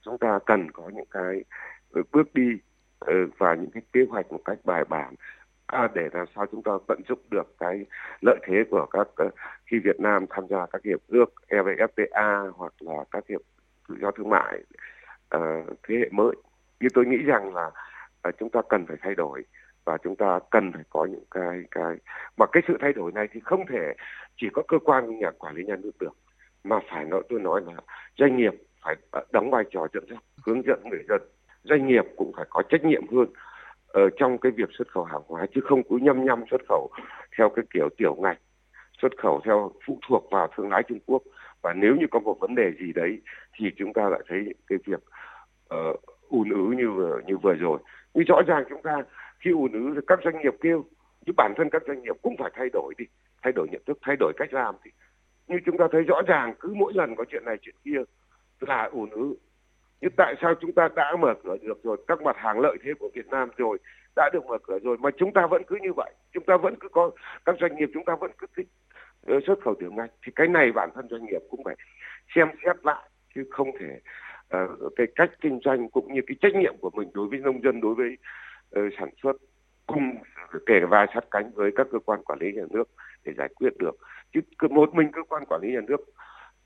chúng 0.04 0.18
ta 0.18 0.38
cần 0.46 0.70
có 0.70 0.90
những 0.94 1.08
cái 1.10 1.44
bước 2.12 2.34
đi 2.34 2.48
Ừ, 3.00 3.30
và 3.38 3.54
những 3.54 3.70
cái 3.70 3.82
kế 3.92 4.00
hoạch 4.10 4.32
một 4.32 4.40
cách 4.44 4.58
bài 4.64 4.84
bản 4.84 5.14
à, 5.66 5.88
để 5.94 6.08
làm 6.12 6.26
sao 6.34 6.46
chúng 6.52 6.62
ta 6.62 6.72
tận 6.88 7.00
dụng 7.08 7.18
được 7.30 7.54
cái 7.58 7.86
lợi 8.20 8.38
thế 8.46 8.64
của 8.70 8.86
các 8.90 9.08
ờ, 9.16 9.30
khi 9.66 9.78
Việt 9.78 10.00
Nam 10.00 10.26
tham 10.30 10.46
gia 10.50 10.66
các 10.66 10.82
hiệp 10.84 10.98
ước 11.08 11.34
evfta 11.48 12.50
hoặc 12.54 12.72
là 12.80 13.04
các 13.10 13.24
hiệp 13.28 13.40
tự 13.88 13.94
do 14.00 14.10
thương 14.10 14.30
mại 14.30 14.62
ờ, 15.28 15.40
thế 15.88 15.96
hệ 15.96 16.08
mới. 16.10 16.32
Nhưng 16.80 16.90
tôi 16.94 17.06
nghĩ 17.06 17.16
rằng 17.16 17.54
là 17.54 17.70
ờ, 18.22 18.30
chúng 18.38 18.50
ta 18.50 18.60
cần 18.68 18.86
phải 18.86 18.96
thay 19.00 19.14
đổi 19.14 19.44
và 19.84 19.98
chúng 20.04 20.16
ta 20.16 20.38
cần 20.50 20.72
phải 20.72 20.82
có 20.90 21.04
những 21.04 21.24
cái 21.30 21.62
cái 21.70 21.96
mà 22.36 22.46
cái 22.52 22.62
sự 22.68 22.76
thay 22.80 22.92
đổi 22.92 23.12
này 23.12 23.28
thì 23.32 23.40
không 23.44 23.66
thể 23.66 23.94
chỉ 24.36 24.46
có 24.52 24.62
cơ 24.68 24.78
quan 24.84 25.18
nhà 25.18 25.30
quản 25.38 25.54
lý 25.54 25.64
nhà 25.64 25.76
nước 25.76 25.92
được 26.00 26.16
mà 26.64 26.78
phải 26.90 27.04
nói 27.04 27.22
tôi 27.28 27.40
nói 27.40 27.60
là 27.66 27.72
doanh 28.18 28.36
nghiệp 28.36 28.52
phải 28.84 28.96
đóng 29.32 29.50
vai 29.50 29.64
trò 29.70 29.86
dẫn 29.92 30.04
dắt 30.10 30.18
hướng 30.46 30.62
dẫn 30.66 30.82
người 30.90 31.02
dân 31.08 31.22
doanh 31.62 31.86
nghiệp 31.86 32.04
cũng 32.16 32.32
phải 32.36 32.46
có 32.50 32.62
trách 32.62 32.84
nhiệm 32.84 33.08
hơn 33.12 33.26
ở 33.86 34.10
trong 34.16 34.38
cái 34.38 34.52
việc 34.52 34.68
xuất 34.78 34.88
khẩu 34.88 35.04
hàng 35.04 35.22
hóa 35.26 35.46
chứ 35.54 35.60
không 35.64 35.82
cứ 35.82 35.96
nhăm 35.96 36.24
nhăm 36.24 36.44
xuất 36.50 36.60
khẩu 36.68 36.90
theo 37.38 37.48
cái 37.48 37.64
kiểu 37.74 37.88
tiểu 37.96 38.14
ngạch 38.14 38.38
xuất 39.02 39.18
khẩu 39.18 39.40
theo 39.44 39.72
phụ 39.86 39.98
thuộc 40.08 40.28
vào 40.30 40.48
thương 40.56 40.70
lái 40.70 40.82
Trung 40.82 40.98
Quốc. 41.06 41.22
Và 41.62 41.72
nếu 41.72 41.96
như 41.96 42.06
có 42.10 42.18
một 42.18 42.40
vấn 42.40 42.54
đề 42.54 42.72
gì 42.80 42.92
đấy 42.92 43.20
thì 43.54 43.70
chúng 43.76 43.92
ta 43.92 44.08
lại 44.08 44.20
thấy 44.28 44.54
cái 44.66 44.78
việc 44.86 45.02
uh, 45.74 46.00
ùn 46.28 46.50
ứ 46.50 46.74
như 46.76 46.90
vừa 46.90 47.20
như 47.26 47.36
vừa 47.36 47.54
rồi. 47.54 47.78
Nhưng 48.14 48.24
rõ 48.24 48.42
ràng 48.46 48.64
chúng 48.68 48.82
ta 48.82 49.02
khi 49.40 49.50
ùn 49.50 49.72
ứ 49.72 49.92
thì 49.94 50.00
các 50.06 50.18
doanh 50.24 50.42
nghiệp 50.42 50.54
kêu 50.60 50.84
chứ 51.26 51.32
bản 51.36 51.52
thân 51.56 51.70
các 51.70 51.82
doanh 51.86 52.02
nghiệp 52.02 52.16
cũng 52.22 52.36
phải 52.38 52.50
thay 52.54 52.68
đổi 52.72 52.94
đi 52.98 53.04
thay 53.42 53.52
đổi 53.52 53.68
nhận 53.70 53.82
thức 53.86 53.98
thay 54.02 54.16
đổi 54.16 54.32
cách 54.36 54.52
làm 54.52 54.74
thì. 54.84 54.90
Như 55.46 55.58
chúng 55.66 55.78
ta 55.78 55.84
thấy 55.92 56.02
rõ 56.02 56.22
ràng 56.26 56.54
cứ 56.60 56.74
mỗi 56.76 56.92
lần 56.94 57.16
có 57.16 57.24
chuyện 57.28 57.44
này 57.44 57.56
chuyện 57.62 57.74
kia 57.84 57.98
là 58.60 58.88
ùn 58.92 59.10
ứ 59.10 59.34
nhưng 60.00 60.12
tại 60.16 60.34
sao 60.40 60.54
chúng 60.60 60.72
ta 60.72 60.88
đã 60.96 61.16
mở 61.16 61.34
cửa 61.44 61.56
được 61.62 61.82
rồi? 61.82 61.96
Các 62.08 62.22
mặt 62.22 62.36
hàng 62.36 62.60
lợi 62.60 62.76
thế 62.82 62.92
của 62.98 63.10
Việt 63.14 63.26
Nam 63.26 63.48
rồi 63.56 63.78
đã 64.16 64.30
được 64.32 64.46
mở 64.46 64.58
cửa 64.62 64.78
rồi 64.78 64.96
mà 65.00 65.10
chúng 65.18 65.32
ta 65.32 65.46
vẫn 65.46 65.62
cứ 65.66 65.76
như 65.82 65.92
vậy? 65.92 66.12
Chúng 66.32 66.44
ta 66.44 66.56
vẫn 66.56 66.74
cứ 66.80 66.88
có 66.88 67.10
các 67.44 67.56
doanh 67.60 67.76
nghiệp 67.76 67.90
chúng 67.94 68.04
ta 68.04 68.16
vẫn 68.20 68.30
cứ 68.38 68.46
thích 68.56 68.68
ờ, 69.26 69.40
xuất 69.46 69.60
khẩu 69.64 69.74
tiểu 69.74 69.92
ngạch? 69.92 70.10
Thì 70.26 70.32
cái 70.36 70.48
này 70.48 70.72
bản 70.72 70.90
thân 70.94 71.08
doanh 71.10 71.24
nghiệp 71.24 71.42
cũng 71.50 71.64
phải 71.64 71.76
xem 72.34 72.48
xét 72.64 72.76
lại 72.82 73.10
chứ 73.34 73.44
không 73.50 73.70
thể 73.80 74.00
uh, 74.56 74.92
cái 74.96 75.06
cách 75.14 75.30
kinh 75.40 75.60
doanh 75.64 75.90
cũng 75.90 76.14
như 76.14 76.20
cái 76.26 76.36
trách 76.40 76.54
nhiệm 76.54 76.76
của 76.80 76.90
mình 76.90 77.10
đối 77.14 77.28
với 77.28 77.38
nông 77.38 77.62
dân 77.62 77.80
đối 77.80 77.94
với 77.94 78.16
uh, 78.78 78.92
sản 78.98 79.08
xuất 79.22 79.36
cùng 79.86 80.14
kể 80.66 80.80
vai 80.88 81.06
sát 81.14 81.24
cánh 81.30 81.50
với 81.54 81.70
các 81.76 81.86
cơ 81.92 81.98
quan 81.98 82.22
quản 82.22 82.38
lý 82.38 82.52
nhà 82.52 82.64
nước 82.70 82.88
để 83.24 83.32
giải 83.38 83.48
quyết 83.56 83.78
được. 83.78 83.96
Chứ 84.32 84.40
một 84.70 84.94
mình 84.94 85.12
cơ 85.12 85.22
quan 85.28 85.44
quản 85.44 85.60
lý 85.62 85.72
nhà 85.72 85.80
nước 85.88 86.00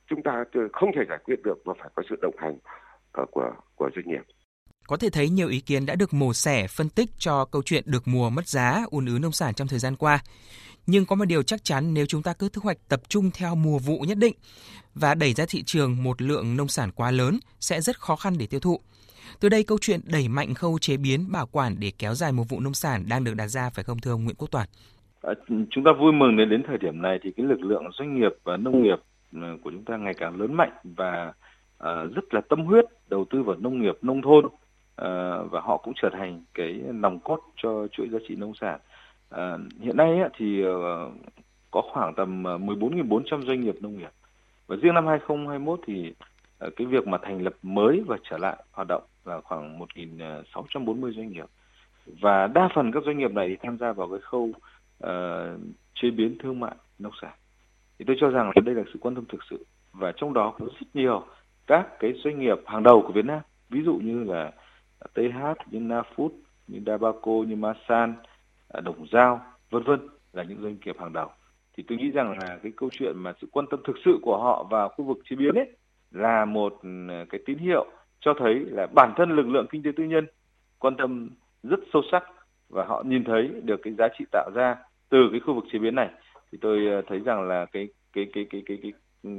chúng 0.06 0.22
ta 0.22 0.44
không 0.72 0.90
thể 0.96 1.02
giải 1.08 1.18
quyết 1.24 1.42
được 1.42 1.66
mà 1.66 1.72
phải 1.78 1.88
có 1.94 2.02
sự 2.10 2.16
đồng 2.22 2.36
hành 2.38 2.56
của 3.30 3.50
của 3.76 3.90
doanh 3.94 4.08
nghiệp. 4.08 4.22
Có 4.86 4.96
thể 4.96 5.10
thấy 5.10 5.28
nhiều 5.28 5.48
ý 5.48 5.60
kiến 5.60 5.86
đã 5.86 5.94
được 5.94 6.14
mổ 6.14 6.34
xẻ 6.34 6.66
phân 6.66 6.88
tích 6.88 7.10
cho 7.18 7.44
câu 7.44 7.62
chuyện 7.62 7.84
được 7.86 8.08
mùa 8.08 8.30
mất 8.30 8.48
giá, 8.48 8.84
ùn 8.90 9.06
ứ 9.06 9.18
nông 9.22 9.32
sản 9.32 9.54
trong 9.54 9.68
thời 9.68 9.78
gian 9.78 9.96
qua. 9.96 10.18
Nhưng 10.86 11.06
có 11.06 11.16
một 11.16 11.24
điều 11.24 11.42
chắc 11.42 11.64
chắn 11.64 11.94
nếu 11.94 12.06
chúng 12.06 12.22
ta 12.22 12.32
cứ 12.32 12.48
thu 12.52 12.60
hoạch 12.64 12.78
tập 12.88 13.00
trung 13.08 13.30
theo 13.34 13.54
mùa 13.54 13.78
vụ 13.78 13.98
nhất 13.98 14.18
định 14.18 14.34
và 14.94 15.14
đẩy 15.14 15.32
ra 15.32 15.44
thị 15.48 15.62
trường 15.66 16.02
một 16.02 16.22
lượng 16.22 16.56
nông 16.56 16.68
sản 16.68 16.90
quá 16.94 17.10
lớn 17.10 17.38
sẽ 17.60 17.80
rất 17.80 18.00
khó 18.00 18.16
khăn 18.16 18.34
để 18.38 18.46
tiêu 18.46 18.60
thụ. 18.60 18.80
Từ 19.40 19.48
đây 19.48 19.64
câu 19.64 19.78
chuyện 19.80 20.00
đẩy 20.04 20.28
mạnh 20.28 20.54
khâu 20.54 20.78
chế 20.78 20.96
biến 20.96 21.32
bảo 21.32 21.46
quản 21.46 21.74
để 21.78 21.92
kéo 21.98 22.14
dài 22.14 22.32
mùa 22.32 22.44
vụ 22.48 22.60
nông 22.60 22.74
sản 22.74 23.04
đang 23.08 23.24
được 23.24 23.34
đặt 23.34 23.46
ra 23.46 23.70
phải 23.70 23.84
không 23.84 23.98
thưa 23.98 24.10
ông 24.10 24.24
Nguyễn 24.24 24.36
Quốc 24.36 24.48
Toàn? 24.50 24.68
À, 25.22 25.32
chúng 25.48 25.84
ta 25.84 25.90
vui 26.00 26.12
mừng 26.12 26.36
đến 26.36 26.48
đến 26.48 26.62
thời 26.66 26.78
điểm 26.78 27.02
này 27.02 27.18
thì 27.22 27.30
cái 27.36 27.46
lực 27.46 27.60
lượng 27.60 27.84
doanh 27.98 28.20
nghiệp 28.20 28.32
và 28.44 28.56
nông 28.56 28.82
nghiệp 28.82 28.98
ờ, 29.32 29.56
của 29.64 29.70
chúng 29.70 29.84
ta 29.84 29.96
ngày 29.96 30.14
càng 30.18 30.40
lớn 30.40 30.54
mạnh 30.54 30.72
và 30.84 31.32
À, 31.82 32.04
rất 32.14 32.34
là 32.34 32.40
tâm 32.40 32.64
huyết 32.64 32.84
đầu 33.10 33.24
tư 33.30 33.42
vào 33.42 33.56
nông 33.58 33.80
nghiệp 33.80 33.98
nông 34.02 34.22
thôn 34.22 34.44
à, 34.96 35.38
và 35.50 35.60
họ 35.60 35.76
cũng 35.76 35.94
trở 36.02 36.10
thành 36.12 36.44
cái 36.54 36.72
nòng 36.94 37.18
cốt 37.18 37.40
cho 37.56 37.86
chuỗi 37.92 38.08
giá 38.08 38.18
trị 38.28 38.34
nông 38.36 38.54
sản. 38.60 38.80
À, 39.30 39.58
hiện 39.80 39.96
nay 39.96 40.20
thì 40.36 40.64
có 41.70 41.82
khoảng 41.92 42.14
tầm 42.14 42.42
14.400 42.42 43.44
doanh 43.46 43.60
nghiệp 43.60 43.74
nông 43.80 43.98
nghiệp. 43.98 44.10
Và 44.66 44.76
riêng 44.76 44.94
năm 44.94 45.06
2021 45.06 45.80
thì 45.86 46.14
cái 46.76 46.86
việc 46.86 47.06
mà 47.06 47.18
thành 47.22 47.42
lập 47.42 47.54
mới 47.62 48.02
và 48.06 48.16
trở 48.30 48.38
lại 48.38 48.56
hoạt 48.72 48.88
động 48.88 49.02
là 49.24 49.40
khoảng 49.40 49.78
1.640 49.78 51.12
doanh 51.12 51.28
nghiệp. 51.28 51.46
Và 52.06 52.46
đa 52.46 52.68
phần 52.74 52.92
các 52.92 53.02
doanh 53.06 53.18
nghiệp 53.18 53.32
này 53.32 53.48
thì 53.48 53.56
tham 53.62 53.78
gia 53.78 53.92
vào 53.92 54.08
cái 54.08 54.20
khâu 54.20 54.52
uh, 55.04 55.10
chế 55.94 56.10
biến 56.10 56.36
thương 56.42 56.60
mại 56.60 56.74
nông 56.98 57.12
sản. 57.22 57.32
Thì 57.98 58.04
tôi 58.08 58.16
cho 58.20 58.30
rằng 58.30 58.46
là 58.46 58.62
đây 58.64 58.74
là 58.74 58.82
sự 58.92 58.98
quan 59.00 59.14
tâm 59.14 59.24
thực 59.28 59.40
sự. 59.50 59.64
Và 59.92 60.12
trong 60.16 60.32
đó 60.32 60.54
có 60.58 60.66
rất 60.66 60.86
nhiều 60.94 61.24
các 61.72 61.86
cái 62.00 62.12
doanh 62.24 62.40
nghiệp 62.40 62.58
hàng 62.66 62.82
đầu 62.82 63.02
của 63.06 63.12
Việt 63.12 63.24
Nam. 63.24 63.40
Ví 63.70 63.82
dụ 63.84 63.94
như 63.94 64.24
là 64.24 64.52
TH 65.14 65.70
như 65.70 65.80
Nafood 65.80 66.30
như 66.68 66.80
Dabaco 66.86 67.32
như 67.46 67.56
Masan 67.56 68.14
à, 68.68 68.80
Đồng 68.80 69.06
Giao 69.12 69.40
vân 69.70 69.82
vân 69.82 70.08
là 70.32 70.42
những 70.42 70.62
doanh 70.62 70.76
nghiệp 70.84 70.96
hàng 70.98 71.12
đầu. 71.12 71.28
Thì 71.76 71.84
tôi 71.88 71.98
nghĩ 71.98 72.10
rằng 72.10 72.38
là 72.38 72.58
cái 72.62 72.72
câu 72.76 72.88
chuyện 72.92 73.12
mà 73.16 73.32
sự 73.40 73.46
quan 73.52 73.66
tâm 73.70 73.80
thực 73.86 73.96
sự 74.04 74.18
của 74.22 74.38
họ 74.38 74.66
vào 74.70 74.88
khu 74.88 75.04
vực 75.04 75.18
chế 75.30 75.36
biến 75.36 75.54
ấy 75.54 75.76
là 76.10 76.44
một 76.44 76.80
à, 77.08 77.24
cái 77.30 77.40
tín 77.46 77.58
hiệu 77.58 77.86
cho 78.20 78.34
thấy 78.38 78.54
là 78.54 78.86
bản 78.94 79.12
thân 79.16 79.30
lực 79.30 79.48
lượng 79.48 79.66
kinh 79.70 79.82
tế 79.82 79.90
tư 79.96 80.04
nhân 80.04 80.26
quan 80.78 80.96
tâm 80.96 81.30
rất 81.62 81.80
sâu 81.92 82.02
sắc 82.12 82.24
và 82.68 82.84
họ 82.84 83.02
nhìn 83.06 83.24
thấy 83.24 83.48
được 83.62 83.80
cái 83.82 83.92
giá 83.98 84.08
trị 84.18 84.24
tạo 84.32 84.50
ra 84.54 84.76
từ 85.08 85.28
cái 85.30 85.40
khu 85.40 85.54
vực 85.54 85.64
chế 85.72 85.78
biến 85.78 85.94
này. 85.94 86.10
Thì 86.52 86.58
tôi 86.60 86.88
à, 86.88 87.02
thấy 87.08 87.20
rằng 87.20 87.42
là 87.42 87.66
cái 87.72 87.88
cái 88.12 88.26
cái 88.32 88.46
cái 88.50 88.62
cái 88.66 88.78
cái 88.82 88.92
cái, 89.22 89.32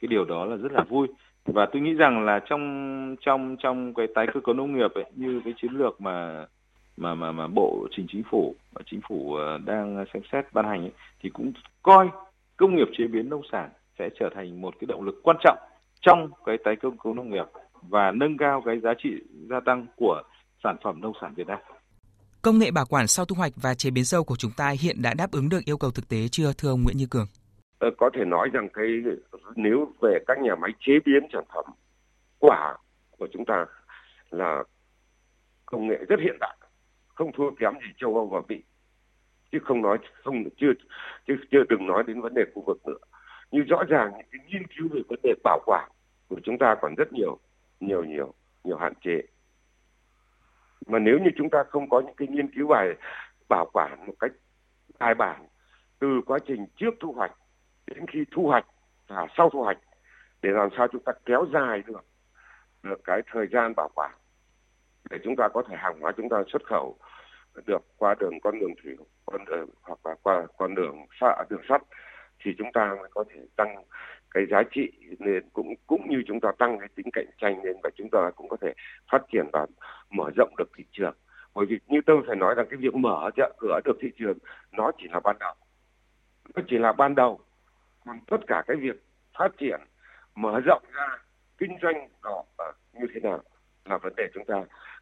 cái 0.00 0.08
điều 0.08 0.24
đó 0.24 0.44
là 0.44 0.56
rất 0.56 0.72
là 0.72 0.84
vui 0.88 1.08
và 1.46 1.66
tôi 1.72 1.82
nghĩ 1.82 1.92
rằng 1.92 2.24
là 2.24 2.40
trong 2.48 3.16
trong 3.20 3.56
trong 3.62 3.94
cái 3.94 4.06
tái 4.14 4.26
cơ 4.34 4.40
cấu 4.40 4.54
nông 4.54 4.76
nghiệp 4.76 4.90
ấy 4.94 5.04
như 5.16 5.40
cái 5.44 5.54
chiến 5.62 5.72
lược 5.72 6.00
mà 6.00 6.46
mà 6.96 7.14
mà 7.14 7.32
mà 7.32 7.46
bộ 7.46 7.88
trình 7.96 8.06
chính 8.12 8.22
phủ 8.30 8.54
và 8.72 8.82
chính 8.90 9.00
phủ 9.08 9.34
ờ, 9.34 9.58
đang 9.64 10.04
xem 10.14 10.22
xét 10.32 10.52
ban 10.52 10.64
hành 10.64 10.80
ấy, 10.80 10.92
thì 11.22 11.30
cũng 11.30 11.52
coi 11.82 12.08
công 12.56 12.76
nghiệp 12.76 12.88
chế 12.98 13.04
biến 13.06 13.28
nông 13.28 13.42
sản 13.52 13.70
sẽ 13.98 14.08
trở 14.20 14.30
thành 14.34 14.60
một 14.60 14.74
cái 14.80 14.86
động 14.86 15.02
lực 15.02 15.20
quan 15.22 15.36
trọng 15.44 15.58
trong 16.00 16.30
cái 16.44 16.56
tái 16.64 16.76
cơ 16.82 16.90
cấu 17.04 17.14
nông 17.14 17.30
nghiệp 17.30 17.46
và 17.82 18.10
nâng 18.10 18.36
cao 18.36 18.62
cái 18.66 18.80
giá 18.82 18.90
trị 19.02 19.10
gia 19.50 19.60
tăng 19.60 19.86
của 19.96 20.22
sản 20.64 20.76
phẩm 20.84 21.00
nông 21.00 21.12
sản 21.20 21.34
Việt 21.36 21.46
Nam. 21.46 21.58
Công 22.42 22.58
nghệ 22.58 22.70
bảo 22.70 22.86
quản 22.86 23.06
sau 23.06 23.24
thu 23.24 23.36
hoạch 23.36 23.52
và 23.56 23.74
chế 23.74 23.90
biến 23.90 24.04
dâu 24.04 24.24
của 24.24 24.36
chúng 24.36 24.50
ta 24.56 24.74
hiện 24.80 25.02
đã 25.02 25.14
đáp 25.14 25.30
ứng 25.32 25.48
được 25.48 25.64
yêu 25.64 25.78
cầu 25.78 25.90
thực 25.90 26.08
tế 26.08 26.28
chưa 26.28 26.52
thưa 26.52 26.70
ông 26.70 26.82
Nguyễn 26.84 26.96
Như 26.96 27.06
Cường? 27.10 27.26
Ờ, 27.84 27.90
có 27.96 28.10
thể 28.10 28.24
nói 28.24 28.50
rằng 28.52 28.68
cái 28.68 29.02
nếu 29.56 29.92
về 30.00 30.18
các 30.26 30.38
nhà 30.38 30.54
máy 30.54 30.70
chế 30.80 30.92
biến 31.04 31.26
sản 31.32 31.44
phẩm 31.54 31.64
quả 32.38 32.76
của 33.18 33.28
chúng 33.32 33.44
ta 33.44 33.66
là 34.30 34.64
công 35.66 35.86
nghệ 35.86 35.96
rất 36.08 36.20
hiện 36.20 36.36
đại, 36.40 36.56
không 37.14 37.32
thua 37.32 37.50
kém 37.50 37.72
gì 37.74 37.92
châu 37.96 38.14
Âu 38.14 38.26
và 38.26 38.40
Mỹ. 38.48 38.62
Chứ 39.52 39.58
không 39.64 39.82
nói 39.82 39.98
không 40.24 40.44
chưa 40.56 40.72
chứ 41.26 41.36
chưa 41.50 41.62
đừng 41.68 41.86
nói 41.86 42.04
đến 42.06 42.20
vấn 42.20 42.34
đề 42.34 42.42
khu 42.54 42.62
vực 42.66 42.86
nữa. 42.86 42.98
Nhưng 43.50 43.64
rõ 43.64 43.84
ràng 43.88 44.12
những 44.16 44.26
cái 44.32 44.40
nghiên 44.46 44.66
cứu 44.66 44.88
về 44.92 45.00
vấn 45.08 45.20
đề 45.22 45.34
bảo 45.44 45.60
quản 45.66 45.90
của 46.28 46.40
chúng 46.44 46.58
ta 46.58 46.76
còn 46.80 46.94
rất 46.94 47.12
nhiều 47.12 47.38
nhiều 47.80 48.04
nhiều 48.04 48.34
nhiều 48.64 48.76
hạn 48.76 48.92
chế. 49.00 49.22
Mà 50.86 50.98
nếu 50.98 51.18
như 51.18 51.30
chúng 51.36 51.50
ta 51.50 51.64
không 51.68 51.88
có 51.88 52.00
những 52.00 52.16
cái 52.16 52.28
nghiên 52.28 52.54
cứu 52.54 52.68
bài 52.68 52.88
bảo 53.48 53.70
quản 53.72 54.06
một 54.06 54.14
cách 54.18 54.32
bài 54.98 55.14
bản 55.14 55.46
từ 55.98 56.20
quá 56.26 56.38
trình 56.46 56.66
trước 56.76 56.94
thu 57.00 57.12
hoạch 57.12 57.32
đến 57.86 58.06
khi 58.06 58.24
thu 58.30 58.46
hoạch 58.46 58.66
và 59.08 59.26
sau 59.36 59.50
thu 59.50 59.62
hoạch, 59.62 59.78
để 60.42 60.50
làm 60.50 60.68
sao 60.76 60.88
chúng 60.88 61.02
ta 61.02 61.12
kéo 61.26 61.46
dài 61.52 61.82
được 61.86 62.04
được 62.82 63.00
cái 63.04 63.22
thời 63.32 63.46
gian 63.52 63.72
bảo 63.76 63.90
quản, 63.94 64.10
để 65.10 65.18
chúng 65.24 65.36
ta 65.36 65.48
có 65.48 65.62
thể 65.68 65.76
hàng 65.76 66.00
hóa 66.00 66.12
chúng 66.16 66.28
ta 66.28 66.42
xuất 66.52 66.64
khẩu 66.64 66.96
được 67.66 67.82
qua 67.96 68.14
đường 68.20 68.40
con 68.42 68.60
đường 68.60 68.74
thủy, 68.82 68.96
con 69.26 69.44
đường, 69.44 69.68
hoặc 69.82 69.98
là 70.04 70.14
qua 70.22 70.46
con 70.58 70.74
đường 70.74 71.06
xa, 71.20 71.44
đường 71.50 71.62
sắt, 71.68 71.82
thì 72.44 72.50
chúng 72.58 72.72
ta 72.72 72.94
mới 72.98 73.08
có 73.10 73.24
thể 73.30 73.40
tăng 73.56 73.84
cái 74.30 74.46
giá 74.50 74.62
trị 74.70 74.92
nên 75.18 75.48
cũng 75.52 75.74
cũng 75.86 76.10
như 76.10 76.22
chúng 76.26 76.40
ta 76.40 76.52
tăng 76.58 76.78
cái 76.78 76.88
tính 76.94 77.06
cạnh 77.12 77.26
tranh 77.38 77.64
lên 77.64 77.76
và 77.82 77.90
chúng 77.96 78.10
ta 78.10 78.30
cũng 78.36 78.48
có 78.48 78.56
thể 78.60 78.72
phát 79.12 79.22
triển 79.32 79.46
và 79.52 79.66
mở 80.10 80.30
rộng 80.36 80.54
được 80.58 80.70
thị 80.76 80.84
trường. 80.92 81.14
Bởi 81.54 81.66
vì 81.66 81.78
như 81.86 82.00
tôi 82.06 82.22
phải 82.26 82.36
nói 82.36 82.54
rằng 82.54 82.66
cái 82.70 82.76
việc 82.76 82.94
mở 82.94 83.30
chợ 83.36 83.52
cửa 83.58 83.80
được 83.84 83.96
thị 84.00 84.10
trường, 84.18 84.38
nó 84.72 84.92
chỉ 84.98 85.08
là 85.08 85.20
ban 85.20 85.36
đầu. 85.38 85.54
Nó 86.54 86.62
chỉ 86.68 86.78
là 86.78 86.92
ban 86.92 87.14
đầu 87.14 87.40
còn 88.04 88.20
tất 88.26 88.36
cả 88.46 88.62
cái 88.66 88.76
việc 88.76 89.04
phát 89.38 89.48
triển 89.58 89.80
mở 90.34 90.60
rộng 90.60 90.82
ra 90.92 91.18
kinh 91.58 91.76
doanh 91.82 92.08
đó 92.22 92.44
như 92.92 93.06
thế 93.14 93.20
nào 93.20 93.42
là 93.84 93.98
vấn 93.98 94.12
đề 94.16 94.24
chúng 94.34 94.44
ta 94.44 94.54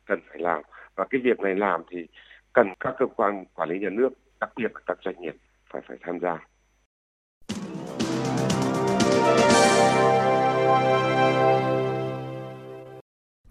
cần 0.07 0.21
phải 0.29 0.39
làm 0.39 0.63
và 0.95 1.07
cái 1.11 1.21
việc 1.25 1.41
này 1.41 1.55
làm 1.55 1.83
thì 1.91 2.07
cần 2.53 2.67
các 2.81 2.95
cơ 2.99 3.07
quan 3.17 3.45
quản 3.55 3.69
lý 3.69 3.79
nhà 3.79 3.89
nước 3.91 4.09
đặc 4.41 4.51
biệt 4.57 4.73
là 4.75 4.81
các 4.87 4.99
doanh 5.05 5.21
nghiệp 5.21 5.35
phải 5.73 5.83
phải 5.89 5.97
tham 6.01 6.19
gia 6.21 6.39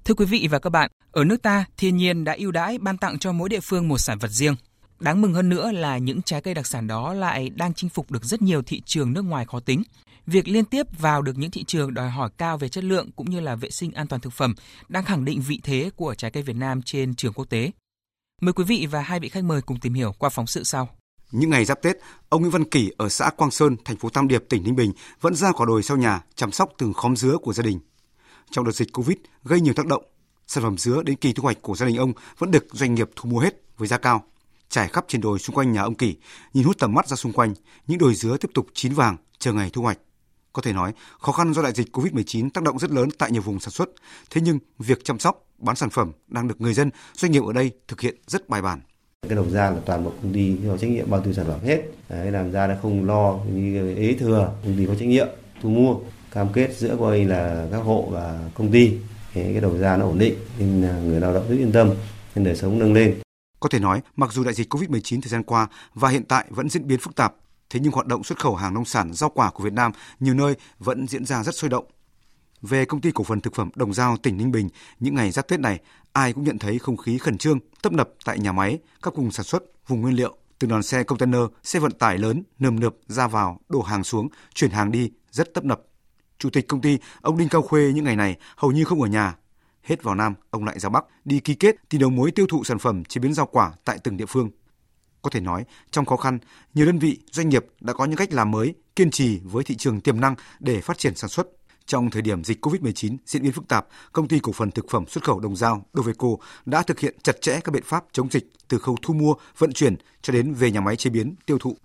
Thưa 0.05 0.15
quý 0.15 0.25
vị 0.25 0.47
và 0.51 0.59
các 0.59 0.69
bạn, 0.69 0.91
ở 1.11 1.23
nước 1.23 1.41
ta, 1.41 1.65
thiên 1.77 1.95
nhiên 1.95 2.23
đã 2.23 2.35
ưu 2.37 2.51
đãi 2.51 2.77
ban 2.81 2.97
tặng 2.97 3.19
cho 3.19 3.31
mỗi 3.31 3.49
địa 3.49 3.59
phương 3.63 3.87
một 3.87 3.97
sản 3.97 4.17
vật 4.21 4.27
riêng. 4.27 4.55
Đáng 5.01 5.21
mừng 5.21 5.33
hơn 5.33 5.49
nữa 5.49 5.71
là 5.71 5.97
những 5.97 6.21
trái 6.21 6.41
cây 6.41 6.53
đặc 6.53 6.67
sản 6.67 6.87
đó 6.87 7.13
lại 7.13 7.49
đang 7.49 7.73
chinh 7.73 7.89
phục 7.89 8.11
được 8.11 8.25
rất 8.25 8.41
nhiều 8.41 8.61
thị 8.61 8.81
trường 8.85 9.13
nước 9.13 9.21
ngoài 9.21 9.45
khó 9.45 9.59
tính. 9.59 9.83
Việc 10.27 10.47
liên 10.47 10.65
tiếp 10.65 10.99
vào 10.99 11.21
được 11.21 11.37
những 11.37 11.51
thị 11.51 11.63
trường 11.63 11.93
đòi 11.93 12.09
hỏi 12.09 12.29
cao 12.37 12.57
về 12.57 12.69
chất 12.69 12.83
lượng 12.83 13.11
cũng 13.15 13.29
như 13.29 13.39
là 13.39 13.55
vệ 13.55 13.71
sinh 13.71 13.91
an 13.91 14.07
toàn 14.07 14.21
thực 14.21 14.33
phẩm 14.33 14.55
đang 14.89 15.03
khẳng 15.03 15.25
định 15.25 15.41
vị 15.41 15.59
thế 15.63 15.89
của 15.95 16.15
trái 16.15 16.31
cây 16.31 16.43
Việt 16.43 16.55
Nam 16.55 16.81
trên 16.81 17.15
trường 17.15 17.33
quốc 17.33 17.45
tế. 17.49 17.71
Mời 18.41 18.53
quý 18.53 18.63
vị 18.63 18.87
và 18.91 19.01
hai 19.01 19.19
vị 19.19 19.29
khách 19.29 19.43
mời 19.43 19.61
cùng 19.61 19.79
tìm 19.79 19.93
hiểu 19.93 20.13
qua 20.17 20.29
phóng 20.29 20.47
sự 20.47 20.63
sau. 20.63 20.89
Những 21.31 21.49
ngày 21.49 21.65
giáp 21.65 21.81
Tết, 21.81 21.95
ông 22.29 22.41
Nguyễn 22.41 22.51
Văn 22.51 22.63
Kỳ 22.63 22.91
ở 22.97 23.09
xã 23.09 23.29
Quang 23.29 23.51
Sơn, 23.51 23.75
thành 23.85 23.97
phố 23.97 24.09
Tam 24.09 24.27
Điệp, 24.27 24.43
tỉnh 24.49 24.63
Ninh 24.63 24.75
Bình 24.75 24.91
vẫn 25.21 25.35
ra 25.35 25.51
quả 25.51 25.65
đồi 25.65 25.83
sau 25.83 25.97
nhà 25.97 26.21
chăm 26.35 26.51
sóc 26.51 26.71
từng 26.77 26.93
khóm 26.93 27.15
dứa 27.15 27.37
của 27.37 27.53
gia 27.53 27.63
đình. 27.63 27.79
Trong 28.51 28.65
đợt 28.65 28.71
dịch 28.71 28.93
Covid 28.93 29.17
gây 29.43 29.61
nhiều 29.61 29.73
tác 29.73 29.85
động, 29.85 30.03
sản 30.47 30.63
phẩm 30.63 30.77
dứa 30.77 31.03
đến 31.03 31.15
kỳ 31.15 31.33
thu 31.33 31.43
hoạch 31.43 31.61
của 31.61 31.75
gia 31.75 31.85
đình 31.85 31.97
ông 31.97 32.13
vẫn 32.37 32.51
được 32.51 32.65
doanh 32.71 32.95
nghiệp 32.95 33.09
thu 33.15 33.29
mua 33.29 33.39
hết 33.39 33.61
với 33.77 33.87
giá 33.87 33.97
cao. 33.97 34.23
Trải 34.71 34.87
khắp 34.87 35.05
trên 35.07 35.21
đồi 35.21 35.39
xung 35.39 35.55
quanh 35.55 35.71
nhà 35.71 35.81
ông 35.81 35.95
Kỳ 35.95 36.15
nhìn 36.53 36.63
hút 36.63 36.77
tầm 36.79 36.93
mắt 36.93 37.07
ra 37.07 37.15
xung 37.15 37.33
quanh, 37.33 37.53
những 37.87 37.97
đồi 37.97 38.15
dứa 38.15 38.37
tiếp 38.37 38.51
tục 38.53 38.67
chín 38.73 38.93
vàng 38.93 39.17
chờ 39.39 39.53
ngày 39.53 39.69
thu 39.73 39.81
hoạch. 39.81 39.97
Có 40.53 40.61
thể 40.61 40.73
nói, 40.73 40.93
khó 41.19 41.31
khăn 41.31 41.53
do 41.53 41.61
đại 41.61 41.71
dịch 41.71 41.97
COVID-19 41.97 42.49
tác 42.49 42.63
động 42.63 42.79
rất 42.79 42.91
lớn 42.91 43.09
tại 43.17 43.31
nhiều 43.31 43.41
vùng 43.41 43.59
sản 43.59 43.71
xuất. 43.71 43.89
Thế 44.29 44.41
nhưng, 44.41 44.59
việc 44.79 45.03
chăm 45.03 45.19
sóc, 45.19 45.45
bán 45.57 45.75
sản 45.75 45.89
phẩm 45.89 46.11
đang 46.27 46.47
được 46.47 46.61
người 46.61 46.73
dân, 46.73 46.89
doanh 47.13 47.31
nghiệp 47.31 47.43
ở 47.43 47.53
đây 47.53 47.71
thực 47.87 48.01
hiện 48.01 48.15
rất 48.27 48.49
bài 48.49 48.61
bản. 48.61 48.79
Cái 49.27 49.35
đầu 49.35 49.49
ra 49.49 49.69
là 49.69 49.79
toàn 49.85 50.03
bộ 50.03 50.11
công 50.21 50.33
ty 50.33 50.55
có 50.67 50.77
trách 50.77 50.89
nhiệm 50.89 51.09
bao 51.09 51.21
tiêu 51.21 51.33
sản 51.33 51.45
phẩm 51.47 51.59
hết. 51.63 51.81
Đấy, 52.09 52.31
làm 52.31 52.51
ra 52.51 52.67
là 52.67 52.77
không 52.81 53.05
lo 53.05 53.39
như 53.53 53.95
ế 53.95 54.15
thừa, 54.19 54.53
công 54.63 54.77
ty 54.77 54.85
có 54.85 54.95
trách 54.95 55.07
nhiệm 55.07 55.27
thu 55.61 55.69
mua 55.69 55.95
cam 56.31 56.53
kết 56.53 56.75
giữa 56.77 56.95
coi 56.99 57.25
là 57.25 57.67
các 57.71 57.77
hộ 57.77 58.07
và 58.11 58.49
công 58.53 58.71
ty 58.71 58.97
cái 59.33 59.59
đầu 59.61 59.77
ra 59.77 59.97
nó 59.97 60.05
ổn 60.05 60.19
định 60.19 60.35
nên 60.59 60.81
người 60.81 61.19
lao 61.19 61.33
động 61.33 61.49
rất 61.49 61.55
yên 61.55 61.71
tâm 61.71 61.89
nên 62.35 62.45
đời 62.45 62.55
sống 62.55 62.79
nâng 62.79 62.93
lên. 62.93 63.19
Có 63.61 63.69
thể 63.69 63.79
nói, 63.79 64.01
mặc 64.15 64.33
dù 64.33 64.43
đại 64.43 64.53
dịch 64.53 64.73
COVID-19 64.73 65.21
thời 65.21 65.29
gian 65.29 65.43
qua 65.43 65.67
và 65.93 66.09
hiện 66.09 66.23
tại 66.25 66.45
vẫn 66.49 66.69
diễn 66.69 66.87
biến 66.87 66.99
phức 66.99 67.15
tạp, 67.15 67.35
thế 67.69 67.79
nhưng 67.79 67.91
hoạt 67.91 68.07
động 68.07 68.23
xuất 68.23 68.39
khẩu 68.39 68.55
hàng 68.55 68.73
nông 68.73 68.85
sản, 68.85 69.13
rau 69.13 69.29
quả 69.29 69.49
của 69.49 69.63
Việt 69.63 69.73
Nam 69.73 69.91
nhiều 70.19 70.33
nơi 70.33 70.55
vẫn 70.79 71.07
diễn 71.07 71.25
ra 71.25 71.43
rất 71.43 71.55
sôi 71.55 71.69
động. 71.69 71.85
Về 72.61 72.85
công 72.85 73.01
ty 73.01 73.11
cổ 73.11 73.23
phần 73.23 73.41
thực 73.41 73.55
phẩm 73.55 73.69
Đồng 73.75 73.93
Giao 73.93 74.17
tỉnh 74.17 74.37
Ninh 74.37 74.51
Bình, 74.51 74.69
những 74.99 75.15
ngày 75.15 75.31
giáp 75.31 75.47
Tết 75.47 75.59
này, 75.59 75.79
ai 76.13 76.33
cũng 76.33 76.43
nhận 76.43 76.59
thấy 76.59 76.79
không 76.79 76.97
khí 76.97 77.17
khẩn 77.17 77.37
trương, 77.37 77.59
tấp 77.81 77.93
nập 77.93 78.09
tại 78.25 78.39
nhà 78.39 78.51
máy, 78.51 78.79
các 79.01 79.15
vùng 79.15 79.31
sản 79.31 79.45
xuất, 79.45 79.63
vùng 79.87 80.01
nguyên 80.01 80.15
liệu. 80.15 80.37
Từng 80.59 80.69
đoàn 80.69 80.83
xe 80.83 81.03
container, 81.03 81.41
xe 81.63 81.79
vận 81.79 81.91
tải 81.91 82.17
lớn 82.17 82.43
nườm 82.59 82.79
nượp 82.79 82.95
ra 83.07 83.27
vào, 83.27 83.59
đổ 83.69 83.81
hàng 83.81 84.03
xuống, 84.03 84.27
chuyển 84.53 84.71
hàng 84.71 84.91
đi 84.91 85.11
rất 85.31 85.53
tấp 85.53 85.65
nập. 85.65 85.81
Chủ 86.37 86.49
tịch 86.49 86.67
công 86.67 86.81
ty, 86.81 86.97
ông 87.21 87.37
Đinh 87.37 87.49
Cao 87.49 87.61
Khuê 87.61 87.91
những 87.95 88.05
ngày 88.05 88.15
này 88.15 88.37
hầu 88.55 88.71
như 88.71 88.83
không 88.83 89.01
ở 89.01 89.07
nhà. 89.07 89.35
Hết 89.83 90.03
vào 90.03 90.15
Nam, 90.15 90.33
ông 90.49 90.65
lại 90.65 90.79
ra 90.79 90.89
Bắc 90.89 91.05
đi 91.25 91.39
ký 91.39 91.55
kết 91.55 91.75
tìm 91.89 92.01
đầu 92.01 92.09
mối 92.09 92.31
tiêu 92.31 92.47
thụ 92.49 92.63
sản 92.63 92.79
phẩm 92.79 93.03
chế 93.05 93.19
biến 93.19 93.33
rau 93.33 93.45
quả 93.45 93.71
tại 93.85 93.97
từng 94.03 94.17
địa 94.17 94.25
phương. 94.25 94.49
Có 95.21 95.29
thể 95.29 95.39
nói, 95.39 95.63
trong 95.91 96.05
khó 96.05 96.17
khăn, 96.17 96.39
nhiều 96.73 96.85
đơn 96.85 96.99
vị, 96.99 97.19
doanh 97.31 97.49
nghiệp 97.49 97.65
đã 97.81 97.93
có 97.93 98.05
những 98.05 98.17
cách 98.17 98.33
làm 98.33 98.51
mới, 98.51 98.73
kiên 98.95 99.11
trì 99.11 99.39
với 99.43 99.63
thị 99.63 99.75
trường 99.75 100.01
tiềm 100.01 100.19
năng 100.19 100.35
để 100.59 100.81
phát 100.81 100.97
triển 100.97 101.15
sản 101.15 101.29
xuất. 101.29 101.47
Trong 101.85 102.09
thời 102.09 102.21
điểm 102.21 102.43
dịch 102.43 102.65
COVID-19 102.65 103.17
diễn 103.25 103.43
biến 103.43 103.51
phức 103.51 103.67
tạp, 103.67 103.87
công 104.13 104.27
ty 104.27 104.39
cổ 104.39 104.51
phần 104.51 104.71
thực 104.71 104.89
phẩm 104.89 105.05
xuất 105.07 105.23
khẩu 105.23 105.39
Đồng 105.39 105.55
Giao 105.55 105.85
Doveco 105.93 106.27
đã 106.65 106.83
thực 106.83 106.99
hiện 106.99 107.15
chặt 107.23 107.41
chẽ 107.41 107.59
các 107.63 107.71
biện 107.71 107.83
pháp 107.85 108.05
chống 108.11 108.29
dịch 108.31 108.49
từ 108.67 108.77
khâu 108.77 108.97
thu 109.01 109.13
mua, 109.13 109.33
vận 109.57 109.73
chuyển 109.73 109.95
cho 110.21 110.33
đến 110.33 110.53
về 110.53 110.71
nhà 110.71 110.81
máy 110.81 110.95
chế 110.95 111.09
biến, 111.09 111.35
tiêu 111.45 111.57
thụ. 111.57 111.77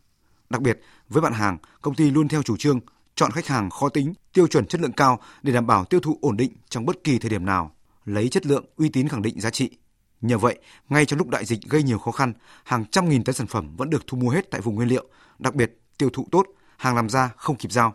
Đặc 0.51 0.63
biệt, 0.63 0.81
với 1.09 1.23
bạn 1.23 1.33
hàng, 1.33 1.59
công 1.81 1.95
ty 1.95 2.11
luôn 2.11 2.29
theo 2.29 2.43
chủ 2.43 2.57
trương 2.57 2.81
chọn 3.15 3.31
khách 3.31 3.47
hàng 3.47 3.71
khó 3.71 3.89
tính, 3.89 4.15
tiêu 4.33 4.47
chuẩn 4.47 4.67
chất 4.67 4.81
lượng 4.81 4.93
cao 4.93 5.21
để 5.43 5.53
đảm 5.53 5.67
bảo 5.67 5.85
tiêu 5.85 6.01
thụ 6.01 6.19
ổn 6.23 6.37
định 6.37 6.53
trong 6.69 6.87
bất 6.87 7.05
kỳ 7.05 7.19
thời 7.19 7.31
điểm 7.31 7.47
nào, 7.47 7.76
lấy 8.07 8.29
chất 8.29 8.47
lượng 8.47 8.65
uy 8.77 8.89
tín 8.89 9.09
khẳng 9.09 9.23
định 9.23 9.41
giá 9.41 9.51
trị. 9.51 9.71
Nhờ 10.21 10.39
vậy, 10.39 10.59
ngay 10.89 11.07
trong 11.07 11.19
lúc 11.19 11.29
đại 11.29 11.45
dịch 11.45 11.61
gây 11.69 11.83
nhiều 11.83 11.99
khó 11.99 12.11
khăn, 12.11 12.33
hàng 12.65 12.85
trăm 12.91 13.09
nghìn 13.09 13.25
tấn 13.25 13.35
sản 13.35 13.47
phẩm 13.47 13.77
vẫn 13.77 13.91
được 13.91 14.07
thu 14.07 14.19
mua 14.19 14.31
hết 14.31 14.51
tại 14.51 14.61
vùng 14.61 14.75
nguyên 14.75 14.89
liệu, 14.89 15.09
đặc 15.39 15.55
biệt 15.55 15.81
tiêu 15.99 16.11
thụ 16.13 16.27
tốt, 16.31 16.47
hàng 16.77 16.97
làm 16.97 17.09
ra 17.09 17.31
không 17.37 17.57
kịp 17.57 17.73
giao. 17.73 17.95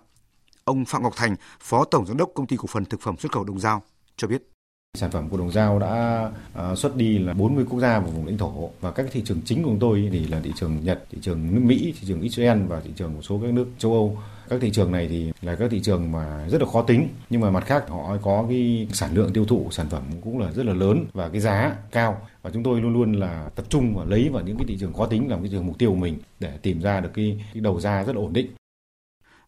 Ông 0.63 0.85
Phạm 0.85 1.03
Ngọc 1.03 1.13
Thành, 1.15 1.35
Phó 1.59 1.85
Tổng 1.85 2.05
Giám 2.05 2.17
đốc 2.17 2.31
Công 2.35 2.47
ty 2.47 2.57
Cổ 2.57 2.65
phần 2.67 2.85
Thực 2.85 3.01
phẩm 3.01 3.17
Xuất 3.17 3.31
khẩu 3.31 3.43
Đồng 3.43 3.59
Giao 3.59 3.83
cho 4.17 4.27
biết. 4.27 4.50
Sản 4.97 5.11
phẩm 5.11 5.29
của 5.29 5.37
Đồng 5.37 5.51
Giao 5.51 5.79
đã 5.79 6.29
à, 6.53 6.75
xuất 6.75 6.95
đi 6.95 7.19
là 7.19 7.33
40 7.33 7.65
quốc 7.69 7.79
gia 7.79 7.99
và 7.99 8.07
vùng 8.09 8.25
lãnh 8.25 8.37
thổ 8.37 8.69
và 8.81 8.91
các 8.91 9.05
thị 9.11 9.21
trường 9.25 9.41
chính 9.45 9.63
của 9.63 9.69
chúng 9.69 9.79
tôi 9.79 10.09
thì 10.11 10.27
là 10.27 10.39
thị 10.43 10.51
trường 10.55 10.83
Nhật, 10.83 11.03
thị 11.11 11.17
trường 11.21 11.55
nước 11.55 11.61
Mỹ, 11.63 11.93
thị 11.99 12.07
trường 12.07 12.21
Israel 12.21 12.61
và 12.67 12.79
thị 12.79 12.89
trường 12.95 13.13
một 13.13 13.21
số 13.21 13.39
các 13.43 13.53
nước 13.53 13.67
châu 13.77 13.93
Âu. 13.93 14.17
Các 14.49 14.61
thị 14.61 14.71
trường 14.71 14.91
này 14.91 15.07
thì 15.07 15.31
là 15.41 15.55
các 15.55 15.71
thị 15.71 15.79
trường 15.79 16.11
mà 16.11 16.47
rất 16.49 16.61
là 16.61 16.67
khó 16.73 16.81
tính 16.81 17.07
nhưng 17.29 17.41
mà 17.41 17.51
mặt 17.51 17.65
khác 17.65 17.89
họ 17.89 18.17
có 18.21 18.45
cái 18.49 18.87
sản 18.93 19.13
lượng 19.13 19.33
tiêu 19.33 19.45
thụ 19.45 19.67
sản 19.71 19.89
phẩm 19.89 20.03
cũng 20.23 20.39
là 20.39 20.51
rất 20.51 20.65
là 20.65 20.73
lớn 20.73 21.05
và 21.13 21.29
cái 21.29 21.41
giá 21.41 21.75
cao 21.91 22.27
và 22.41 22.49
chúng 22.53 22.63
tôi 22.63 22.81
luôn 22.81 22.93
luôn 22.93 23.13
là 23.13 23.49
tập 23.55 23.65
trung 23.69 23.95
và 23.95 24.05
lấy 24.05 24.29
vào 24.29 24.43
những 24.43 24.57
cái 24.57 24.65
thị 24.67 24.77
trường 24.79 24.93
khó 24.93 25.05
tính 25.05 25.29
làm 25.29 25.41
cái 25.41 25.49
trường 25.51 25.67
mục 25.67 25.77
tiêu 25.79 25.89
của 25.89 25.97
mình 25.97 26.17
để 26.39 26.57
tìm 26.61 26.81
ra 26.81 26.99
được 26.99 27.11
cái, 27.13 27.45
cái 27.53 27.61
đầu 27.61 27.79
ra 27.79 28.03
rất 28.03 28.15
là 28.15 28.21
ổn 28.21 28.33
định. 28.33 28.47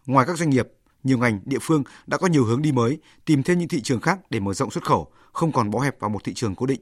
Ngoài 0.05 0.25
các 0.25 0.37
doanh 0.37 0.49
nghiệp, 0.49 0.67
nhiều 1.03 1.17
ngành, 1.17 1.39
địa 1.45 1.59
phương 1.61 1.83
đã 2.07 2.17
có 2.17 2.27
nhiều 2.27 2.45
hướng 2.45 2.61
đi 2.61 2.71
mới, 2.71 2.99
tìm 3.25 3.43
thêm 3.43 3.59
những 3.59 3.67
thị 3.67 3.81
trường 3.81 4.01
khác 4.01 4.19
để 4.29 4.39
mở 4.39 4.53
rộng 4.53 4.71
xuất 4.71 4.83
khẩu, 4.83 5.07
không 5.31 5.51
còn 5.51 5.69
bó 5.69 5.79
hẹp 5.79 5.99
vào 5.99 6.09
một 6.09 6.23
thị 6.23 6.33
trường 6.33 6.55
cố 6.55 6.65
định. 6.65 6.81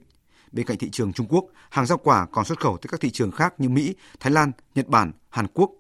Bên 0.52 0.66
cạnh 0.66 0.78
thị 0.78 0.90
trường 0.90 1.14
Trung 1.14 1.28
Quốc, 1.30 1.46
hàng 1.70 1.86
rau 1.86 1.98
quả 1.98 2.26
còn 2.32 2.46
xuất 2.46 2.60
khẩu 2.60 2.78
tới 2.78 2.88
các 2.92 3.00
thị 3.00 3.10
trường 3.12 3.32
khác 3.32 3.54
như 3.58 3.70
Mỹ, 3.70 3.96
Thái 4.20 4.32
Lan, 4.32 4.52
Nhật 4.76 4.88
Bản, 4.88 5.12
Hàn 5.30 5.48
Quốc. 5.54 5.72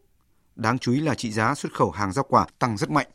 Đáng 0.56 0.80
chú 0.80 0.92
ý 0.92 1.02
là 1.02 1.16
trị 1.16 1.32
giá 1.32 1.56
xuất 1.56 1.74
khẩu 1.74 1.92
hàng 1.92 2.12
rau 2.12 2.24
quả 2.30 2.46
tăng 2.60 2.78
rất 2.78 2.90
mạnh. 2.90 3.08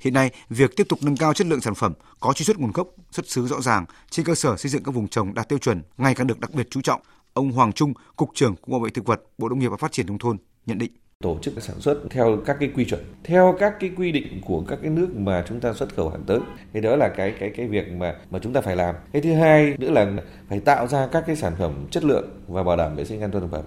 Hiện 0.00 0.14
nay, 0.14 0.30
việc 0.48 0.76
tiếp 0.76 0.86
tục 0.88 0.98
nâng 1.02 1.16
cao 1.16 1.34
chất 1.34 1.46
lượng 1.46 1.60
sản 1.60 1.74
phẩm 1.74 1.92
có 2.20 2.32
truy 2.32 2.44
xuất 2.44 2.58
nguồn 2.58 2.72
gốc, 2.72 2.88
xuất 3.10 3.28
xứ 3.28 3.46
rõ 3.46 3.60
ràng 3.60 3.84
trên 4.10 4.26
cơ 4.26 4.34
sở 4.34 4.56
xây 4.56 4.70
dựng 4.70 4.82
các 4.82 4.94
vùng 4.94 5.08
trồng 5.08 5.34
đạt 5.34 5.48
tiêu 5.48 5.58
chuẩn 5.58 5.82
ngày 5.96 6.14
càng 6.14 6.26
được 6.26 6.40
đặc 6.40 6.50
biệt 6.54 6.68
chú 6.70 6.80
trọng. 6.80 7.00
Ông 7.32 7.52
Hoàng 7.52 7.72
Trung, 7.72 7.92
cục 8.16 8.30
trưởng 8.34 8.56
Cục 8.56 8.68
Bảo 8.68 8.80
vệ 8.80 8.90
thực 8.90 9.06
vật, 9.06 9.22
Bộ 9.38 9.48
Nông 9.48 9.58
nghiệp 9.58 9.68
và 9.68 9.76
Phát 9.76 9.92
triển 9.92 10.06
nông 10.06 10.18
thôn 10.18 10.36
nhận 10.66 10.78
định 10.78 10.92
tổ 11.24 11.38
chức 11.42 11.62
sản 11.62 11.80
xuất 11.80 11.98
theo 12.10 12.42
các 12.46 12.56
cái 12.60 12.70
quy 12.74 12.84
chuẩn 12.84 13.04
theo 13.24 13.56
các 13.58 13.74
cái 13.80 13.90
quy 13.96 14.12
định 14.12 14.40
của 14.44 14.64
các 14.68 14.78
cái 14.82 14.90
nước 14.90 15.08
mà 15.16 15.44
chúng 15.48 15.60
ta 15.60 15.72
xuất 15.72 15.94
khẩu 15.96 16.10
hàng 16.10 16.22
tới 16.26 16.38
thì 16.72 16.80
đó 16.80 16.96
là 16.96 17.08
cái 17.16 17.34
cái 17.40 17.52
cái 17.56 17.68
việc 17.68 17.92
mà 17.92 18.14
mà 18.30 18.38
chúng 18.38 18.52
ta 18.52 18.60
phải 18.60 18.76
làm 18.76 18.94
cái 19.12 19.22
thứ 19.22 19.34
hai 19.34 19.74
nữa 19.78 19.90
là 19.90 20.12
phải 20.48 20.60
tạo 20.60 20.86
ra 20.86 21.08
các 21.12 21.24
cái 21.26 21.36
sản 21.36 21.52
phẩm 21.58 21.86
chất 21.90 22.04
lượng 22.04 22.28
và 22.48 22.62
bảo 22.62 22.76
đảm 22.76 22.96
vệ 22.96 23.04
sinh 23.04 23.20
an 23.20 23.30
toàn 23.30 23.44
thực 23.44 23.50
phẩm 23.50 23.64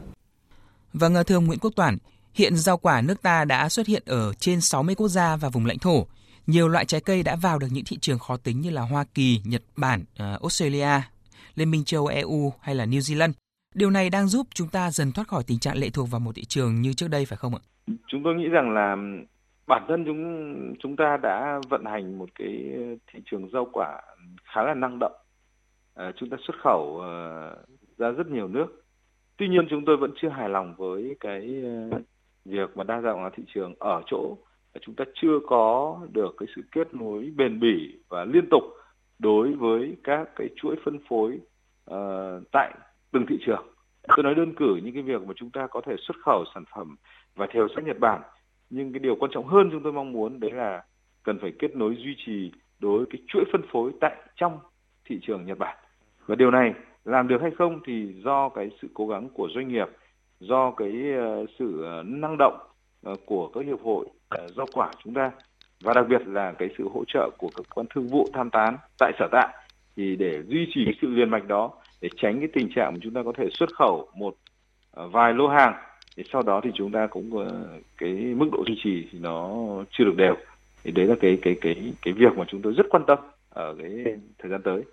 Vâng, 0.93 1.15
thưa 1.27 1.35
ông 1.35 1.45
Nguyễn 1.45 1.59
Quốc 1.59 1.71
Toản, 1.75 1.97
hiện 2.33 2.55
rau 2.55 2.77
quả 2.77 3.01
nước 3.01 3.21
ta 3.21 3.45
đã 3.45 3.69
xuất 3.69 3.87
hiện 3.87 4.03
ở 4.05 4.33
trên 4.33 4.61
60 4.61 4.95
quốc 4.95 5.07
gia 5.07 5.35
và 5.35 5.49
vùng 5.49 5.65
lãnh 5.65 5.79
thổ. 5.79 6.07
Nhiều 6.47 6.67
loại 6.67 6.85
trái 6.85 7.01
cây 7.01 7.23
đã 7.23 7.35
vào 7.35 7.59
được 7.59 7.67
những 7.71 7.85
thị 7.85 7.97
trường 8.01 8.19
khó 8.19 8.37
tính 8.37 8.61
như 8.61 8.69
là 8.69 8.81
Hoa 8.81 9.05
Kỳ, 9.13 9.41
Nhật 9.43 9.61
Bản, 9.75 10.03
ờ, 10.17 10.37
Australia, 10.41 11.01
Liên 11.55 11.71
minh 11.71 11.83
châu 11.83 12.07
EU 12.07 12.53
hay 12.61 12.75
là 12.75 12.85
New 12.85 12.99
Zealand. 12.99 13.40
Điều 13.75 13.89
này 13.89 14.09
đang 14.09 14.27
giúp 14.27 14.47
chúng 14.53 14.67
ta 14.67 14.91
dần 14.91 15.11
thoát 15.11 15.27
khỏi 15.27 15.43
tình 15.47 15.59
trạng 15.59 15.77
lệ 15.77 15.89
thuộc 15.93 16.11
vào 16.11 16.19
một 16.19 16.31
thị 16.35 16.45
trường 16.45 16.81
như 16.81 16.93
trước 16.93 17.07
đây 17.11 17.25
phải 17.25 17.37
không 17.37 17.53
ạ? 17.55 17.61
Chúng 18.07 18.23
tôi 18.23 18.35
nghĩ 18.35 18.49
rằng 18.49 18.71
là 18.71 18.95
bản 19.67 19.85
thân 19.87 20.05
chúng 20.05 20.75
chúng 20.79 20.95
ta 20.95 21.17
đã 21.17 21.59
vận 21.69 21.85
hành 21.85 22.17
một 22.17 22.29
cái 22.35 22.73
thị 23.13 23.19
trường 23.31 23.49
rau 23.53 23.67
quả 23.73 24.01
khá 24.43 24.63
là 24.63 24.73
năng 24.73 24.99
động. 24.99 25.15
À, 25.95 26.11
chúng 26.17 26.29
ta 26.29 26.37
xuất 26.47 26.55
khẩu 26.63 26.95
uh, 26.95 27.97
ra 27.97 28.11
rất 28.11 28.27
nhiều 28.27 28.47
nước. 28.47 28.83
Tuy 29.37 29.47
nhiên 29.47 29.67
chúng 29.69 29.85
tôi 29.85 29.97
vẫn 29.97 30.11
chưa 30.21 30.29
hài 30.29 30.49
lòng 30.49 30.75
với 30.77 31.15
cái 31.19 31.63
uh, 31.95 32.01
việc 32.45 32.77
mà 32.77 32.83
đa 32.83 33.01
dạng 33.01 33.17
hóa 33.17 33.29
thị 33.37 33.43
trường 33.53 33.75
ở 33.79 34.01
chỗ 34.07 34.37
chúng 34.81 34.95
ta 34.95 35.05
chưa 35.21 35.39
có 35.47 35.99
được 36.13 36.35
cái 36.37 36.47
sự 36.55 36.61
kết 36.71 36.93
nối 36.93 37.31
bền 37.35 37.59
bỉ 37.59 37.99
và 38.09 38.25
liên 38.25 38.47
tục 38.51 38.63
đối 39.19 39.53
với 39.53 39.97
các 40.03 40.29
cái 40.35 40.49
chuỗi 40.55 40.75
phân 40.85 40.99
phối 41.09 41.39
uh, 41.91 42.43
tại 42.51 42.73
từng 43.11 43.25
thị 43.29 43.37
trường. 43.45 43.65
Tôi 44.07 44.23
nói 44.23 44.35
đơn 44.35 44.53
cử 44.55 44.79
những 44.83 44.93
cái 44.93 45.03
việc 45.03 45.21
mà 45.27 45.33
chúng 45.35 45.49
ta 45.49 45.67
có 45.67 45.81
thể 45.85 45.95
xuất 45.99 46.17
khẩu 46.25 46.43
sản 46.53 46.63
phẩm 46.75 46.95
và 47.35 47.47
theo 47.53 47.67
sát 47.75 47.83
Nhật 47.83 47.99
Bản, 47.99 48.21
nhưng 48.69 48.93
cái 48.93 48.99
điều 48.99 49.15
quan 49.15 49.31
trọng 49.33 49.47
hơn 49.47 49.69
chúng 49.71 49.83
tôi 49.83 49.93
mong 49.93 50.11
muốn 50.11 50.39
đấy 50.39 50.51
là 50.51 50.83
cần 51.23 51.39
phải 51.41 51.51
kết 51.59 51.75
nối 51.75 51.95
duy 51.95 52.15
trì 52.25 52.51
đối 52.79 52.97
với 52.97 53.07
cái 53.09 53.21
chuỗi 53.27 53.43
phân 53.51 53.61
phối 53.71 53.91
tại 54.01 54.15
trong 54.35 54.59
thị 55.05 55.19
trường 55.21 55.45
Nhật 55.45 55.57
Bản. 55.57 55.77
Và 56.25 56.35
điều 56.35 56.51
này 56.51 56.73
làm 57.05 57.27
được 57.27 57.41
hay 57.41 57.51
không 57.57 57.79
thì 57.85 58.13
do 58.23 58.49
cái 58.49 58.69
sự 58.81 58.87
cố 58.93 59.07
gắng 59.07 59.29
của 59.33 59.49
doanh 59.55 59.67
nghiệp, 59.67 59.87
do 60.39 60.71
cái 60.71 60.91
ờ, 61.17 61.45
sự 61.59 61.83
ờ, 61.83 62.03
năng 62.05 62.35
động 62.39 62.57
ờ, 63.03 63.15
của 63.25 63.47
các 63.53 63.65
hiệp 63.65 63.81
hội 63.83 64.05
uh, 64.05 64.51
rau 64.55 64.65
quả 64.73 64.91
chúng 65.03 65.13
ta 65.13 65.31
và 65.83 65.93
đặc 65.93 66.05
biệt 66.09 66.21
là 66.27 66.53
cái 66.59 66.69
sự 66.77 66.89
hỗ 66.93 67.03
trợ 67.07 67.29
của 67.37 67.49
các 67.55 67.65
quan 67.75 67.87
thương 67.89 68.07
vụ 68.07 68.27
tham 68.33 68.49
tán 68.49 68.77
tại 68.99 69.11
sở 69.19 69.27
tại 69.31 69.47
thì 69.95 70.15
để 70.15 70.43
duy 70.47 70.67
trì 70.73 70.85
cái 70.85 70.93
sự 71.01 71.07
liên 71.07 71.29
mạch 71.29 71.47
đó 71.47 71.71
để 72.01 72.09
tránh 72.17 72.39
cái 72.39 72.49
tình 72.53 72.69
trạng 72.75 72.93
mà 72.93 72.99
chúng 73.01 73.13
ta 73.13 73.23
có 73.23 73.33
thể 73.37 73.49
xuất 73.53 73.69
khẩu 73.75 74.07
một 74.15 74.35
uh, 75.01 75.11
vài 75.11 75.33
lô 75.33 75.47
hàng. 75.47 75.73
Thì 76.15 76.23
sau 76.31 76.41
đó 76.41 76.61
thì 76.63 76.69
chúng 76.73 76.91
ta 76.91 77.07
cũng 77.07 77.29
uh, 77.37 77.47
cái 77.97 78.11
mức 78.11 78.49
độ 78.51 78.63
duy 78.67 78.79
trì 78.83 79.07
thì 79.11 79.19
nó 79.19 79.57
chưa 79.91 80.03
được 80.03 80.15
đều. 80.17 80.35
Thì 80.83 80.91
đấy 80.91 81.05
là 81.05 81.15
cái 81.21 81.37
cái 81.41 81.55
cái 81.61 81.93
cái 82.01 82.13
việc 82.13 82.37
mà 82.37 82.45
chúng 82.47 82.61
tôi 82.61 82.73
rất 82.73 82.85
quan 82.89 83.03
tâm 83.07 83.19
ở 83.49 83.75
cái 83.79 84.15
thời 84.39 84.51
gian 84.51 84.61
tới. 84.63 84.83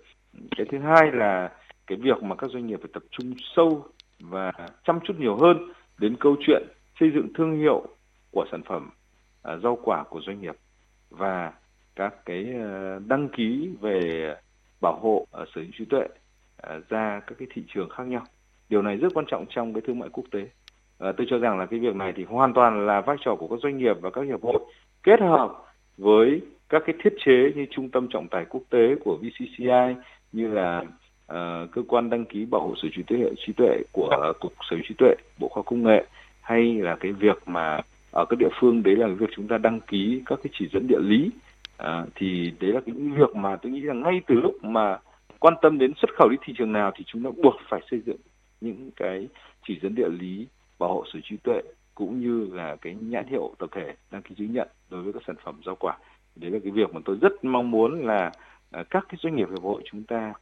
Cái 0.57 0.65
thứ 0.71 0.77
hai 0.79 1.11
là 1.11 1.51
cái 1.87 1.97
việc 1.97 2.23
mà 2.23 2.35
các 2.35 2.49
doanh 2.51 2.67
nghiệp 2.67 2.79
phải 2.81 2.89
tập 2.93 3.03
trung 3.11 3.33
sâu 3.55 3.85
và 4.19 4.51
chăm 4.83 4.99
chút 5.03 5.13
nhiều 5.19 5.37
hơn 5.37 5.57
đến 5.97 6.15
câu 6.19 6.35
chuyện 6.39 6.63
xây 6.99 7.11
dựng 7.13 7.33
thương 7.33 7.59
hiệu 7.59 7.87
của 8.31 8.45
sản 8.51 8.61
phẩm 8.63 8.89
uh, 9.53 9.63
rau 9.63 9.79
quả 9.83 10.03
của 10.03 10.21
doanh 10.25 10.41
nghiệp 10.41 10.55
và 11.09 11.53
các 11.95 12.25
cái 12.25 12.45
uh, 12.55 13.07
đăng 13.07 13.29
ký 13.29 13.69
về 13.81 14.35
bảo 14.81 14.99
hộ 15.01 15.25
uh, 15.41 15.47
sở 15.55 15.61
hữu 15.61 15.71
trí 15.77 15.85
tuệ 15.85 16.07
À, 16.61 16.79
ra 16.89 17.21
các 17.27 17.35
cái 17.39 17.47
thị 17.53 17.63
trường 17.73 17.89
khác 17.89 18.03
nhau. 18.03 18.21
Điều 18.69 18.81
này 18.81 18.97
rất 18.97 19.13
quan 19.13 19.25
trọng 19.25 19.45
trong 19.49 19.73
cái 19.73 19.81
thương 19.87 19.99
mại 19.99 20.09
quốc 20.09 20.25
tế. 20.31 20.49
À, 20.99 21.11
tôi 21.17 21.27
cho 21.29 21.37
rằng 21.37 21.59
là 21.59 21.65
cái 21.65 21.79
việc 21.79 21.95
này 21.95 22.13
thì 22.15 22.23
hoàn 22.23 22.53
toàn 22.53 22.85
là 22.85 23.01
vai 23.01 23.17
trò 23.25 23.35
của 23.35 23.47
các 23.47 23.59
doanh 23.63 23.77
nghiệp 23.77 23.97
và 24.01 24.09
các 24.09 24.21
hiệp 24.21 24.43
hội 24.43 24.59
kết 25.03 25.19
hợp 25.19 25.51
với 25.97 26.41
các 26.69 26.83
cái 26.85 26.95
thiết 27.03 27.13
chế 27.25 27.51
như 27.55 27.65
trung 27.71 27.89
tâm 27.89 28.07
trọng 28.09 28.27
tài 28.27 28.45
quốc 28.45 28.61
tế 28.69 28.95
của 29.03 29.17
VCCI 29.17 29.95
như 30.31 30.47
là 30.47 30.83
uh, 31.31 31.71
cơ 31.71 31.81
quan 31.87 32.09
đăng 32.09 32.25
ký 32.25 32.45
bảo 32.45 32.61
hộ 32.61 32.73
sở 32.75 32.81
hữu 32.81 32.91
trí 32.95 33.03
tuệ 33.03 33.29
trí 33.47 33.53
tuệ 33.53 33.83
của 33.91 34.29
uh, 34.29 34.39
cục 34.39 34.53
sở 34.69 34.75
hữu 34.75 34.85
trí 34.89 34.95
tuệ 34.97 35.15
bộ 35.39 35.47
khoa 35.47 35.63
công 35.63 35.83
nghệ 35.83 36.05
hay 36.41 36.73
là 36.73 36.95
cái 36.99 37.11
việc 37.11 37.37
mà 37.45 37.81
ở 38.11 38.25
các 38.29 38.39
địa 38.39 38.49
phương 38.59 38.83
đấy 38.83 38.95
là 38.95 39.07
cái 39.07 39.15
việc 39.15 39.29
chúng 39.35 39.47
ta 39.47 39.57
đăng 39.57 39.79
ký 39.79 40.21
các 40.25 40.39
cái 40.43 40.51
chỉ 40.59 40.69
dẫn 40.73 40.87
địa 40.87 40.99
lý. 40.99 41.31
Uh, 41.83 42.09
thì 42.15 42.53
đấy 42.59 42.71
là 42.71 42.81
cái 42.85 42.95
việc 42.95 43.35
mà 43.35 43.55
tôi 43.55 43.71
nghĩ 43.71 43.81
là 43.81 43.93
ngay 43.93 44.21
từ 44.27 44.35
lúc 44.35 44.63
mà 44.63 44.97
quan 45.39 45.53
tâm 45.61 45.77
đến 45.77 45.93
xuất 45.97 46.09
khẩu 46.17 46.29
đi 46.29 46.37
thị 46.41 46.53
trường 46.57 46.71
nào 46.71 46.91
thì 46.95 47.03
chúng 47.07 47.23
ta 47.23 47.29
buộc 47.43 47.55
phải 47.69 47.81
xây 47.91 48.01
dựng 48.05 48.17
những 48.61 48.91
cái 48.95 49.27
chỉ 49.67 49.79
dẫn 49.81 49.95
địa 49.95 50.09
lý 50.09 50.47
bảo 50.79 50.93
hộ 50.93 51.03
sở 51.05 51.11
hữu 51.13 51.21
trí 51.29 51.37
tuệ 51.37 51.61
cũng 51.95 52.19
như 52.19 52.49
là 52.53 52.75
cái 52.81 52.95
nhãn 53.01 53.27
hiệu 53.27 53.55
tập 53.59 53.69
thể 53.71 53.95
đăng 54.11 54.21
ký 54.21 54.35
chứng 54.35 54.53
nhận 54.53 54.67
đối 54.89 55.03
với 55.03 55.13
các 55.13 55.23
sản 55.27 55.35
phẩm 55.43 55.61
rau 55.65 55.75
quả. 55.75 55.97
Đấy 56.35 56.51
là 56.51 56.59
cái 56.63 56.71
việc 56.71 56.93
mà 56.93 57.01
tôi 57.05 57.17
rất 57.21 57.43
mong 57.43 57.71
muốn 57.71 58.05
là 58.05 58.31
à, 58.71 58.83
các 58.89 59.05
cái 59.09 59.17
doanh 59.23 59.35
nghiệp, 59.35 59.49
hiệp 59.49 59.63
hội 59.63 59.81
chúng 59.91 60.03
ta 60.03 60.33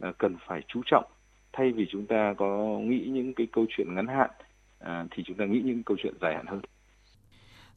à, 0.00 0.12
cần 0.18 0.36
phải 0.46 0.62
chú 0.68 0.82
trọng. 0.86 1.04
Thay 1.52 1.72
vì 1.72 1.86
chúng 1.90 2.06
ta 2.06 2.34
có 2.36 2.78
nghĩ 2.82 3.06
những 3.06 3.34
cái 3.34 3.46
câu 3.52 3.66
chuyện 3.68 3.94
ngắn 3.94 4.06
hạn 4.06 4.30
à, 4.78 5.04
thì 5.10 5.22
chúng 5.26 5.36
ta 5.36 5.44
nghĩ 5.44 5.60
những 5.64 5.82
câu 5.82 5.96
chuyện 6.02 6.14
dài 6.20 6.34
hạn 6.34 6.46
hơn. 6.46 6.60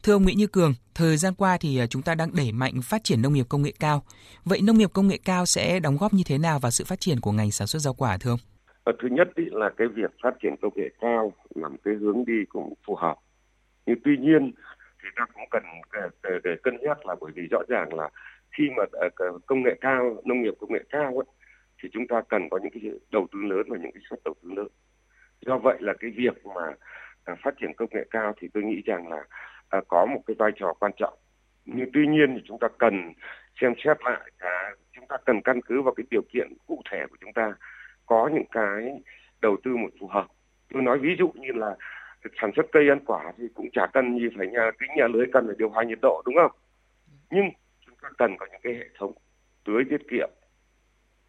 Thưa 0.04 0.14
ông 0.14 0.24
Nguyễn 0.24 0.38
Như 0.38 0.48
Cường, 0.48 0.74
thời 0.96 1.18
gian 1.18 1.34
qua 1.38 1.58
thì 1.62 1.80
à, 1.80 1.88
chúng 1.88 2.02
ta 2.02 2.16
đang 2.16 2.30
đẩy 2.38 2.52
mạnh 2.52 2.74
phát 2.84 3.04
triển 3.04 3.22
nông 3.22 3.34
nghiệp 3.34 3.46
công 3.50 3.62
nghệ 3.62 3.74
cao. 3.80 4.04
Vậy 4.46 4.60
nông 4.68 4.78
nghiệp 4.78 4.90
công 4.94 5.08
nghệ 5.08 5.20
cao 5.26 5.46
sẽ 5.46 5.80
đóng 5.80 5.98
góp 6.00 6.14
như 6.14 6.24
thế 6.26 6.38
nào 6.38 6.60
vào 6.60 6.72
sự 6.72 6.84
phát 6.88 7.00
triển 7.00 7.18
của 7.22 7.32
ngành 7.32 7.52
sản 7.52 7.68
xuất 7.68 7.80
rau 7.80 7.94
quả 7.94 8.18
thưa 8.22 8.32
ông? 8.32 8.40
Ờ, 8.84 8.94
thứ 9.02 9.08
nhất 9.12 9.28
ý 9.36 9.44
là 9.52 9.70
cái 9.78 9.88
việc 9.88 10.12
phát 10.24 10.34
triển 10.42 10.56
công 10.62 10.74
nghệ 10.76 10.90
cao 11.02 11.34
là 11.56 11.68
một 11.70 11.78
cái 11.84 11.94
hướng 11.94 12.26
đi 12.26 12.46
cũng 12.50 12.74
phù 12.88 12.96
hợp. 12.96 13.16
Nhưng 13.86 13.98
tuy 14.06 14.18
nhiên 14.18 14.52
thì 15.04 15.10
ta 15.16 15.26
cũng 15.34 15.44
cần 15.50 15.64
để, 16.24 16.30
để 16.44 16.52
cân 16.64 16.78
nhắc 16.82 17.06
là 17.06 17.16
bởi 17.22 17.32
vì 17.36 17.44
rõ 17.52 17.60
ràng 17.68 17.94
là 17.94 18.10
khi 18.58 18.64
mà 18.78 18.84
à, 18.92 19.08
công 19.46 19.64
nghệ 19.64 19.76
cao, 19.82 20.22
nông 20.26 20.42
nghiệp 20.42 20.54
công 20.60 20.74
nghệ 20.74 20.84
cao 20.90 21.06
ấy, 21.06 21.26
thì 21.84 21.90
chúng 21.94 22.08
ta 22.08 22.22
cần 22.30 22.50
có 22.52 22.60
những 22.64 22.72
cái 22.74 22.92
đầu 23.12 23.28
tư 23.32 23.40
lớn 23.50 23.64
và 23.70 23.78
những 23.78 23.92
cái 23.94 24.04
suất 24.10 24.20
đầu 24.26 24.34
tư 24.44 24.50
lớn. 24.56 24.68
Do 25.46 25.58
vậy 25.58 25.78
là 25.80 25.94
cái 26.00 26.12
việc 26.18 26.46
mà 26.46 26.74
à, 27.24 27.36
phát 27.44 27.54
triển 27.62 27.72
công 27.78 27.90
nghệ 27.92 28.08
cao 28.10 28.34
thì 28.42 28.48
tôi 28.54 28.64
nghĩ 28.64 28.82
rằng 28.86 29.08
là 29.08 29.24
à, 29.70 29.82
có 29.88 30.06
một 30.06 30.22
cái 30.28 30.36
vai 30.40 30.52
trò 30.56 30.74
quan 30.80 30.92
trọng. 30.98 31.14
Nhưng 31.66 31.90
tuy 31.94 32.08
nhiên 32.08 32.36
thì 32.36 32.42
chúng 32.46 32.60
ta 32.60 32.68
cần 32.78 33.14
xem 33.62 33.74
xét 33.86 33.98
lại 34.06 34.32
cả 34.40 34.76
chúng 34.94 35.08
ta 35.08 35.18
cần 35.26 35.42
căn 35.42 35.62
cứ 35.62 35.82
vào 35.82 35.94
cái 35.94 36.06
điều 36.12 36.22
kiện 36.34 36.54
cụ 36.68 36.82
thể 36.92 37.06
của 37.10 37.18
chúng 37.22 37.34
ta 37.34 37.54
có 38.06 38.30
những 38.34 38.48
cái 38.52 39.02
đầu 39.42 39.58
tư 39.64 39.76
một 39.76 39.90
phù 40.00 40.08
hợp. 40.08 40.28
Tôi 40.74 40.82
nói 40.82 41.00
ví 41.00 41.16
dụ 41.20 41.32
như 41.36 41.52
là 41.52 41.76
sản 42.42 42.52
xuất 42.56 42.66
cây 42.72 42.90
ăn 42.90 43.00
quả 43.06 43.34
thì 43.38 43.44
cũng 43.54 43.70
chả 43.72 43.88
cần 43.94 44.20
gì 44.20 44.28
phải 44.38 44.48
nhà 44.48 44.72
kính 44.80 44.90
nhà 44.96 45.08
lưới 45.08 45.26
cần 45.34 45.48
phải 45.48 45.56
điều 45.58 45.70
hòa 45.70 45.84
nhiệt 45.84 46.00
độ 46.02 46.22
đúng 46.26 46.36
không? 46.36 46.52
Nhưng 47.32 47.50
chúng 47.86 47.96
ta 48.02 48.10
cần 48.18 48.38
có 48.40 48.46
những 48.52 48.62
cái 48.64 48.74
hệ 48.74 48.90
thống 49.00 49.14
tưới 49.66 49.84
tiết 49.90 50.02
kiệm 50.10 50.30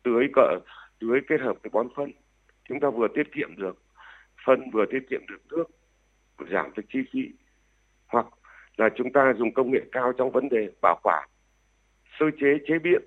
tưới 0.02 0.28
cỡ 0.32 0.58
tưới 0.98 1.20
kết 1.28 1.40
hợp 1.40 1.56
với 1.62 1.70
bón 1.70 1.88
phân. 1.96 2.12
Chúng 2.68 2.80
ta 2.80 2.90
vừa 2.90 3.08
tiết 3.14 3.32
kiệm 3.32 3.56
được 3.56 3.82
phân 4.46 4.70
vừa 4.70 4.84
tiết 4.90 5.00
kiệm 5.10 5.20
được 5.28 5.40
nước 5.50 5.64
giảm 6.50 6.70
được 6.76 6.82
chi 6.88 6.98
phí 7.12 7.20
hoặc 8.10 8.26
là 8.76 8.88
chúng 8.96 9.12
ta 9.12 9.32
dùng 9.36 9.54
công 9.54 9.70
nghệ 9.70 9.80
cao 9.92 10.12
trong 10.18 10.30
vấn 10.30 10.48
đề 10.48 10.68
bảo 10.82 11.00
quản 11.02 11.28
sơ 12.18 12.26
chế 12.40 12.58
chế 12.66 12.78
biến 12.78 13.02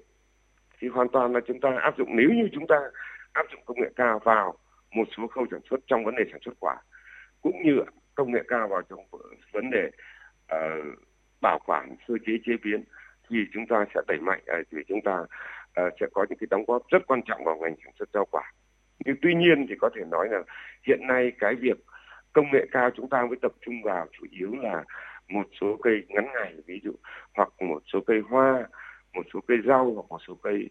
thì 0.80 0.88
hoàn 0.88 1.10
toàn 1.10 1.34
là 1.34 1.40
chúng 1.48 1.60
ta 1.60 1.70
áp 1.82 1.98
dụng. 1.98 2.10
Nếu 2.16 2.30
như 2.30 2.50
chúng 2.54 2.68
ta 2.68 2.76
áp 3.34 3.46
dụng 3.52 3.62
công 3.66 3.82
nghệ 3.82 3.90
cao 3.96 4.20
vào 4.24 4.58
một 4.92 5.08
số 5.18 5.28
khâu 5.28 5.46
sản 5.52 5.60
xuất 5.70 5.80
trong 5.88 6.06
vấn 6.06 6.16
đề 6.16 6.24
sản 6.32 6.40
xuất 6.46 6.54
quả 6.60 6.76
cũng 7.42 7.64
như 7.64 7.80
công 8.16 8.32
nghệ 8.32 8.44
cao 8.48 8.68
vào 8.68 8.82
trong 8.82 9.00
vấn 9.54 9.70
đề 9.72 9.90
uh, 10.56 11.00
bảo 11.42 11.60
quản 11.66 11.96
sơ 12.08 12.14
chế 12.26 12.34
chế 12.46 12.54
biến 12.64 12.84
thì 13.30 13.38
chúng 13.54 13.68
ta 13.68 13.86
sẽ 13.96 14.02
đẩy 14.08 14.18
mạnh 14.18 14.40
uh, 14.60 14.68
thì 14.72 14.78
chúng 14.88 15.02
ta 15.02 15.20
uh, 15.20 15.94
sẽ 16.00 16.06
có 16.14 16.26
những 16.30 16.38
cái 16.38 16.48
đóng 16.50 16.66
góp 16.68 16.82
rất 16.90 17.08
quan 17.08 17.22
trọng 17.26 17.44
vào 17.44 17.56
ngành 17.56 17.76
sản 17.84 17.94
xuất 18.00 18.10
rau 18.14 18.26
quả. 18.32 18.52
Nhưng 19.06 19.16
tuy 19.22 19.34
nhiên 19.36 19.66
thì 19.70 19.76
có 19.80 19.90
thể 19.96 20.02
nói 20.12 20.28
là 20.32 20.44
hiện 20.88 21.00
nay 21.08 21.32
cái 21.40 21.56
việc 21.56 21.78
công 22.34 22.46
nghệ 22.52 22.66
cao 22.72 22.90
chúng 22.96 23.10
ta 23.10 23.26
mới 23.26 23.38
tập 23.42 23.52
trung 23.66 23.76
vào 23.84 24.08
chủ 24.12 24.26
yếu 24.32 24.56
là 24.62 24.84
một 25.30 25.48
số 25.62 25.78
cây 25.84 26.04
ngắn 26.08 26.28
ngày 26.34 26.54
ví 26.66 26.80
dụ 26.84 26.92
hoặc 27.36 27.50
một 27.60 27.84
số 27.94 28.00
cây 28.08 28.20
hoa 28.30 28.68
một 29.14 29.24
số 29.34 29.40
cây 29.48 29.58
rau 29.66 29.92
hoặc 29.94 30.06
một 30.10 30.20
số 30.28 30.38
cây 30.44 30.70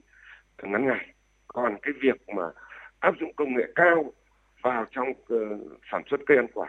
ngắn 0.62 0.86
ngày. 0.86 1.14
Còn 1.48 1.76
cái 1.82 1.92
việc 2.00 2.28
mà 2.36 2.42
áp 3.00 3.14
dụng 3.20 3.32
công 3.36 3.54
nghệ 3.54 3.64
cao 3.74 4.12
vào 4.62 4.86
trong 4.90 5.10
uh, 5.10 5.60
sản 5.90 6.02
xuất 6.10 6.20
cây 6.26 6.36
ăn 6.36 6.46
quả 6.54 6.68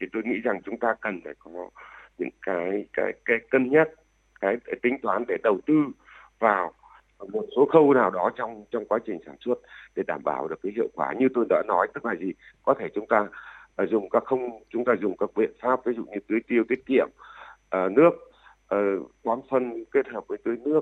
thì 0.00 0.06
tôi 0.12 0.22
nghĩ 0.24 0.40
rằng 0.44 0.62
chúng 0.64 0.78
ta 0.78 0.94
cần 1.00 1.20
phải 1.24 1.34
có 1.38 1.70
những 2.18 2.30
cái 2.42 2.86
cái 2.92 3.12
cái 3.24 3.38
cân 3.50 3.70
nhắc 3.70 3.88
cái, 4.40 4.56
cái 4.64 4.76
tính 4.82 4.98
toán 5.02 5.24
để 5.28 5.36
đầu 5.42 5.60
tư 5.66 5.74
vào 6.38 6.72
một 7.32 7.46
số 7.56 7.66
khâu 7.72 7.94
nào 7.94 8.10
đó 8.10 8.30
trong 8.36 8.64
trong 8.70 8.86
quá 8.86 8.98
trình 9.06 9.18
sản 9.26 9.36
xuất 9.40 9.58
để 9.94 10.02
đảm 10.06 10.20
bảo 10.24 10.48
được 10.48 10.56
cái 10.62 10.72
hiệu 10.76 10.88
quả. 10.94 11.12
Như 11.18 11.28
tôi 11.34 11.46
đã 11.48 11.62
nói 11.66 11.86
tức 11.94 12.04
là 12.04 12.14
gì? 12.14 12.32
Có 12.62 12.74
thể 12.78 12.88
chúng 12.94 13.06
ta 13.06 13.26
dùng 13.90 14.10
các 14.10 14.24
không 14.24 14.40
chúng 14.70 14.84
ta 14.84 14.92
dùng 15.00 15.16
các 15.16 15.30
biện 15.36 15.50
pháp 15.62 15.80
ví 15.84 15.92
dụ 15.96 16.04
như 16.04 16.18
tưới 16.28 16.38
tiêu 16.48 16.64
tiết 16.68 16.86
kiệm 16.86 17.06
uh, 17.76 17.92
nước 17.92 18.10
uh, 18.74 19.10
bón 19.24 19.40
phân 19.50 19.84
kết 19.92 20.06
hợp 20.14 20.24
với 20.28 20.38
tưới 20.44 20.56
nước 20.64 20.80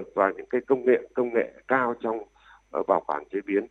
uh, 0.00 0.06
và 0.14 0.32
những 0.36 0.46
cái 0.50 0.60
công 0.66 0.84
nghệ 0.84 1.08
công 1.14 1.34
nghệ 1.34 1.52
cao 1.68 1.94
trong 2.02 2.16
uh, 2.18 2.86
bảo 2.88 3.02
quản 3.06 3.24
chế 3.32 3.38
biến. 3.46 3.66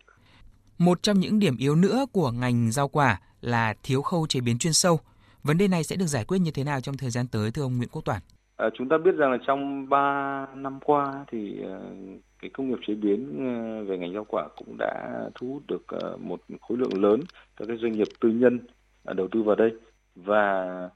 Một 0.77 1.03
trong 1.03 1.19
những 1.19 1.39
điểm 1.39 1.57
yếu 1.59 1.75
nữa 1.75 2.05
của 2.13 2.31
ngành 2.31 2.71
rau 2.71 2.87
quả 2.87 3.19
là 3.41 3.73
thiếu 3.83 4.01
khâu 4.01 4.27
chế 4.27 4.39
biến 4.41 4.57
chuyên 4.57 4.73
sâu. 4.73 4.99
Vấn 5.43 5.57
đề 5.57 5.67
này 5.67 5.83
sẽ 5.83 5.95
được 5.95 6.05
giải 6.05 6.25
quyết 6.27 6.37
như 6.37 6.51
thế 6.53 6.63
nào 6.63 6.81
trong 6.81 6.97
thời 6.97 7.09
gian 7.09 7.25
tới 7.31 7.51
thưa 7.51 7.61
ông 7.61 7.77
Nguyễn 7.77 7.89
Quốc 7.91 8.05
Toản? 8.05 8.21
À, 8.57 8.69
chúng 8.77 8.89
ta 8.89 8.97
biết 8.97 9.11
rằng 9.17 9.31
là 9.31 9.37
trong 9.47 9.89
3 9.89 10.47
năm 10.55 10.79
qua 10.85 11.25
thì 11.31 11.59
uh, 11.63 12.21
cái 12.41 12.49
công 12.49 12.69
nghiệp 12.69 12.79
chế 12.87 12.93
biến 12.93 13.39
ờ, 13.39 13.83
về 13.83 13.97
ngành 13.97 14.13
rau 14.13 14.25
quả 14.27 14.47
cũng 14.57 14.77
đã 14.77 15.23
thu 15.35 15.47
hút 15.47 15.63
được 15.67 15.87
ờ, 15.87 16.17
một 16.17 16.41
khối 16.61 16.77
lượng 16.77 17.03
lớn 17.03 17.19
các 17.57 17.65
cái 17.67 17.77
doanh 17.77 17.91
nghiệp 17.91 18.07
tư 18.19 18.29
nhân 18.29 18.59
ờ, 19.03 19.13
đầu 19.13 19.27
tư 19.31 19.43
vào 19.43 19.55
đây. 19.55 19.71
Và 20.15 20.89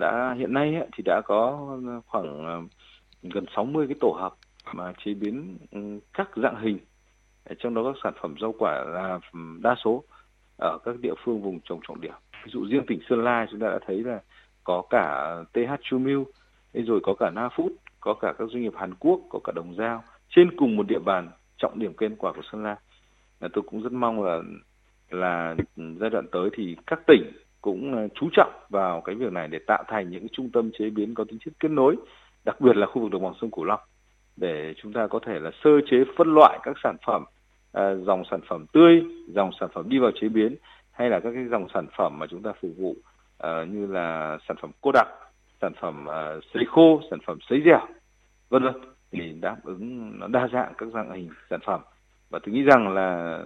đã 0.00 0.34
hiện 0.38 0.52
nay 0.52 0.74
thì 0.96 1.02
đã 1.06 1.20
có 1.24 1.68
khoảng 2.06 2.68
gần 3.22 3.44
60 3.56 3.86
cái 3.86 3.96
tổ 4.00 4.16
hợp 4.20 4.34
mà 4.72 4.92
chế 5.04 5.14
biến 5.14 5.58
ừ, 5.70 5.80
các 6.12 6.30
dạng 6.36 6.60
hình. 6.60 6.78
Trong 7.58 7.74
đó 7.74 7.82
các 7.84 8.00
sản 8.02 8.14
phẩm 8.22 8.34
rau 8.40 8.54
quả 8.58 8.84
là 8.84 9.20
ừ, 9.32 9.40
đa 9.62 9.74
số 9.84 10.04
ở 10.58 10.78
các 10.84 11.00
địa 11.00 11.14
phương 11.24 11.42
vùng 11.42 11.60
trồng 11.64 11.80
trọng 11.88 12.00
điểm. 12.00 12.14
Ví 12.44 12.50
dụ 12.52 12.66
riêng 12.66 12.86
tỉnh 12.86 13.00
Sơn 13.08 13.24
La 13.24 13.46
chúng 13.50 13.60
ta 13.60 13.66
đã 13.66 13.78
thấy 13.86 14.04
là 14.04 14.20
có 14.64 14.82
cả 14.90 15.34
TH 15.52 15.72
Chumil 15.82 16.18
rồi 16.72 17.00
có 17.02 17.14
cả 17.14 17.30
Na 17.30 17.48
Food, 17.56 17.70
có 18.00 18.14
cả 18.14 18.32
các 18.38 18.48
doanh 18.50 18.62
nghiệp 18.62 18.72
Hàn 18.76 18.94
Quốc, 18.94 19.20
có 19.30 19.38
cả 19.44 19.52
Đồng 19.56 19.74
Giao 19.76 20.04
trên 20.28 20.56
cùng 20.56 20.76
một 20.76 20.86
địa 20.88 20.98
bàn 20.98 21.30
trọng 21.56 21.78
điểm 21.78 21.94
cây 21.94 22.08
ăn 22.08 22.16
quả 22.16 22.32
của 22.32 22.42
Sơn 22.52 22.62
La. 22.62 22.76
Là 23.40 23.48
tôi 23.52 23.64
cũng 23.66 23.82
rất 23.82 23.92
mong 23.92 24.22
là 24.22 24.40
là 25.10 25.54
giai 25.76 26.10
đoạn 26.10 26.26
tới 26.32 26.50
thì 26.56 26.76
các 26.86 27.00
tỉnh 27.06 27.32
cũng 27.60 27.94
ờ, 27.94 28.08
chú 28.14 28.28
trọng 28.32 28.52
vào 28.68 29.00
cái 29.00 29.14
việc 29.14 29.32
này 29.32 29.48
để 29.48 29.58
tạo 29.66 29.84
thành 29.88 30.10
những 30.10 30.26
trung 30.32 30.50
tâm 30.50 30.70
chế 30.78 30.90
biến 30.90 31.14
có 31.14 31.24
tính 31.24 31.38
chất 31.44 31.54
kết 31.60 31.70
nối, 31.70 31.96
đặc 32.44 32.60
biệt 32.60 32.76
là 32.76 32.86
khu 32.86 33.02
vực 33.02 33.10
đồng 33.10 33.22
bằng 33.22 33.34
sông 33.40 33.50
Cửu 33.50 33.64
Long 33.64 33.80
để 34.36 34.74
chúng 34.82 34.92
ta 34.92 35.06
có 35.06 35.20
thể 35.26 35.38
là 35.38 35.50
sơ 35.64 35.70
chế 35.90 35.96
phân 36.16 36.34
loại 36.34 36.58
các 36.62 36.76
sản 36.82 36.96
phẩm 37.06 37.24
à, 37.72 37.94
dòng 37.94 38.22
sản 38.30 38.40
phẩm 38.48 38.66
tươi, 38.72 39.02
dòng 39.28 39.50
sản 39.60 39.68
phẩm 39.74 39.88
đi 39.88 39.98
vào 39.98 40.10
chế 40.20 40.28
biến 40.28 40.56
hay 40.90 41.10
là 41.10 41.20
các 41.20 41.30
cái 41.34 41.44
dòng 41.50 41.66
sản 41.74 41.86
phẩm 41.96 42.18
mà 42.18 42.26
chúng 42.30 42.42
ta 42.42 42.52
phục 42.62 42.70
vụ 42.78 42.96
à, 43.38 43.64
như 43.64 43.86
là 43.86 44.38
sản 44.48 44.56
phẩm 44.62 44.70
cô 44.80 44.92
đặc, 44.92 45.08
sản 45.60 45.72
phẩm 45.80 46.06
à, 46.06 46.34
sấy 46.54 46.64
khô, 46.68 47.00
sản 47.10 47.18
phẩm 47.26 47.38
sấy 47.48 47.62
dẻo, 47.64 47.86
vân 48.48 48.62
vân 48.62 48.74
thì 49.14 49.32
đáp 49.40 49.56
ứng 49.64 50.12
nó 50.18 50.26
đa 50.28 50.48
dạng 50.52 50.72
các 50.78 50.88
dạng 50.94 51.14
hình 51.14 51.28
sản 51.50 51.60
phẩm 51.66 51.80
và 52.30 52.38
tôi 52.46 52.54
nghĩ 52.54 52.62
rằng 52.62 52.88
là 52.88 53.38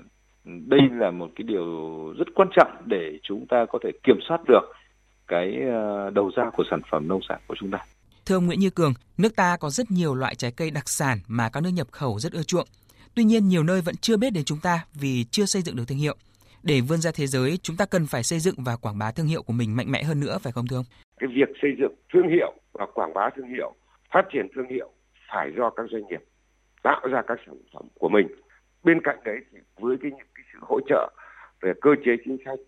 đây 0.45 0.81
là 0.93 1.11
một 1.11 1.29
cái 1.37 1.45
điều 1.45 1.65
rất 2.19 2.29
quan 2.35 2.49
trọng 2.57 2.83
để 2.87 3.19
chúng 3.23 3.47
ta 3.47 3.67
có 3.69 3.79
thể 3.85 3.91
kiểm 4.03 4.17
soát 4.29 4.41
được 4.49 4.73
cái 5.27 5.49
uh, 5.49 6.15
đầu 6.15 6.31
ra 6.37 6.51
của 6.57 6.65
sản 6.71 6.81
phẩm 6.91 7.09
nông 7.09 7.21
sản 7.29 7.41
của 7.47 7.55
chúng 7.61 7.71
ta. 7.71 7.79
Thưa 8.27 8.37
ông 8.37 8.47
Nguyễn 8.47 8.61
Như 8.61 8.71
Cường, 8.71 8.93
nước 9.19 9.37
ta 9.37 9.57
có 9.61 9.71
rất 9.71 9.91
nhiều 9.91 10.15
loại 10.15 10.35
trái 10.35 10.53
cây 10.57 10.71
đặc 10.71 10.89
sản 10.89 11.19
mà 11.29 11.49
các 11.53 11.63
nước 11.63 11.71
nhập 11.75 11.87
khẩu 11.91 12.19
rất 12.19 12.33
ưa 12.33 12.43
chuộng. 12.43 12.67
Tuy 13.15 13.25
nhiên, 13.25 13.49
nhiều 13.49 13.63
nơi 13.63 13.81
vẫn 13.81 13.95
chưa 14.01 14.17
biết 14.17 14.31
đến 14.31 14.45
chúng 14.45 14.59
ta 14.63 14.85
vì 15.01 15.25
chưa 15.31 15.45
xây 15.45 15.63
dựng 15.63 15.77
được 15.77 15.85
thương 15.89 15.99
hiệu. 15.99 16.17
Để 16.63 16.81
vươn 16.81 16.99
ra 16.99 17.11
thế 17.15 17.27
giới, 17.27 17.59
chúng 17.63 17.77
ta 17.77 17.87
cần 17.87 18.07
phải 18.07 18.23
xây 18.23 18.39
dựng 18.39 18.55
và 18.59 18.77
quảng 18.77 18.99
bá 18.99 19.11
thương 19.11 19.27
hiệu 19.27 19.43
của 19.43 19.53
mình 19.53 19.77
mạnh 19.77 19.91
mẽ 19.91 20.03
hơn 20.03 20.21
nữa, 20.21 20.39
phải 20.43 20.53
không 20.53 20.67
thưa 20.67 20.77
ông? 20.77 20.85
Cái 21.21 21.29
việc 21.35 21.49
xây 21.63 21.71
dựng 21.79 21.95
thương 22.13 22.29
hiệu 22.29 22.53
và 22.73 22.87
quảng 22.95 23.15
bá 23.15 23.31
thương 23.37 23.49
hiệu, 23.49 23.75
phát 24.15 24.23
triển 24.33 24.47
thương 24.55 24.69
hiệu 24.71 24.91
phải 25.33 25.53
do 25.57 25.71
các 25.71 25.87
doanh 25.91 26.07
nghiệp 26.07 26.23
tạo 26.83 27.01
ra 27.11 27.23
các 27.23 27.39
sản 27.47 27.57
phẩm 27.75 27.83
của 27.95 28.09
mình. 28.09 28.29
Bên 28.85 29.01
cạnh 29.05 29.19
đấy 29.25 29.39
thì 29.53 29.59
với 29.81 29.97
cái 30.03 30.11
những 30.11 30.27
cái 30.35 30.45
sự 30.53 30.59
hỗ 30.63 30.81
trợ 30.89 31.13
về 31.61 31.73
cơ 31.81 31.91
chế 32.05 32.17
chính 32.25 32.39
sách 32.45 32.59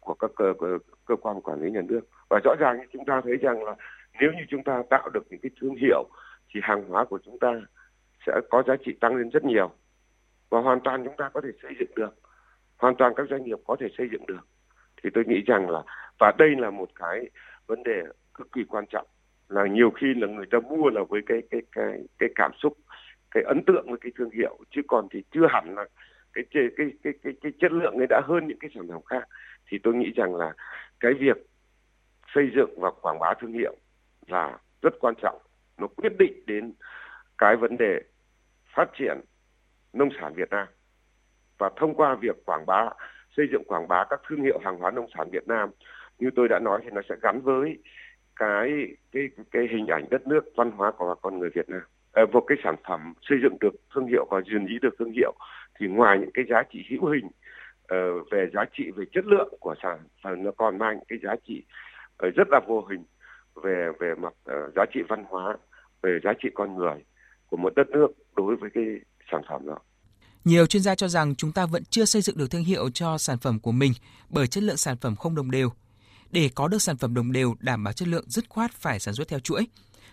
của 0.00 0.14
các 0.14 0.30
cơ, 0.36 0.54
cơ, 0.60 0.78
cơ 1.04 1.16
quan 1.16 1.40
quản 1.40 1.62
lý 1.62 1.70
nhà 1.70 1.82
nước. 1.88 2.00
Và 2.30 2.40
rõ 2.44 2.54
ràng 2.58 2.78
chúng 2.92 3.04
ta 3.04 3.20
thấy 3.24 3.36
rằng 3.36 3.64
là 3.64 3.74
nếu 4.20 4.32
như 4.32 4.44
chúng 4.48 4.64
ta 4.64 4.82
tạo 4.90 5.08
được 5.08 5.26
những 5.30 5.40
cái 5.40 5.50
thương 5.60 5.74
hiệu 5.74 6.08
thì 6.54 6.60
hàng 6.62 6.88
hóa 6.88 7.04
của 7.04 7.18
chúng 7.24 7.38
ta 7.38 7.60
sẽ 8.26 8.40
có 8.50 8.62
giá 8.66 8.74
trị 8.84 8.92
tăng 9.00 9.16
lên 9.16 9.30
rất 9.30 9.44
nhiều. 9.44 9.70
Và 10.50 10.60
hoàn 10.60 10.80
toàn 10.80 11.04
chúng 11.04 11.16
ta 11.16 11.30
có 11.34 11.40
thể 11.40 11.50
xây 11.62 11.72
dựng 11.78 11.90
được. 11.96 12.14
Hoàn 12.76 12.94
toàn 12.96 13.12
các 13.16 13.26
doanh 13.30 13.44
nghiệp 13.44 13.58
có 13.66 13.76
thể 13.80 13.86
xây 13.98 14.08
dựng 14.12 14.26
được. 14.26 14.48
Thì 15.02 15.10
tôi 15.14 15.24
nghĩ 15.26 15.42
rằng 15.46 15.70
là 15.70 15.82
và 16.18 16.32
đây 16.38 16.50
là 16.58 16.70
một 16.70 16.88
cái 16.94 17.30
vấn 17.66 17.82
đề 17.82 18.02
cực 18.34 18.52
kỳ 18.52 18.64
quan 18.68 18.84
trọng 18.86 19.06
là 19.48 19.66
nhiều 19.66 19.90
khi 19.90 20.14
là 20.14 20.26
người 20.26 20.46
ta 20.50 20.58
mua 20.60 20.90
là 20.90 21.02
với 21.08 21.20
cái 21.26 21.42
cái 21.50 21.62
cái 21.72 21.98
cái 22.18 22.28
cảm 22.34 22.50
xúc 22.62 22.78
cái 23.30 23.42
ấn 23.42 23.62
tượng 23.66 23.86
với 23.88 23.98
cái 24.00 24.12
thương 24.16 24.30
hiệu 24.30 24.58
chứ 24.70 24.80
còn 24.88 25.08
thì 25.10 25.22
chưa 25.30 25.46
hẳn 25.50 25.74
là 25.74 25.84
cái 26.32 26.44
cái 26.50 26.62
cái 26.76 26.86
cái 27.02 27.12
cái, 27.22 27.32
cái 27.42 27.52
chất 27.60 27.72
lượng 27.72 27.96
ấy 27.96 28.06
đã 28.10 28.20
hơn 28.24 28.48
những 28.48 28.58
cái 28.58 28.70
sản 28.74 28.88
phẩm 28.88 29.02
khác. 29.02 29.28
Thì 29.70 29.78
tôi 29.82 29.94
nghĩ 29.94 30.12
rằng 30.16 30.34
là 30.34 30.52
cái 31.00 31.12
việc 31.14 31.36
xây 32.34 32.50
dựng 32.56 32.80
và 32.80 32.90
quảng 32.90 33.18
bá 33.18 33.34
thương 33.40 33.52
hiệu 33.52 33.76
là 34.26 34.58
rất 34.82 34.94
quan 35.00 35.14
trọng. 35.22 35.38
Nó 35.78 35.86
quyết 35.86 36.12
định 36.18 36.42
đến 36.46 36.72
cái 37.38 37.56
vấn 37.56 37.76
đề 37.76 38.00
phát 38.74 38.90
triển 38.98 39.20
nông 39.92 40.08
sản 40.20 40.34
Việt 40.34 40.50
Nam. 40.50 40.66
Và 41.58 41.70
thông 41.76 41.94
qua 41.94 42.14
việc 42.14 42.36
quảng 42.46 42.66
bá 42.66 42.88
xây 43.36 43.46
dựng 43.52 43.64
quảng 43.64 43.88
bá 43.88 44.04
các 44.10 44.20
thương 44.28 44.42
hiệu 44.42 44.58
hàng 44.64 44.78
hóa 44.78 44.90
nông 44.90 45.06
sản 45.16 45.28
Việt 45.32 45.48
Nam 45.48 45.70
như 46.18 46.30
tôi 46.36 46.48
đã 46.48 46.58
nói 46.58 46.80
thì 46.84 46.90
nó 46.92 47.00
sẽ 47.08 47.14
gắn 47.22 47.40
với 47.40 47.78
cái 48.36 48.86
cái 49.12 49.28
cái 49.50 49.62
hình 49.70 49.86
ảnh 49.86 50.04
đất 50.10 50.26
nước 50.26 50.44
văn 50.56 50.70
hóa 50.70 50.92
của 50.98 51.14
con 51.22 51.38
người 51.38 51.50
Việt 51.54 51.68
Nam 51.68 51.82
à, 52.12 52.22
một 52.32 52.44
cái 52.46 52.58
sản 52.64 52.76
phẩm 52.88 53.14
xây 53.28 53.38
dựng 53.42 53.56
được 53.60 53.74
thương 53.94 54.06
hiệu 54.06 54.26
và 54.30 54.40
gìn 54.50 54.66
giữ 54.66 54.78
được 54.82 54.94
thương 54.98 55.12
hiệu 55.12 55.34
thì 55.78 55.86
ngoài 55.86 56.18
những 56.20 56.30
cái 56.34 56.44
giá 56.50 56.62
trị 56.72 56.78
hữu 56.90 57.06
hình 57.06 57.26
uh, 57.26 58.30
về 58.30 58.46
giá 58.54 58.64
trị 58.76 58.84
về 58.96 59.04
chất 59.12 59.24
lượng 59.26 59.54
của 59.60 59.74
sản 59.82 59.98
phẩm 60.24 60.42
nó 60.42 60.50
còn 60.56 60.78
mang 60.78 60.98
cái 61.08 61.18
giá 61.22 61.34
trị 61.48 61.62
uh, 62.26 62.34
rất 62.34 62.48
là 62.50 62.60
vô 62.68 62.86
hình 62.90 63.04
về 63.62 63.88
về 64.00 64.14
mặt 64.14 64.32
uh, 64.50 64.74
giá 64.76 64.84
trị 64.94 65.00
văn 65.08 65.24
hóa 65.28 65.56
về 66.02 66.18
giá 66.24 66.32
trị 66.42 66.48
con 66.54 66.76
người 66.76 67.04
của 67.46 67.56
một 67.56 67.72
đất 67.76 67.88
nước 67.90 68.08
đối 68.36 68.56
với 68.56 68.70
cái 68.74 68.84
sản 69.32 69.42
phẩm 69.48 69.66
đó. 69.66 69.78
Nhiều 70.44 70.66
chuyên 70.66 70.82
gia 70.82 70.94
cho 70.94 71.08
rằng 71.08 71.34
chúng 71.34 71.52
ta 71.52 71.66
vẫn 71.66 71.82
chưa 71.90 72.04
xây 72.04 72.22
dựng 72.22 72.36
được 72.38 72.50
thương 72.50 72.64
hiệu 72.64 72.90
cho 72.90 73.18
sản 73.18 73.38
phẩm 73.38 73.58
của 73.60 73.72
mình 73.72 73.92
bởi 74.30 74.46
chất 74.46 74.62
lượng 74.62 74.76
sản 74.76 74.96
phẩm 74.96 75.16
không 75.16 75.34
đồng 75.34 75.50
đều. 75.50 75.70
Để 76.36 76.48
có 76.54 76.68
được 76.68 76.78
sản 76.78 76.96
phẩm 76.96 77.14
đồng 77.14 77.32
đều 77.32 77.54
đảm 77.60 77.84
bảo 77.84 77.92
chất 77.92 78.08
lượng 78.08 78.24
dứt 78.26 78.44
khoát 78.48 78.70
phải 78.70 78.98
sản 78.98 79.14
xuất 79.14 79.28
theo 79.28 79.38
chuỗi. 79.38 79.66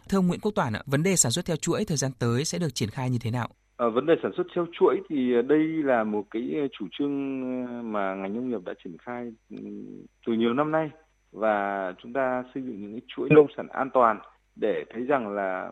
Thưa 0.10 0.18
ông 0.18 0.28
Nguyễn 0.28 0.40
Quốc 0.40 0.52
Toản, 0.56 0.74
vấn 0.86 1.04
đề 1.04 1.16
sản 1.16 1.32
xuất 1.32 1.46
theo 1.46 1.56
chuỗi 1.56 1.86
thời 1.88 1.98
gian 1.98 2.12
tới 2.20 2.46
sẽ 2.46 2.60
được 2.60 2.76
triển 2.76 2.90
khai 2.90 3.10
như 3.10 3.18
thế 3.22 3.32
nào? 3.32 3.48
À, 3.78 3.88
vấn 3.88 4.06
đề 4.06 4.14
sản 4.24 4.32
xuất 4.38 4.48
theo 4.56 4.66
chuỗi 4.72 5.02
thì 5.10 5.34
ờ, 5.34 5.42
đây 5.42 5.60
là 5.60 6.04
một 6.04 6.24
cái 6.32 6.42
ờ, 6.62 6.68
chủ 6.80 6.86
trương 6.92 7.14
mà 7.94 8.16
ngành 8.16 8.34
nông 8.34 8.50
nghiệp 8.50 8.62
đã 8.66 8.74
triển 8.84 8.98
khai 8.98 9.32
ừ, 9.50 9.58
từ 10.28 10.34
nhiều 10.34 10.54
năm 10.54 10.72
nay 10.72 10.90
và 11.32 11.94
chúng 12.04 12.14
ta 12.14 12.44
xây 12.54 12.64
dựng 12.64 12.82
những 12.82 12.92
cái 12.92 13.02
chuỗi 13.08 13.30
nông 13.30 13.48
sản 13.58 13.68
an 13.68 13.90
toàn 13.94 14.20
để 14.56 14.84
thấy 14.94 15.04
rằng 15.04 15.28
là 15.28 15.72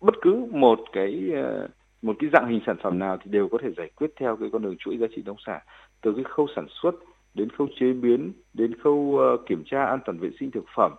bất 0.00 0.14
cứ 0.22 0.46
một 0.52 0.78
cái 0.92 1.30
một 2.02 2.16
cái 2.18 2.30
dạng 2.32 2.48
hình 2.48 2.60
sản 2.66 2.76
phẩm 2.82 2.98
nào 2.98 3.18
thì 3.24 3.30
đều 3.30 3.48
có 3.52 3.58
thể 3.62 3.68
giải 3.76 3.90
quyết 3.96 4.10
theo 4.20 4.36
cái 4.36 4.48
con 4.52 4.62
đường 4.62 4.76
chuỗi 4.78 4.98
giá 4.98 5.06
trị 5.16 5.22
nông 5.26 5.36
sản 5.46 5.60
từ 6.02 6.12
cái 6.14 6.24
khâu 6.24 6.46
sản 6.56 6.66
xuất 6.82 6.94
đến 7.34 7.50
khâu 7.50 7.68
chế 7.80 7.92
biến 7.92 8.32
đến 8.54 8.74
khâu 8.82 9.18
ờ, 9.18 9.36
kiểm 9.48 9.64
tra 9.66 9.84
an 9.84 9.98
toàn 10.04 10.18
vệ 10.18 10.30
sinh 10.40 10.50
thực 10.50 10.64
phẩm 10.76 10.92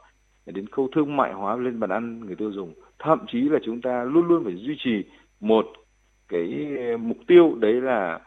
đến 0.45 0.67
khâu 0.67 0.89
thương 0.95 1.17
mại 1.17 1.33
hóa 1.33 1.55
lên 1.55 1.79
bàn 1.79 1.89
ăn 1.89 2.19
người 2.19 2.35
tiêu 2.35 2.51
dùng. 2.51 2.73
Thậm 2.99 3.25
chí 3.27 3.41
là 3.41 3.59
chúng 3.65 3.81
ta 3.81 4.03
luôn 4.03 4.27
luôn 4.27 4.43
phải 4.43 4.55
duy 4.55 4.75
trì 4.83 5.03
một 5.39 5.65
cái 6.27 6.77
mục 6.99 7.17
tiêu 7.27 7.55
đấy 7.59 7.73
là 7.73 8.19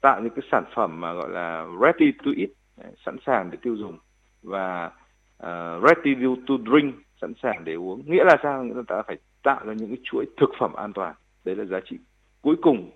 tạo 0.00 0.20
những 0.20 0.34
cái 0.36 0.48
sản 0.50 0.64
phẩm 0.74 1.00
mà 1.00 1.12
gọi 1.12 1.30
là 1.30 1.66
ready 1.82 2.12
to 2.24 2.30
eat 2.36 2.50
sẵn 3.06 3.16
sàng 3.26 3.50
để 3.50 3.58
tiêu 3.62 3.76
dùng 3.76 3.98
và 4.42 4.90
uh, 5.42 5.82
ready 5.82 6.14
to 6.48 6.54
drink 6.70 6.94
sẵn 7.20 7.32
sàng 7.42 7.64
để 7.64 7.74
uống. 7.74 8.02
Nghĩa 8.06 8.24
là 8.24 8.36
sao? 8.42 8.64
Nghĩa 8.64 8.74
là 8.74 8.82
ta 8.86 9.02
phải 9.06 9.16
tạo 9.42 9.60
ra 9.66 9.72
những 9.72 9.88
cái 9.88 9.98
chuỗi 10.04 10.24
thực 10.40 10.50
phẩm 10.58 10.72
an 10.72 10.92
toàn. 10.92 11.14
Đấy 11.44 11.56
là 11.56 11.64
giá 11.64 11.80
trị 11.84 11.98
cuối 12.42 12.56
cùng 12.62 12.90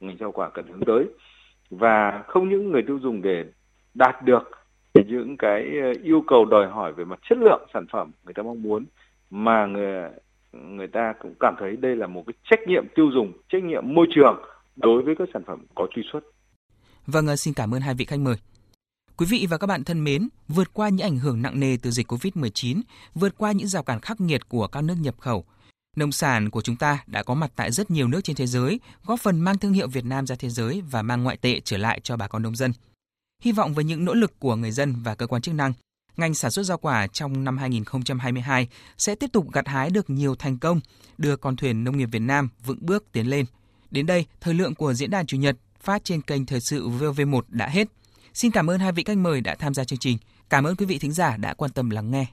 ngành 0.00 0.16
rau 0.16 0.32
quả 0.32 0.50
cần 0.50 0.66
hướng 0.66 0.84
tới. 0.86 1.04
Và 1.70 2.24
không 2.26 2.48
những 2.48 2.70
người 2.70 2.82
tiêu 2.82 2.98
dùng 2.98 3.22
để 3.22 3.44
đạt 3.94 4.22
được 4.24 4.50
những 4.94 5.36
cái 5.36 5.62
ờ, 5.82 5.92
yêu 6.02 6.24
cầu 6.26 6.44
đòi 6.44 6.68
hỏi 6.68 6.92
về 6.92 7.04
mặt 7.04 7.18
chất 7.28 7.38
lượng 7.38 7.68
sản 7.74 7.86
phẩm 7.92 8.10
người 8.24 8.34
ta 8.34 8.42
mong 8.42 8.62
muốn 8.62 8.84
mà 9.30 9.66
người 9.66 10.10
người 10.52 10.88
ta 10.88 11.14
cũng 11.22 11.34
cảm 11.40 11.54
thấy 11.58 11.76
đây 11.76 11.96
là 11.96 12.06
một 12.06 12.24
cái 12.26 12.34
trách 12.50 12.60
nhiệm 12.66 12.84
tiêu 12.94 13.10
dùng, 13.14 13.32
trách 13.48 13.64
nhiệm 13.64 13.94
môi 13.94 14.06
trường 14.14 14.42
đối 14.76 15.02
với 15.02 15.14
các 15.18 15.28
sản 15.32 15.42
phẩm 15.46 15.66
có 15.74 15.86
truy 15.94 16.02
xuất. 16.12 16.20
Vâng, 17.06 17.26
ờ, 17.26 17.36
xin 17.36 17.54
cảm 17.54 17.74
ơn 17.74 17.80
hai 17.80 17.94
vị 17.94 18.04
khách 18.04 18.20
mời. 18.20 18.36
Quý 19.16 19.26
vị 19.30 19.46
và 19.50 19.58
các 19.58 19.66
bạn 19.66 19.84
thân 19.84 20.04
mến, 20.04 20.28
vượt 20.48 20.74
qua 20.74 20.88
những 20.88 21.06
ảnh 21.06 21.18
hưởng 21.18 21.42
nặng 21.42 21.60
nề 21.60 21.76
từ 21.82 21.90
dịch 21.90 22.12
COVID-19, 22.12 22.80
vượt 23.14 23.34
qua 23.38 23.52
những 23.52 23.66
rào 23.66 23.82
cản 23.82 24.00
khắc 24.00 24.20
nghiệt 24.20 24.48
của 24.48 24.66
các 24.66 24.84
nước 24.84 24.94
nhập 25.00 25.14
khẩu, 25.18 25.44
Nông 25.96 26.12
sản 26.12 26.50
của 26.50 26.60
chúng 26.60 26.76
ta 26.76 27.04
đã 27.06 27.22
có 27.22 27.34
mặt 27.34 27.52
tại 27.56 27.70
rất 27.70 27.90
nhiều 27.90 28.08
nước 28.08 28.20
trên 28.24 28.36
thế 28.36 28.46
giới, 28.46 28.80
góp 29.06 29.20
phần 29.20 29.40
mang 29.40 29.58
thương 29.58 29.72
hiệu 29.72 29.88
Việt 29.88 30.04
Nam 30.04 30.26
ra 30.26 30.36
thế 30.38 30.48
giới 30.48 30.82
và 30.90 31.02
mang 31.02 31.24
ngoại 31.24 31.36
tệ 31.36 31.60
trở 31.60 31.76
lại 31.76 32.00
cho 32.00 32.16
bà 32.16 32.28
con 32.28 32.42
nông 32.42 32.56
dân. 32.56 32.72
Hy 33.40 33.52
vọng 33.52 33.74
với 33.74 33.84
những 33.84 34.04
nỗ 34.04 34.14
lực 34.14 34.38
của 34.38 34.56
người 34.56 34.70
dân 34.70 34.94
và 35.02 35.14
cơ 35.14 35.26
quan 35.26 35.42
chức 35.42 35.54
năng, 35.54 35.72
ngành 36.16 36.34
sản 36.34 36.50
xuất 36.50 36.62
rau 36.62 36.78
quả 36.78 37.06
trong 37.06 37.44
năm 37.44 37.58
2022 37.58 38.68
sẽ 38.98 39.14
tiếp 39.14 39.32
tục 39.32 39.52
gặt 39.52 39.68
hái 39.68 39.90
được 39.90 40.10
nhiều 40.10 40.34
thành 40.34 40.58
công, 40.58 40.80
đưa 41.18 41.36
con 41.36 41.56
thuyền 41.56 41.84
nông 41.84 41.98
nghiệp 41.98 42.08
Việt 42.12 42.18
Nam 42.18 42.48
vững 42.64 42.86
bước 42.86 43.04
tiến 43.12 43.26
lên. 43.26 43.46
Đến 43.90 44.06
đây, 44.06 44.26
thời 44.40 44.54
lượng 44.54 44.74
của 44.74 44.94
diễn 44.94 45.10
đàn 45.10 45.26
Chủ 45.26 45.36
nhật 45.36 45.56
phát 45.80 46.04
trên 46.04 46.22
kênh 46.22 46.46
Thời 46.46 46.60
sự 46.60 46.88
VV1 46.88 47.40
đã 47.48 47.68
hết. 47.68 47.88
Xin 48.34 48.50
cảm 48.50 48.70
ơn 48.70 48.80
hai 48.80 48.92
vị 48.92 49.04
khách 49.04 49.16
mời 49.18 49.40
đã 49.40 49.54
tham 49.54 49.74
gia 49.74 49.84
chương 49.84 49.98
trình. 49.98 50.18
Cảm 50.50 50.64
ơn 50.64 50.76
quý 50.76 50.86
vị 50.86 50.98
thính 50.98 51.12
giả 51.12 51.36
đã 51.36 51.54
quan 51.54 51.70
tâm 51.70 51.90
lắng 51.90 52.10
nghe. 52.10 52.26